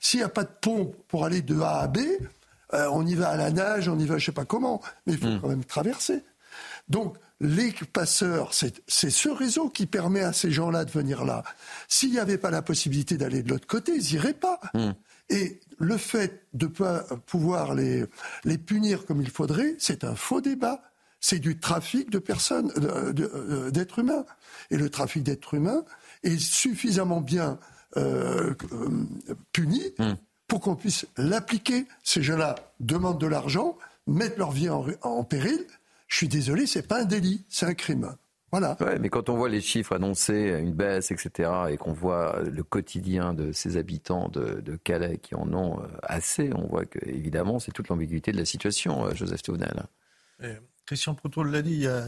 [0.00, 1.98] s'il n'y a pas de pont pour aller de A à B,
[2.74, 5.14] euh, on y va à la nage, on y va je sais pas comment, mais
[5.14, 5.40] il faut hmm.
[5.40, 6.24] quand même traverser.
[6.88, 11.44] Donc, les passeurs, c'est ce réseau qui permet à ces gens-là de venir là.
[11.86, 14.58] S'il n'y avait pas la possibilité d'aller de l'autre côté, ils n'iraient pas.
[14.74, 14.92] Hmm.
[15.30, 18.06] Et le fait de pas pouvoir les,
[18.44, 20.82] les punir comme il faudrait, c'est un faux débat.
[21.20, 24.24] C'est du trafic de personnes, euh, d'êtres humains.
[24.70, 25.84] Et le trafic d'êtres humains,
[26.22, 27.58] est suffisamment bien
[27.96, 28.54] euh,
[29.52, 30.14] puni hmm.
[30.46, 31.86] pour qu'on puisse l'appliquer.
[32.02, 35.64] Ces gens-là demandent de l'argent, mettent leur vie en, péril.
[36.06, 38.14] Je suis désolé, c'est pas un délit, c'est un crime.
[38.50, 38.76] Voilà.
[38.80, 42.62] Ouais, mais quand on voit les chiffres annoncés, une baisse, etc., et qu'on voit le
[42.62, 47.58] quotidien de ces habitants de, Calais qui en ont euh, assez, on voit que évidemment
[47.58, 49.86] c'est toute l'ambiguïté de la situation, euh, Joseph Théonel.
[50.86, 52.04] Christian Proto l'a dit, il y a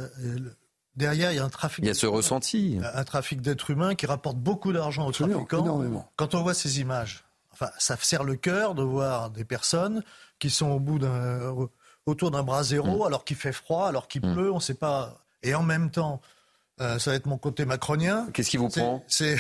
[0.96, 1.84] derrière, il y a un trafic.
[1.84, 2.78] Il y a ce ressenti.
[2.94, 5.64] Un trafic d'êtres humains qui rapporte beaucoup d'argent aux trafiquants.
[5.64, 6.10] Énormément.
[6.16, 10.02] Quand on voit ces images, enfin, ça serre le cœur de voir des personnes
[10.38, 11.54] qui sont au bout d'un,
[12.06, 13.06] autour d'un bras zéro, mm.
[13.06, 14.34] alors qu'il fait froid, alors qu'il mm.
[14.34, 15.24] pleut, on ne sait pas.
[15.42, 16.20] Et en même temps,
[16.80, 18.28] euh, ça va être mon côté macronien.
[18.32, 19.36] Qu'est-ce qui vous prend C'est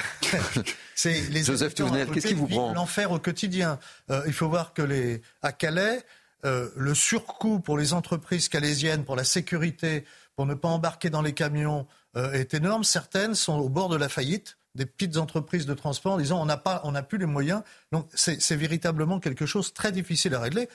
[1.04, 3.78] les Joseph Touvenel, qu'est-ce qui vous prend L'enfer au quotidien.
[4.10, 6.04] Euh, il faut voir que les à Calais,
[6.44, 10.04] euh, le surcoût pour les entreprises calaisiennes, pour la sécurité,
[10.40, 11.86] pour ne pas embarquer dans les camions,
[12.16, 12.82] est énorme.
[12.82, 16.46] Certaines sont au bord de la faillite des petites entreprises de transport en disant on
[16.46, 17.62] n'a pas, plus les moyens.
[17.92, 20.70] Donc c'est véritablement quelque chose de très difficile à régler.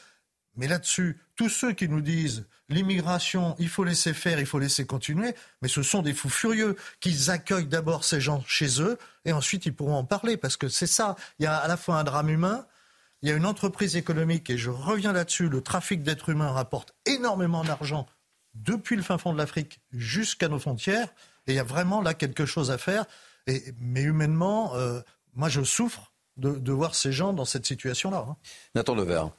[0.56, 4.86] Mais là-dessus, tous ceux qui nous disent l'immigration, il faut laisser faire, il faut laisser
[4.86, 5.34] continuer,
[5.64, 9.66] mais ce sont des fous furieux qu'ils accueillent d'abord ces gens chez eux et ensuite
[9.66, 11.16] ils pourront en parler parce que c'est ça.
[11.40, 12.68] Il y a à la fois un drame humain,
[13.24, 15.50] il y a une entreprise économique et je reviens là-dessus.
[15.50, 18.06] Le trafic d'êtres humains rapporte énormément d'argent
[18.56, 21.10] depuis le fin fond de l'Afrique jusqu'à nos frontières
[21.48, 23.06] et il y a vraiment là quelque chose à faire.
[23.48, 25.02] Et, mais humainement, euh,
[25.34, 28.26] moi je souffre de, voir ces gens dans cette situation-là.
[28.28, 28.36] Hein.
[28.74, 29.32] Nathan Levert.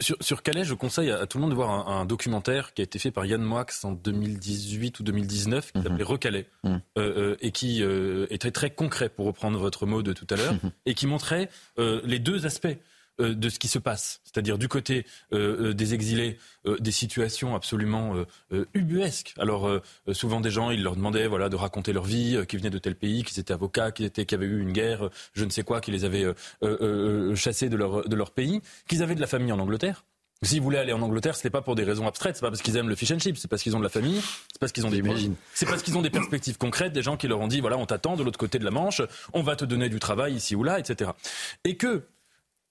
[0.00, 3.00] Sur, Calais, je conseille à, tout le monde de voir un, documentaire qui a été
[3.00, 5.84] fait par Yann Moix en 2018 ou 2019, qui mhm.
[5.84, 6.80] s'appelait Recalais, mhm.
[6.98, 10.36] euh, euh, et qui euh, était très concret, pour reprendre votre mot de tout à
[10.36, 10.70] l'heure, mhm.
[10.86, 12.76] et qui montrait les deux aspects
[13.22, 16.38] euh, de ce qui se passe, c'est-à-dire du côté euh, euh, des exilés,
[16.78, 18.14] des situations absolument
[18.72, 19.34] ubuesques.
[19.36, 19.68] Alors
[20.12, 22.94] souvent des gens, ils leur demandaient voilà de raconter leur vie, qu'ils venaient de tel
[22.94, 25.90] pays, qu'ils étaient avocats, qu'ils étaient, avaient eu une guerre, je ne sais quoi, qui
[25.90, 26.24] les avait
[27.34, 30.04] chassés de leur de leur pays, qu'ils avaient de la famille en Angleterre.
[30.44, 32.62] S'ils voulaient aller en Angleterre, ce n'est pas pour des raisons abstraites, c'est pas parce
[32.62, 34.72] qu'ils aiment le fish and chips, c'est parce qu'ils ont de la famille, c'est parce
[34.72, 35.02] qu'ils ont des
[35.54, 37.86] c'est parce qu'ils ont des perspectives concrètes, des gens qui leur ont dit voilà, on
[37.86, 39.02] t'attend de l'autre côté de la Manche,
[39.34, 41.12] on va te donner du travail ici ou là, etc.
[41.64, 42.02] Et que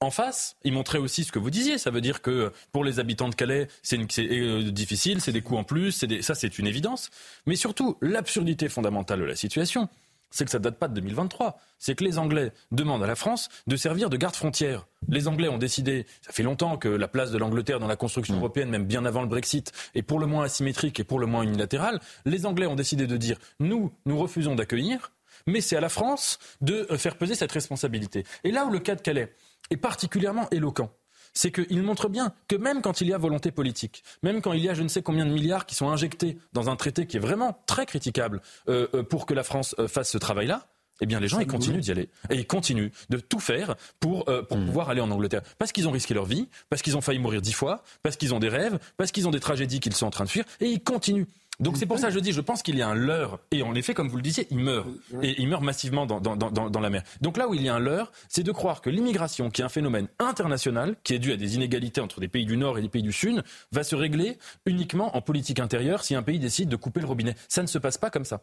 [0.01, 1.77] en face, il montrait aussi ce que vous disiez.
[1.77, 5.57] Ça veut dire que pour les habitants de Calais, c'est euh, difficile, c'est des coûts
[5.57, 7.11] en plus, ça c'est une évidence.
[7.45, 9.87] Mais surtout, l'absurdité fondamentale de la situation,
[10.31, 11.59] c'est que ça date pas de 2023.
[11.77, 14.87] C'est que les Anglais demandent à la France de servir de garde-frontière.
[15.07, 18.35] Les Anglais ont décidé, ça fait longtemps que la place de l'Angleterre dans la construction
[18.35, 18.39] mmh.
[18.39, 21.43] européenne, même bien avant le Brexit, est pour le moins asymétrique et pour le moins
[21.43, 21.99] unilatérale.
[22.25, 25.11] Les Anglais ont décidé de dire, nous, nous refusons d'accueillir,
[25.45, 28.23] mais c'est à la France de euh, faire peser cette responsabilité.
[28.43, 29.33] Et là où le cas de Calais
[29.71, 30.91] est particulièrement éloquent,
[31.33, 34.61] c'est qu'il montre bien que même quand il y a volonté politique, même quand il
[34.61, 37.17] y a je ne sais combien de milliards qui sont injectés dans un traité qui
[37.17, 40.67] est vraiment très critiquable euh, euh, pour que la France fasse ce travail-là,
[40.99, 44.25] eh bien les gens ils continuent d'y aller et ils continuent de tout faire pour,
[44.25, 44.65] pour hmm.
[44.65, 47.41] pouvoir aller en Angleterre parce qu'ils ont risqué leur vie, parce qu'ils ont failli mourir
[47.41, 50.11] dix fois, parce qu'ils ont des rêves, parce qu'ils ont des tragédies qu'ils sont en
[50.11, 51.25] train de fuir et ils continuent.
[51.59, 53.39] Donc c'est pour ça que je dis, je pense qu'il y a un leurre.
[53.51, 54.87] Et en effet, comme vous le disiez, il meurt.
[55.21, 57.03] Et il meurt massivement dans, dans, dans, dans la mer.
[57.21, 59.65] Donc là où il y a un leurre, c'est de croire que l'immigration, qui est
[59.65, 62.81] un phénomène international, qui est dû à des inégalités entre des pays du Nord et
[62.81, 66.69] des pays du Sud, va se régler uniquement en politique intérieure si un pays décide
[66.69, 67.35] de couper le robinet.
[67.47, 68.41] Ça ne se passe pas comme ça.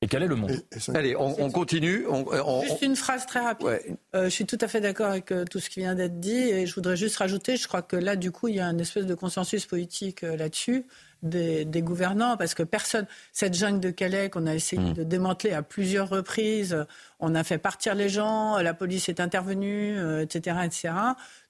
[0.00, 0.52] Et quel est le monde?
[0.94, 2.06] Allez, on, continue.
[2.62, 3.66] Juste une phrase très rapide.
[4.14, 6.38] Euh, je suis tout à fait d'accord avec euh, tout ce qui vient d'être dit
[6.38, 8.80] et je voudrais juste rajouter, je crois que là, du coup, il y a une
[8.80, 10.86] espèce de consensus politique euh, là-dessus
[11.22, 14.92] des, gouvernants, parce que personne, cette jungle de Calais qu'on a essayé mm.
[14.94, 16.84] de démanteler à plusieurs reprises,
[17.20, 20.94] on a fait partir les gens, la police est intervenue, etc., euh, etc.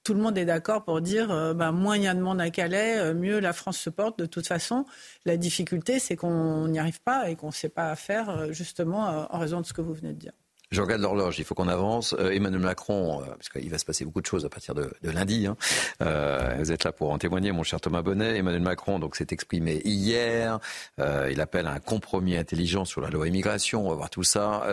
[0.03, 2.41] Tout le monde est d'accord pour dire, euh, ben, moins il y a de monde
[2.41, 4.17] à Calais, euh, mieux la France se porte.
[4.17, 4.85] De toute façon,
[5.25, 9.39] la difficulté, c'est qu'on n'y arrive pas et qu'on ne sait pas faire, justement, en
[9.39, 10.33] raison de ce que vous venez de dire.
[10.71, 12.13] Je regarde l'horloge, il faut qu'on avance.
[12.19, 14.91] Euh, Emmanuel Macron, euh, parce qu'il va se passer beaucoup de choses à partir de,
[15.01, 15.47] lundi.
[15.47, 15.57] Hein.
[16.03, 18.37] Euh, vous êtes là pour en témoigner, mon cher Thomas Bonnet.
[18.37, 20.59] Emmanuel Macron donc s'est exprimé hier.
[20.99, 23.87] il appelle à un compromis intelligent sur la loi immigration.
[23.87, 24.63] On va voir tout ça.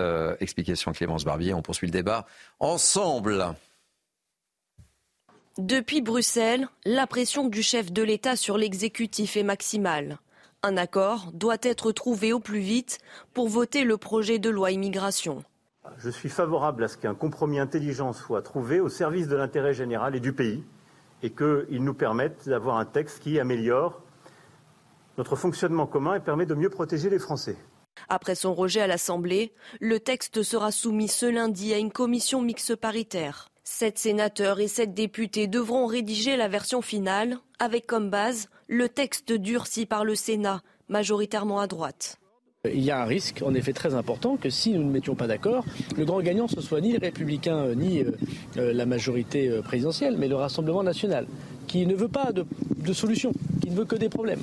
[0.40, 1.54] explication Clémence Barbier.
[1.54, 2.26] On poursuit le débat
[2.60, 3.54] ensemble.
[5.56, 10.18] Depuis Bruxelles, la pression du chef de l'État sur l'exécutif est maximale.
[10.62, 12.98] Un accord doit être trouvé au plus vite
[13.32, 15.42] pour voter le projet de loi immigration.
[15.98, 20.14] Je suis favorable à ce qu'un compromis intelligent soit trouvé au service de l'intérêt général
[20.14, 20.64] et du pays
[21.22, 24.02] et qu'il nous permette d'avoir un texte qui améliore
[25.18, 27.56] notre fonctionnement commun et permet de mieux protéger les Français.
[28.08, 32.76] Après son rejet à l'Assemblée, le texte sera soumis ce lundi à une commission mixte
[32.76, 33.48] paritaire.
[33.64, 39.32] Sept sénateurs et sept députés devront rédiger la version finale, avec comme base le texte
[39.32, 42.18] durci par le Sénat, majoritairement à droite.
[42.72, 45.26] Il y a un risque, en effet, très important que si nous ne mettions pas
[45.26, 45.64] d'accord,
[45.96, 48.12] le grand gagnant ce soit ni les républicains euh, ni euh,
[48.56, 51.26] euh, la majorité présidentielle, mais le Rassemblement national,
[51.66, 53.32] qui ne veut pas de, de solution,
[53.62, 54.42] qui ne veut que des problèmes.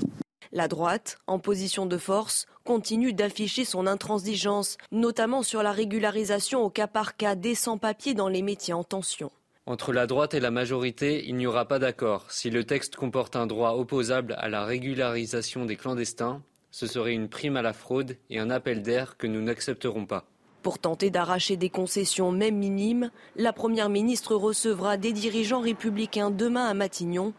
[0.51, 6.69] La droite, en position de force, continue d'afficher son intransigeance, notamment sur la régularisation au
[6.69, 9.31] cas par cas des sans-papiers dans les métiers en tension.
[9.65, 12.25] Entre la droite et la majorité, il n'y aura pas d'accord.
[12.29, 16.41] Si le texte comporte un droit opposable à la régularisation des clandestins,
[16.73, 20.25] ce serait une prime à la fraude et un appel d'air que nous n'accepterons pas.
[20.63, 26.65] Pour tenter d'arracher des concessions même minimes, la Première ministre recevra des dirigeants républicains demain
[26.65, 27.33] à Matignon,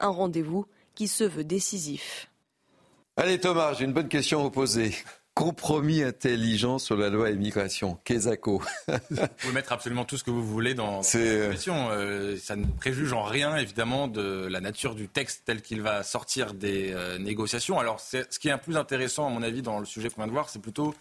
[0.00, 2.28] un rendez-vous qui se veut décisif.
[3.16, 4.92] Allez Thomas, j'ai une bonne question à vous poser.
[5.34, 7.98] Compromis intelligent sur la loi immigration.
[8.04, 8.62] Kezako.
[8.88, 11.88] vous pouvez mettre absolument tout ce que vous voulez dans cette euh, question.
[11.90, 16.02] Euh, ça ne préjuge en rien, évidemment, de la nature du texte tel qu'il va
[16.02, 17.78] sortir des euh, négociations.
[17.78, 20.26] Alors, ce qui est un plus intéressant, à mon avis, dans le sujet qu'on vient
[20.26, 20.94] de voir, c'est plutôt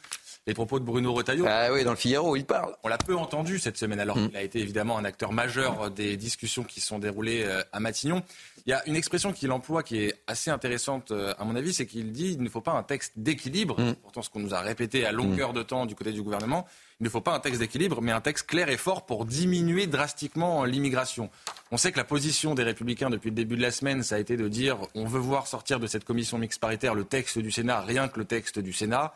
[0.47, 1.45] les propos de Bruno Retailleau.
[1.47, 2.75] Ah oui, dans le Figaro, il parle.
[2.83, 4.27] On l'a peu entendu cette semaine, alors mm.
[4.27, 8.23] qu'il a été évidemment un acteur majeur des discussions qui sont déroulées à Matignon.
[8.65, 11.73] Il y a une expression qu'il emploie qui est assez intéressante, euh, à mon avis,
[11.73, 13.79] c'est qu'il dit il ne faut pas un texte d'équilibre.
[13.79, 13.95] Mm.
[13.95, 15.55] Pourtant, ce qu'on nous a répété à longueur mm.
[15.55, 16.67] de temps du côté du gouvernement,
[16.99, 19.87] il ne faut pas un texte d'équilibre, mais un texte clair et fort pour diminuer
[19.87, 21.29] drastiquement l'immigration.
[21.71, 24.19] On sait que la position des Républicains depuis le début de la semaine, ça a
[24.19, 27.51] été de dire on veut voir sortir de cette commission mixte paritaire le texte du
[27.51, 29.13] Sénat, rien que le texte du Sénat.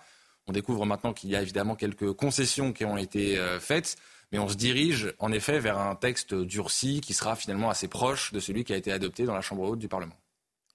[0.47, 3.95] On découvre maintenant qu'il y a évidemment quelques concessions qui ont été euh, faites.
[4.31, 8.33] Mais on se dirige en effet vers un texte durci qui sera finalement assez proche
[8.33, 10.15] de celui qui a été adopté dans la Chambre haute du Parlement.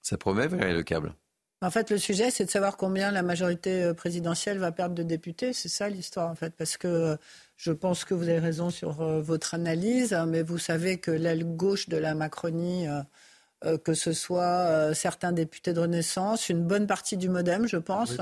[0.01, 1.13] Ça promet, Valérie Le Câble?
[1.61, 5.03] En fait, le sujet, c'est de savoir combien la majorité euh, présidentielle va perdre de
[5.03, 5.51] députés.
[5.51, 6.55] C'est ça l'histoire, en fait.
[6.55, 7.17] Parce que euh,
[7.57, 11.43] je pense que vous avez raison sur votre analyse, hein, mais vous savez que l'aile
[11.43, 12.87] gauche de la Macronie,
[13.83, 18.15] que ce soit certains députés de Renaissance, une bonne partie du Modem, je pense,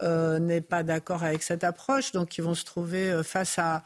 [0.00, 2.12] n'est pas d'accord avec cette approche.
[2.12, 3.82] Donc, ils vont se trouver face à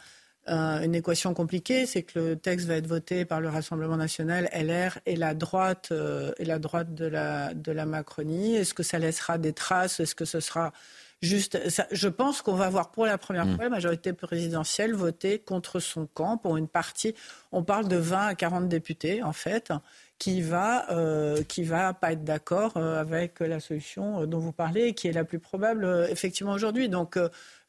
[0.48, 4.48] euh, une équation compliquée, c'est que le texte va être voté par le Rassemblement national,
[4.52, 8.54] LR et la droite euh, et la droite de la, de la Macronie.
[8.54, 9.98] Est-ce que ça laissera des traces?
[9.98, 10.72] Est-ce que ce sera
[11.20, 11.58] juste?
[11.90, 13.56] Je pense qu'on va voir pour la première mm.
[13.56, 17.16] fois la majorité présidentielle voter contre son camp pour une partie.
[17.50, 19.72] On parle de 20 à 40 députés en fait
[20.18, 25.08] qui va euh, qui va pas être d'accord avec la solution dont vous parlez, qui
[25.08, 26.88] est la plus probable effectivement aujourd'hui.
[26.88, 27.18] Donc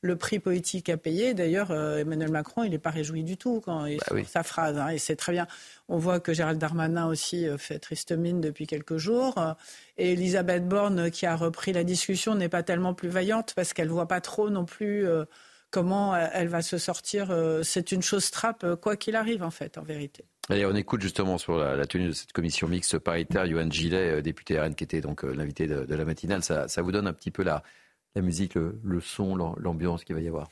[0.01, 1.33] le prix politique à payer.
[1.33, 4.77] D'ailleurs, euh, Emmanuel Macron, il n'est pas réjoui du tout quand il bah sa phrase.
[4.77, 5.47] Hein, et c'est très bien.
[5.87, 9.35] On voit que Gérald Darmanin aussi euh, fait triste mine depuis quelques jours.
[9.97, 13.89] Et Elisabeth Borne, qui a repris la discussion, n'est pas tellement plus vaillante parce qu'elle
[13.89, 15.25] voit pas trop non plus euh,
[15.71, 17.35] comment elle va se sortir.
[17.63, 20.23] C'est une chose trappe, quoi qu'il arrive, en fait, en vérité.
[20.49, 24.59] Allez, on écoute justement sur la, tenue de cette commission mixte paritaire, Johan Gillet, député
[24.59, 26.41] RN, qui était donc l'invité de, la matinale.
[26.43, 27.63] Ça, vous donne un petit peu la,
[28.15, 30.49] musique, le, son, l'ambiance qu'il va y avoir.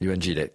[0.00, 0.54] Yoann Gillet.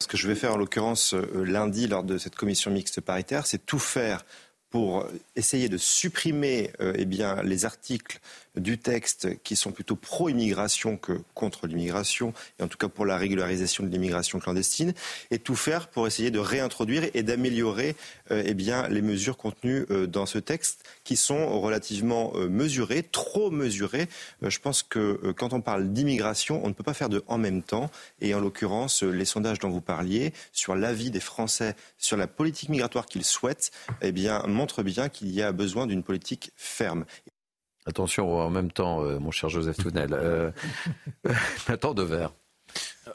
[0.00, 3.46] Ce que je vais faire en l'occurrence euh, lundi lors de cette commission mixte paritaire,
[3.46, 4.24] c'est tout faire
[4.70, 8.20] pour essayer de supprimer euh, eh bien, les articles
[8.58, 13.16] du texte qui sont plutôt pro-immigration que contre l'immigration, et en tout cas pour la
[13.16, 14.92] régularisation de l'immigration clandestine,
[15.30, 17.96] et tout faire pour essayer de réintroduire et d'améliorer
[18.30, 23.02] euh, eh bien, les mesures contenues euh, dans ce texte qui sont relativement euh, mesurées,
[23.02, 24.08] trop mesurées.
[24.42, 27.62] je pense que quand on parle d'immigration, on ne peut pas faire de en même
[27.62, 27.90] temps,
[28.20, 32.68] et en l'occurrence, les sondages dont vous parliez sur l'avis des Français sur la politique
[32.68, 33.70] migratoire qu'ils souhaitent,
[34.02, 37.04] eh bien, montrent bien qu'il y a besoin d'une politique ferme.
[37.88, 40.12] Attention en même temps, euh, mon cher Joseph Tounel.
[40.12, 40.50] Euh,
[41.80, 42.32] temps de verre.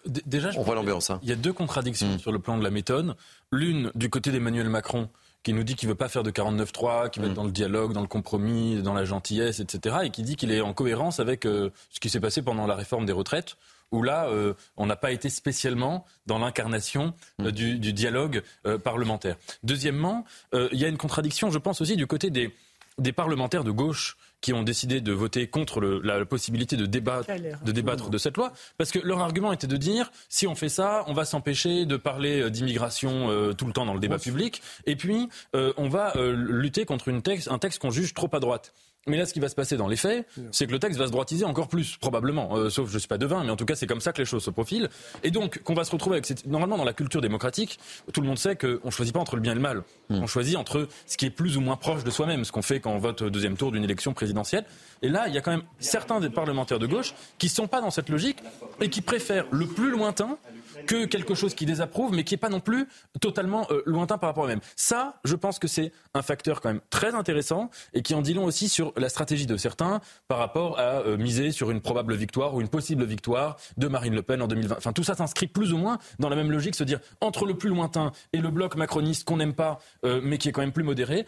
[0.08, 1.12] Déjà, je On voit l'ambiance.
[1.12, 1.20] Hein.
[1.22, 2.20] Il y a deux contradictions mm.
[2.20, 3.16] sur le plan de la méthode.
[3.52, 5.10] L'une du côté d'Emmanuel Macron,
[5.44, 7.36] qui nous dit qu'il veut pas faire de 49-3, qui veut être mm.
[7.36, 10.62] dans le dialogue, dans le compromis, dans la gentillesse, etc., et qui dit qu'il est
[10.62, 13.58] en cohérence avec euh, ce qui s'est passé pendant la réforme des retraites,
[13.92, 17.52] où là, euh, on n'a pas été spécialement dans l'incarnation mm.
[17.52, 18.42] du, du, dialogue
[18.84, 19.36] parlementaire.
[19.62, 22.56] Deuxièmement, il y a une contradiction, je pense aussi, du côté des,
[22.98, 27.30] des parlementaires de gauche qui ont décidé de voter contre la, possibilité de débattre,
[27.64, 30.70] de débattre de cette loi, parce que leur argument était de dire si on fait
[30.70, 34.20] ça, on va s'empêcher de parler euh, d'immigration euh, tout le temps dans le débat
[34.20, 38.30] public, et puis euh, on va lutter contre une texte, un texte qu'on juge trop
[38.34, 38.74] à droite.
[39.06, 41.08] Mais là, ce qui va se passer dans les faits, c'est que le texte va
[41.08, 42.56] se droitiser encore plus, probablement.
[42.56, 44.20] Euh, sauf, je ne suis pas devin, mais en tout cas, c'est comme ça que
[44.20, 44.90] les choses se profilent.
[45.24, 46.46] Et donc, qu'on va se retrouver avec cette...
[46.46, 47.80] Normalement, dans la culture démocratique,
[48.14, 49.84] tout le monde sait qu'on ne choisit pas entre le bien et le mal.
[50.10, 50.22] Hmm.
[50.24, 52.80] On choisit entre ce qui est plus ou moins proche de soi-même, ce qu'on fait
[52.80, 54.64] quand on vote au deuxième tour d'une élection présidentielle.
[55.02, 57.68] Et là, il y a quand même certains des parlementaires de gauche qui ne sont
[57.68, 58.38] pas dans cette logique
[58.80, 60.38] et qui préfèrent le plus lointain
[60.88, 62.88] que quelque chose qui désapprouve, mais qui n'est pas non plus
[63.22, 64.62] totalement euh, lointain par rapport à eux-mêmes.
[64.76, 68.34] Ça, je pense que c'est un facteur quand même très intéressant et qui en dit
[68.34, 72.16] long aussi sur la stratégie de certains par rapport à euh, miser sur une probable
[72.16, 74.76] victoire ou une possible victoire de Marine Le Pen en 2020.
[74.78, 77.56] Enfin, tout ça s'inscrit plus ou moins dans la même logique, se dire entre le
[77.56, 80.72] plus lointain et le bloc macroniste qu'on n'aime pas, euh, mais qui est quand même
[80.72, 81.26] plus modéré,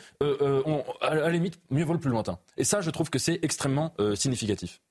[1.01, 2.39] à, la limite, mieux vaut le plus lointain.
[2.57, 4.81] Et ça, je trouve que c'est extrêmement significatif.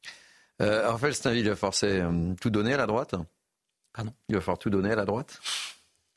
[0.61, 2.03] Raphaël Steinville a forcé
[2.41, 3.15] tout donner à la droite?
[4.29, 5.41] Il va falloir tout donner à la droite?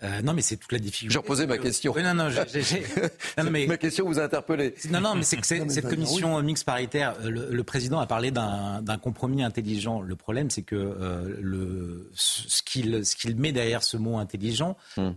[0.03, 1.11] Euh, non, mais c'est toute la difficulté.
[1.11, 1.91] J'ai reposé ma question.
[1.95, 2.29] non, non,
[3.37, 3.65] non mais...
[3.65, 4.75] ma question vous a interpellé.
[4.91, 8.97] Non, non, mais c'est que cette commission mixte paritaire, euh, le, président a parlé d'un
[9.01, 10.01] compromis intelligent.
[10.01, 14.77] Le problème, c'est que euh, le, ce qu'il ce qu'il met derrière ce mot intelligent
[14.97, 15.09] hmm.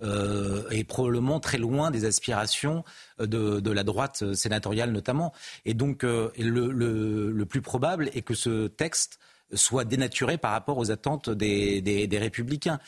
[0.71, 2.83] est probablement très loin des aspirations
[3.19, 5.35] de, de la droite sénatoriale notamment.
[5.67, 9.19] Et donc le, le, le plus probable est que ce texte
[9.53, 12.79] soit dénaturé par rapport aux attentes des, des, républicains.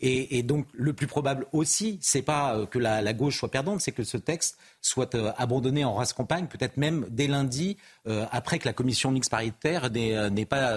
[0.00, 3.50] Et, et, donc le plus probable aussi, c'est pas euh, que la, la, gauche soit
[3.50, 7.76] perdante, c'est que ce texte soit euh, abandonné en race campagne, peut-être même dès lundi,
[8.06, 10.72] euh, après que la commission mixte paritaire n'ait pas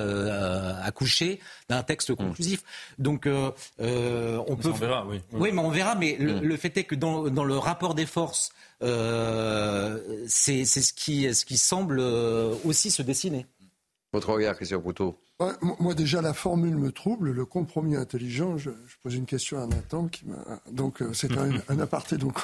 [0.84, 1.40] accouché
[1.70, 2.16] d'un texte mmh.
[2.16, 2.64] conclusif.
[3.00, 4.70] Donc on peut.
[4.70, 5.22] On verra, oui.
[5.32, 5.96] Oui, mais on verra.
[5.96, 6.44] Mais le, mmh.
[6.44, 8.52] le, fait est que dans, dans le rapport des forces,
[8.82, 13.46] c'est ce qui, ce qui semble aussi se dessiner.
[14.16, 15.18] Votre regard, Christian Couteau
[15.82, 18.58] moi, déjà, la formule me trouble, le compromis intelligent.
[18.58, 18.70] Je,
[19.04, 20.38] pose une question à Nathan qui m'a.
[20.72, 22.16] Donc, euh, c'est un, un, aparté.
[22.16, 22.38] Donc,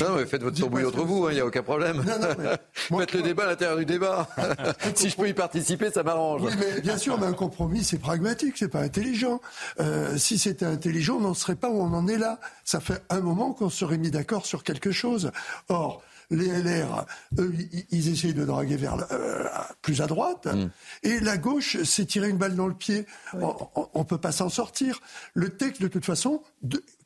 [0.00, 2.04] non, mais faites votre tourbouille entre vous, il n'y a aucun problème.
[2.74, 4.28] faites le débat à l'intérieur du débat.
[4.96, 6.42] si je peux y participer, ça m'arrange.
[6.42, 9.40] Oui, mais bien sûr, mais un compromis, c'est pragmatique, c'est pas intelligent.
[9.78, 12.40] Euh, si c'était intelligent, on n'en serait pas où on en est là.
[12.64, 15.30] Ça fait un moment qu'on serait mis d'accord sur quelque chose.
[15.68, 17.06] Or, les LR,
[17.38, 17.54] eux,
[17.90, 19.44] ils essayent de draguer vers euh,
[19.82, 20.70] plus à droite, mm.
[21.04, 23.06] et la gauche s'est tiré une balle dans le pied.
[23.34, 25.00] On ne peut pas s'en sortir.
[25.34, 26.42] Le texte, de toute façon,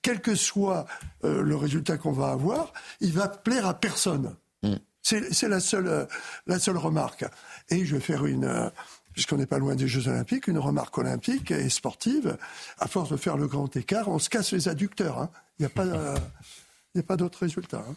[0.03, 0.87] quel que soit
[1.25, 4.35] euh, le résultat qu'on va avoir, il va plaire à personne.
[4.63, 4.75] Mm.
[5.03, 6.05] C'est la seule, euh,
[6.47, 7.25] la seule remarque.
[7.69, 8.71] Et je vais faire une
[9.13, 12.39] puisqu'on n'est pas loin des Jeux Olympiques, une remarque olympique et sportive.
[12.79, 15.19] À force de faire le grand écart, on se casse les adducteurs.
[15.19, 15.31] Hein.
[15.59, 17.85] Il n'y a pas, a pas d'autre résultat.
[17.89, 17.97] Hein.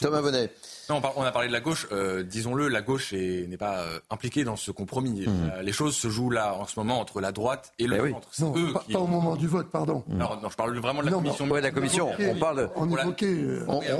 [0.00, 0.50] Thomas Bonnet.
[0.90, 1.86] Non, on a parlé de la gauche.
[1.90, 5.26] Euh, disons-le, la gauche n'est pas euh, impliquée dans ce compromis.
[5.26, 5.50] Mmh.
[5.52, 8.14] Euh, les choses se jouent là en ce moment entre la droite et le ben
[8.30, 8.54] centre.
[8.62, 10.04] Non, pas, au moment du vote, pardon.
[10.06, 10.18] Mmh.
[10.18, 11.46] non, je parle vraiment de la commission.
[11.54, 12.10] la commission.
[12.18, 12.70] On, parle.
[12.76, 12.88] On,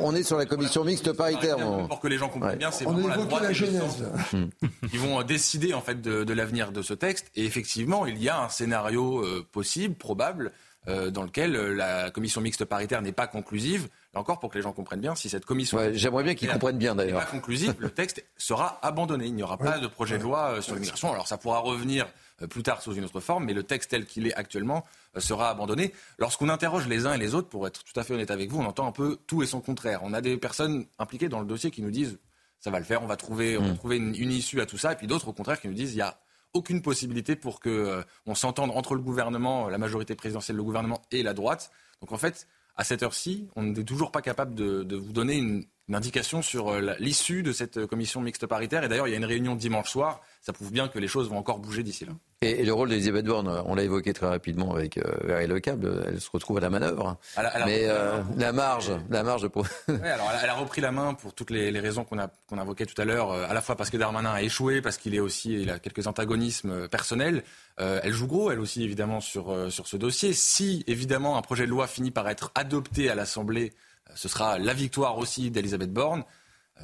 [0.02, 1.56] on, est sur la commission mixte paritaire.
[1.88, 4.04] Pour que les gens comprennent bien, c'est vraiment la droite la genèse.
[4.90, 7.30] qui vont décider en fait de, de l'avenir de ce texte.
[7.34, 10.52] Et effectivement, il y a un scénario possible, probable,
[10.86, 15.00] dans lequel la commission mixte paritaire n'est pas conclusive encore, pour que les gens comprennent
[15.00, 15.78] bien, si cette commission.
[15.92, 17.20] J'aimerais bien qu'ils comprennent bien d'ailleurs.
[17.20, 19.26] Pas conclusive, le texte sera abandonné.
[19.26, 21.12] Il n'y aura pas de projet de loi euh, sur l'immigration.
[21.12, 22.06] Alors ça pourra revenir
[22.42, 24.84] euh, plus tard sous une autre forme, mais le texte tel qu'il est actuellement
[25.16, 25.92] euh, sera abandonné.
[26.18, 28.60] Lorsqu'on interroge les uns et les autres, pour être tout à fait honnête avec vous,
[28.60, 30.00] on entend un peu tout et son contraire.
[30.02, 32.18] On a des personnes impliquées dans le dossier qui nous disent
[32.58, 33.78] ça va le faire, on va trouver, on va mm.
[33.78, 35.98] trouver une, issue à tout ça, et puis d'autres au contraire qui nous disent il
[35.98, 36.18] y a
[36.54, 41.22] aucune possibilité pour que on s'entende entre le gouvernement, la majorité présidentielle, le gouvernement et
[41.22, 41.70] la droite.
[42.00, 45.64] Donc en fait, à cette heure-ci, on n'est toujours pas capable de, vous donner une,
[45.94, 48.84] indication sur euh, l'issue de cette commission mixte paritaire.
[48.84, 50.20] Et d'ailleurs, il y a une réunion dimanche soir.
[50.40, 52.12] Ça prouve bien que les choses vont encore bouger d'ici là.
[52.42, 56.20] Et, le rôle d'Elisabeth Borne, on l'a évoqué très rapidement avec euh, Le Câble, elle
[56.20, 57.16] se retrouve à la manœuvre.
[57.64, 59.66] Mais euh, la marge, la marge pour...
[59.88, 63.00] alors elle a, repris la main pour toutes les, raisons qu'on a qu'on évoquées tout
[63.00, 65.54] à l'heure, euh, à la fois parce que Darmanin a échoué, parce qu'il est aussi
[65.54, 67.42] il a quelques antagonismes euh, personnels.
[67.78, 70.34] elle joue gros, elle aussi évidemment sur sur ce dossier.
[70.34, 73.72] Si évidemment un projet de loi finit par être adopté à l'Assemblée,
[74.14, 76.24] ce sera la victoire aussi d'Elisabeth Borne.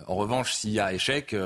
[0.07, 1.36] En revanche, s'il y a échec,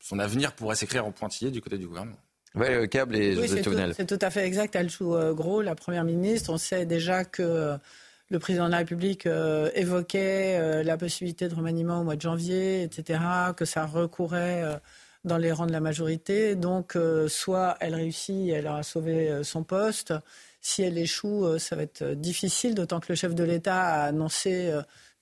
[0.00, 2.16] son avenir pourrait s'écrire en pointillé du côté du gouvernement.
[2.54, 4.76] Oui, le câble et oui, C'est tout, à fait exact.
[4.76, 6.52] Elle joue euh, gros, la Première ministre.
[6.52, 7.76] On sait déjà que euh,
[8.30, 12.84] le président de la République euh, évoquait la possibilité de remaniement au mois de janvier,
[12.84, 13.18] etc.,
[13.56, 14.62] que ça recourait
[15.24, 16.54] dans les rangs de la majorité.
[16.54, 16.96] Donc,
[17.28, 20.14] soit elle réussit, elle aura sauvé son poste.
[20.60, 24.72] Si elle échoue, ça va être difficile, d'autant que le chef de l'État a annoncé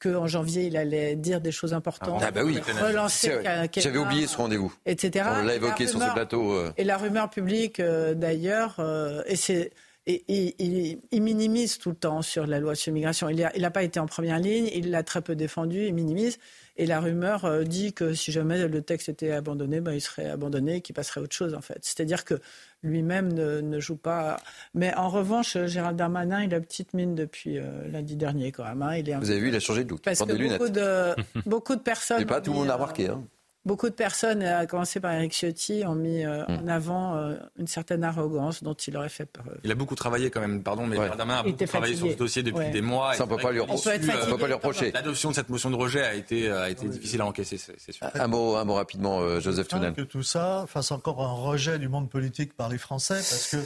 [0.03, 2.23] qu'en janvier, il allait dire des choses importantes.
[2.24, 3.41] Ah bah oui, relancer
[3.77, 4.73] J'avais oublié ce rendez-vous.
[4.85, 5.24] Etc.
[5.41, 6.53] On l'a évoqué sur ce plateau.
[6.53, 6.73] Euh.
[6.77, 9.70] Et la rumeur publique, euh, d'ailleurs, euh, et c'est.
[10.07, 13.29] il, minimise tout le temps sur la loi sur l'immigration.
[13.29, 16.39] Il n'a pas été en première ligne, il l'a très peu défendu, il minimise.
[16.77, 20.77] Et la rumeur dit que si jamais le texte était abandonné, ben, il serait abandonné
[20.77, 21.78] et qu'il passerait à autre chose, en fait.
[21.82, 22.40] C'est-à-dire que
[22.82, 24.39] lui-même ne, joue pas.
[24.74, 28.82] Mais en revanche, Gérald Darmanin, il a petite mine depuis euh, lundi dernier quand même.
[28.82, 28.97] Hein.
[28.97, 30.03] Il est Vous avez vu, il a changé de look.
[30.03, 31.15] Parce que beaucoup de,
[31.47, 32.24] beaucoup de personnes.
[32.27, 33.09] pas tout le monde a remarqué.
[33.09, 33.23] Hein.
[33.64, 36.68] Beaucoup de personnes, à commencer par Eric Ciotti, ont mis euh, en hmm.
[36.68, 39.44] avant euh, une certaine arrogance dont il aurait fait peur.
[39.62, 41.09] Il a beaucoup travaillé quand même, pardon, mais ouais.
[41.09, 43.14] a beaucoup travaillé sur ce dossier depuis des mois.
[43.14, 44.90] Ça, on ne peut pas lui reprocher.
[44.90, 48.06] L'adoption de cette motion de rejet a été, a été difficile à encaisser, c'est sûr.
[48.14, 49.93] Un mot, un mot rapidement, Joseph Tounan.
[49.93, 53.56] que tout ça fasse encore un rejet du monde politique par les Français, parce que...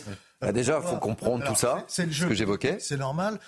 [0.41, 2.77] Bah, déjà, il faut comprendre tout ça, c'est ce que j'évoquais.
[2.81, 3.39] C'est normal.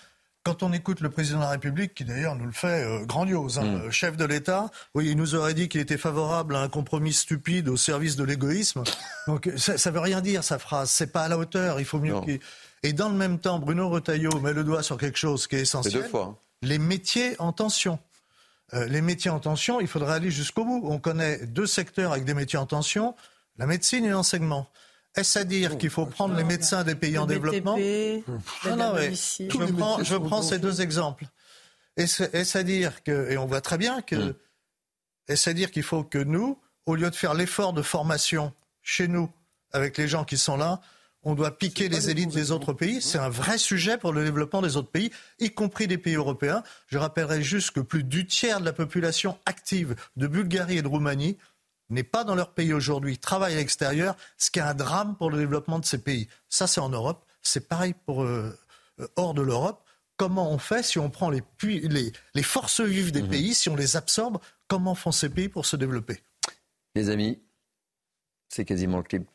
[0.44, 3.59] Quand on écoute le président de la République, qui d'ailleurs nous le fait euh, grandiose,
[3.59, 3.81] hein, mm.
[3.82, 7.12] euh, chef de l'État, oui, il nous aurait dit qu'il était favorable à un compromis
[7.12, 8.82] stupide au service de l'égoïsme.
[9.27, 10.90] Donc ça, ça veut rien dire sa phrase.
[10.90, 11.81] C'est pas à la hauteur.
[11.81, 12.15] Il faut mieux.
[12.82, 15.62] Et dans le même temps, Bruno Retailleau met le doigt sur quelque chose qui est
[15.62, 16.02] essentiel.
[16.02, 16.31] Deux fois.
[16.31, 16.36] Hein.
[16.62, 17.98] Les métiers en tension.
[18.74, 20.82] Euh, les métiers en tension, il faudrait aller jusqu'au bout.
[20.85, 23.15] On connaît deux secteurs avec des métiers en tension
[23.59, 24.69] la médecine et l'enseignement.
[25.16, 29.72] Est-ce à dire qu'il faut prendre les médecins des pays en développement Non, non, je
[29.72, 31.26] prends, je prends ces deux exemples.
[31.97, 34.35] Est-ce à dire que, et on voit très bien que, hmm.
[35.28, 38.52] est-ce à dire qu'il faut que nous, au lieu de faire l'effort de formation
[38.82, 39.28] chez nous,
[39.72, 40.80] avec les gens qui sont là,
[41.22, 43.02] on doit piquer les élites des autres pays?
[43.02, 45.10] C'est un vrai sujet pour le développement des autres pays,
[45.40, 46.62] y compris des pays européens.
[46.86, 50.89] Je rappellerai juste que plus du tiers de la population active de Bulgarie et de
[50.89, 51.36] Roumanie
[51.90, 55.31] n'est pas dans leur pays aujourd'hui, travaille à l'extérieur, ce qui est un drame pour
[55.31, 56.28] le développement de ces pays.
[56.48, 57.24] Ça, c'est en Europe.
[57.43, 58.56] C'est pareil pour euh,
[59.01, 59.82] euh, hors de l'Europe.
[60.16, 63.28] Comment on fait si on prend les, les, les forces vives des mhm.
[63.28, 66.23] pays, si on les absorbe Comment font ces pays pour se développer?
[66.94, 67.40] Les amis,
[68.48, 69.27] c'est quasiment le clip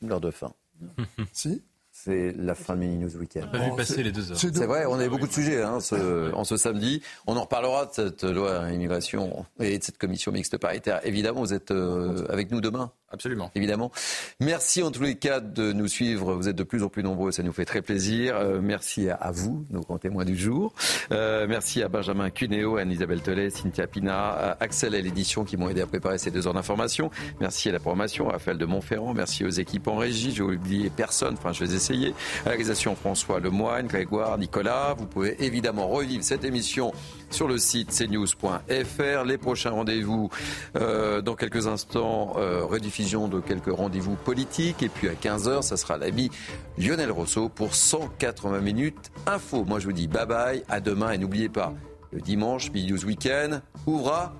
[0.00, 0.54] l'heure de fin.
[1.32, 1.62] si
[2.04, 3.46] c'est la fin de Mini News Weekend.
[3.48, 4.38] On pas vu passer les deux heures.
[4.38, 7.02] C'est vrai, on avait beaucoup de sujets hein, ce, en ce samedi.
[7.26, 11.00] On en reparlera de cette loi immigration et de cette commission mixte paritaire.
[11.04, 13.50] Évidemment, vous êtes euh, avec nous demain Absolument.
[13.54, 13.90] Évidemment.
[14.38, 16.34] Merci en tous les cas de nous suivre.
[16.34, 18.36] Vous êtes de plus en plus nombreux, ça nous fait très plaisir.
[18.36, 20.74] Euh, merci à, vous, nos grands témoins du jour.
[21.10, 25.80] Euh, merci à Benjamin Cuneo, Anne-Isabelle Telet, Cynthia Pina, Axel et l'édition qui m'ont aidé
[25.80, 27.10] à préparer ces deux heures d'information.
[27.40, 29.14] Merci à la programmation, à Raphaël de Montferrand.
[29.14, 30.32] Merci aux équipes en régie.
[30.32, 32.14] J'ai oublié personne, enfin je vais essayer.
[32.44, 34.94] À la François Lemoine, Grégoire, Nicolas.
[34.98, 36.92] Vous pouvez évidemment revivre cette émission
[37.30, 39.24] sur le site cnews.fr.
[39.24, 40.30] Les prochains rendez-vous
[40.76, 44.82] euh, dans quelques instants, euh, de quelques rendez-vous politiques.
[44.82, 46.30] Et puis à 15h, ça sera l'ami
[46.78, 49.64] Lionel Rousseau pour 180 minutes info.
[49.64, 51.12] Moi, je vous dis bye bye, à demain.
[51.12, 51.74] Et n'oubliez pas,
[52.12, 54.34] le dimanche, Midi News Weekend ouvre à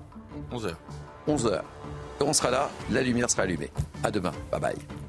[0.51, 0.73] 11h.
[1.27, 1.61] 11h.
[2.21, 3.71] On sera là, la lumière sera allumée.
[4.03, 4.31] À demain.
[4.51, 5.08] Bye bye.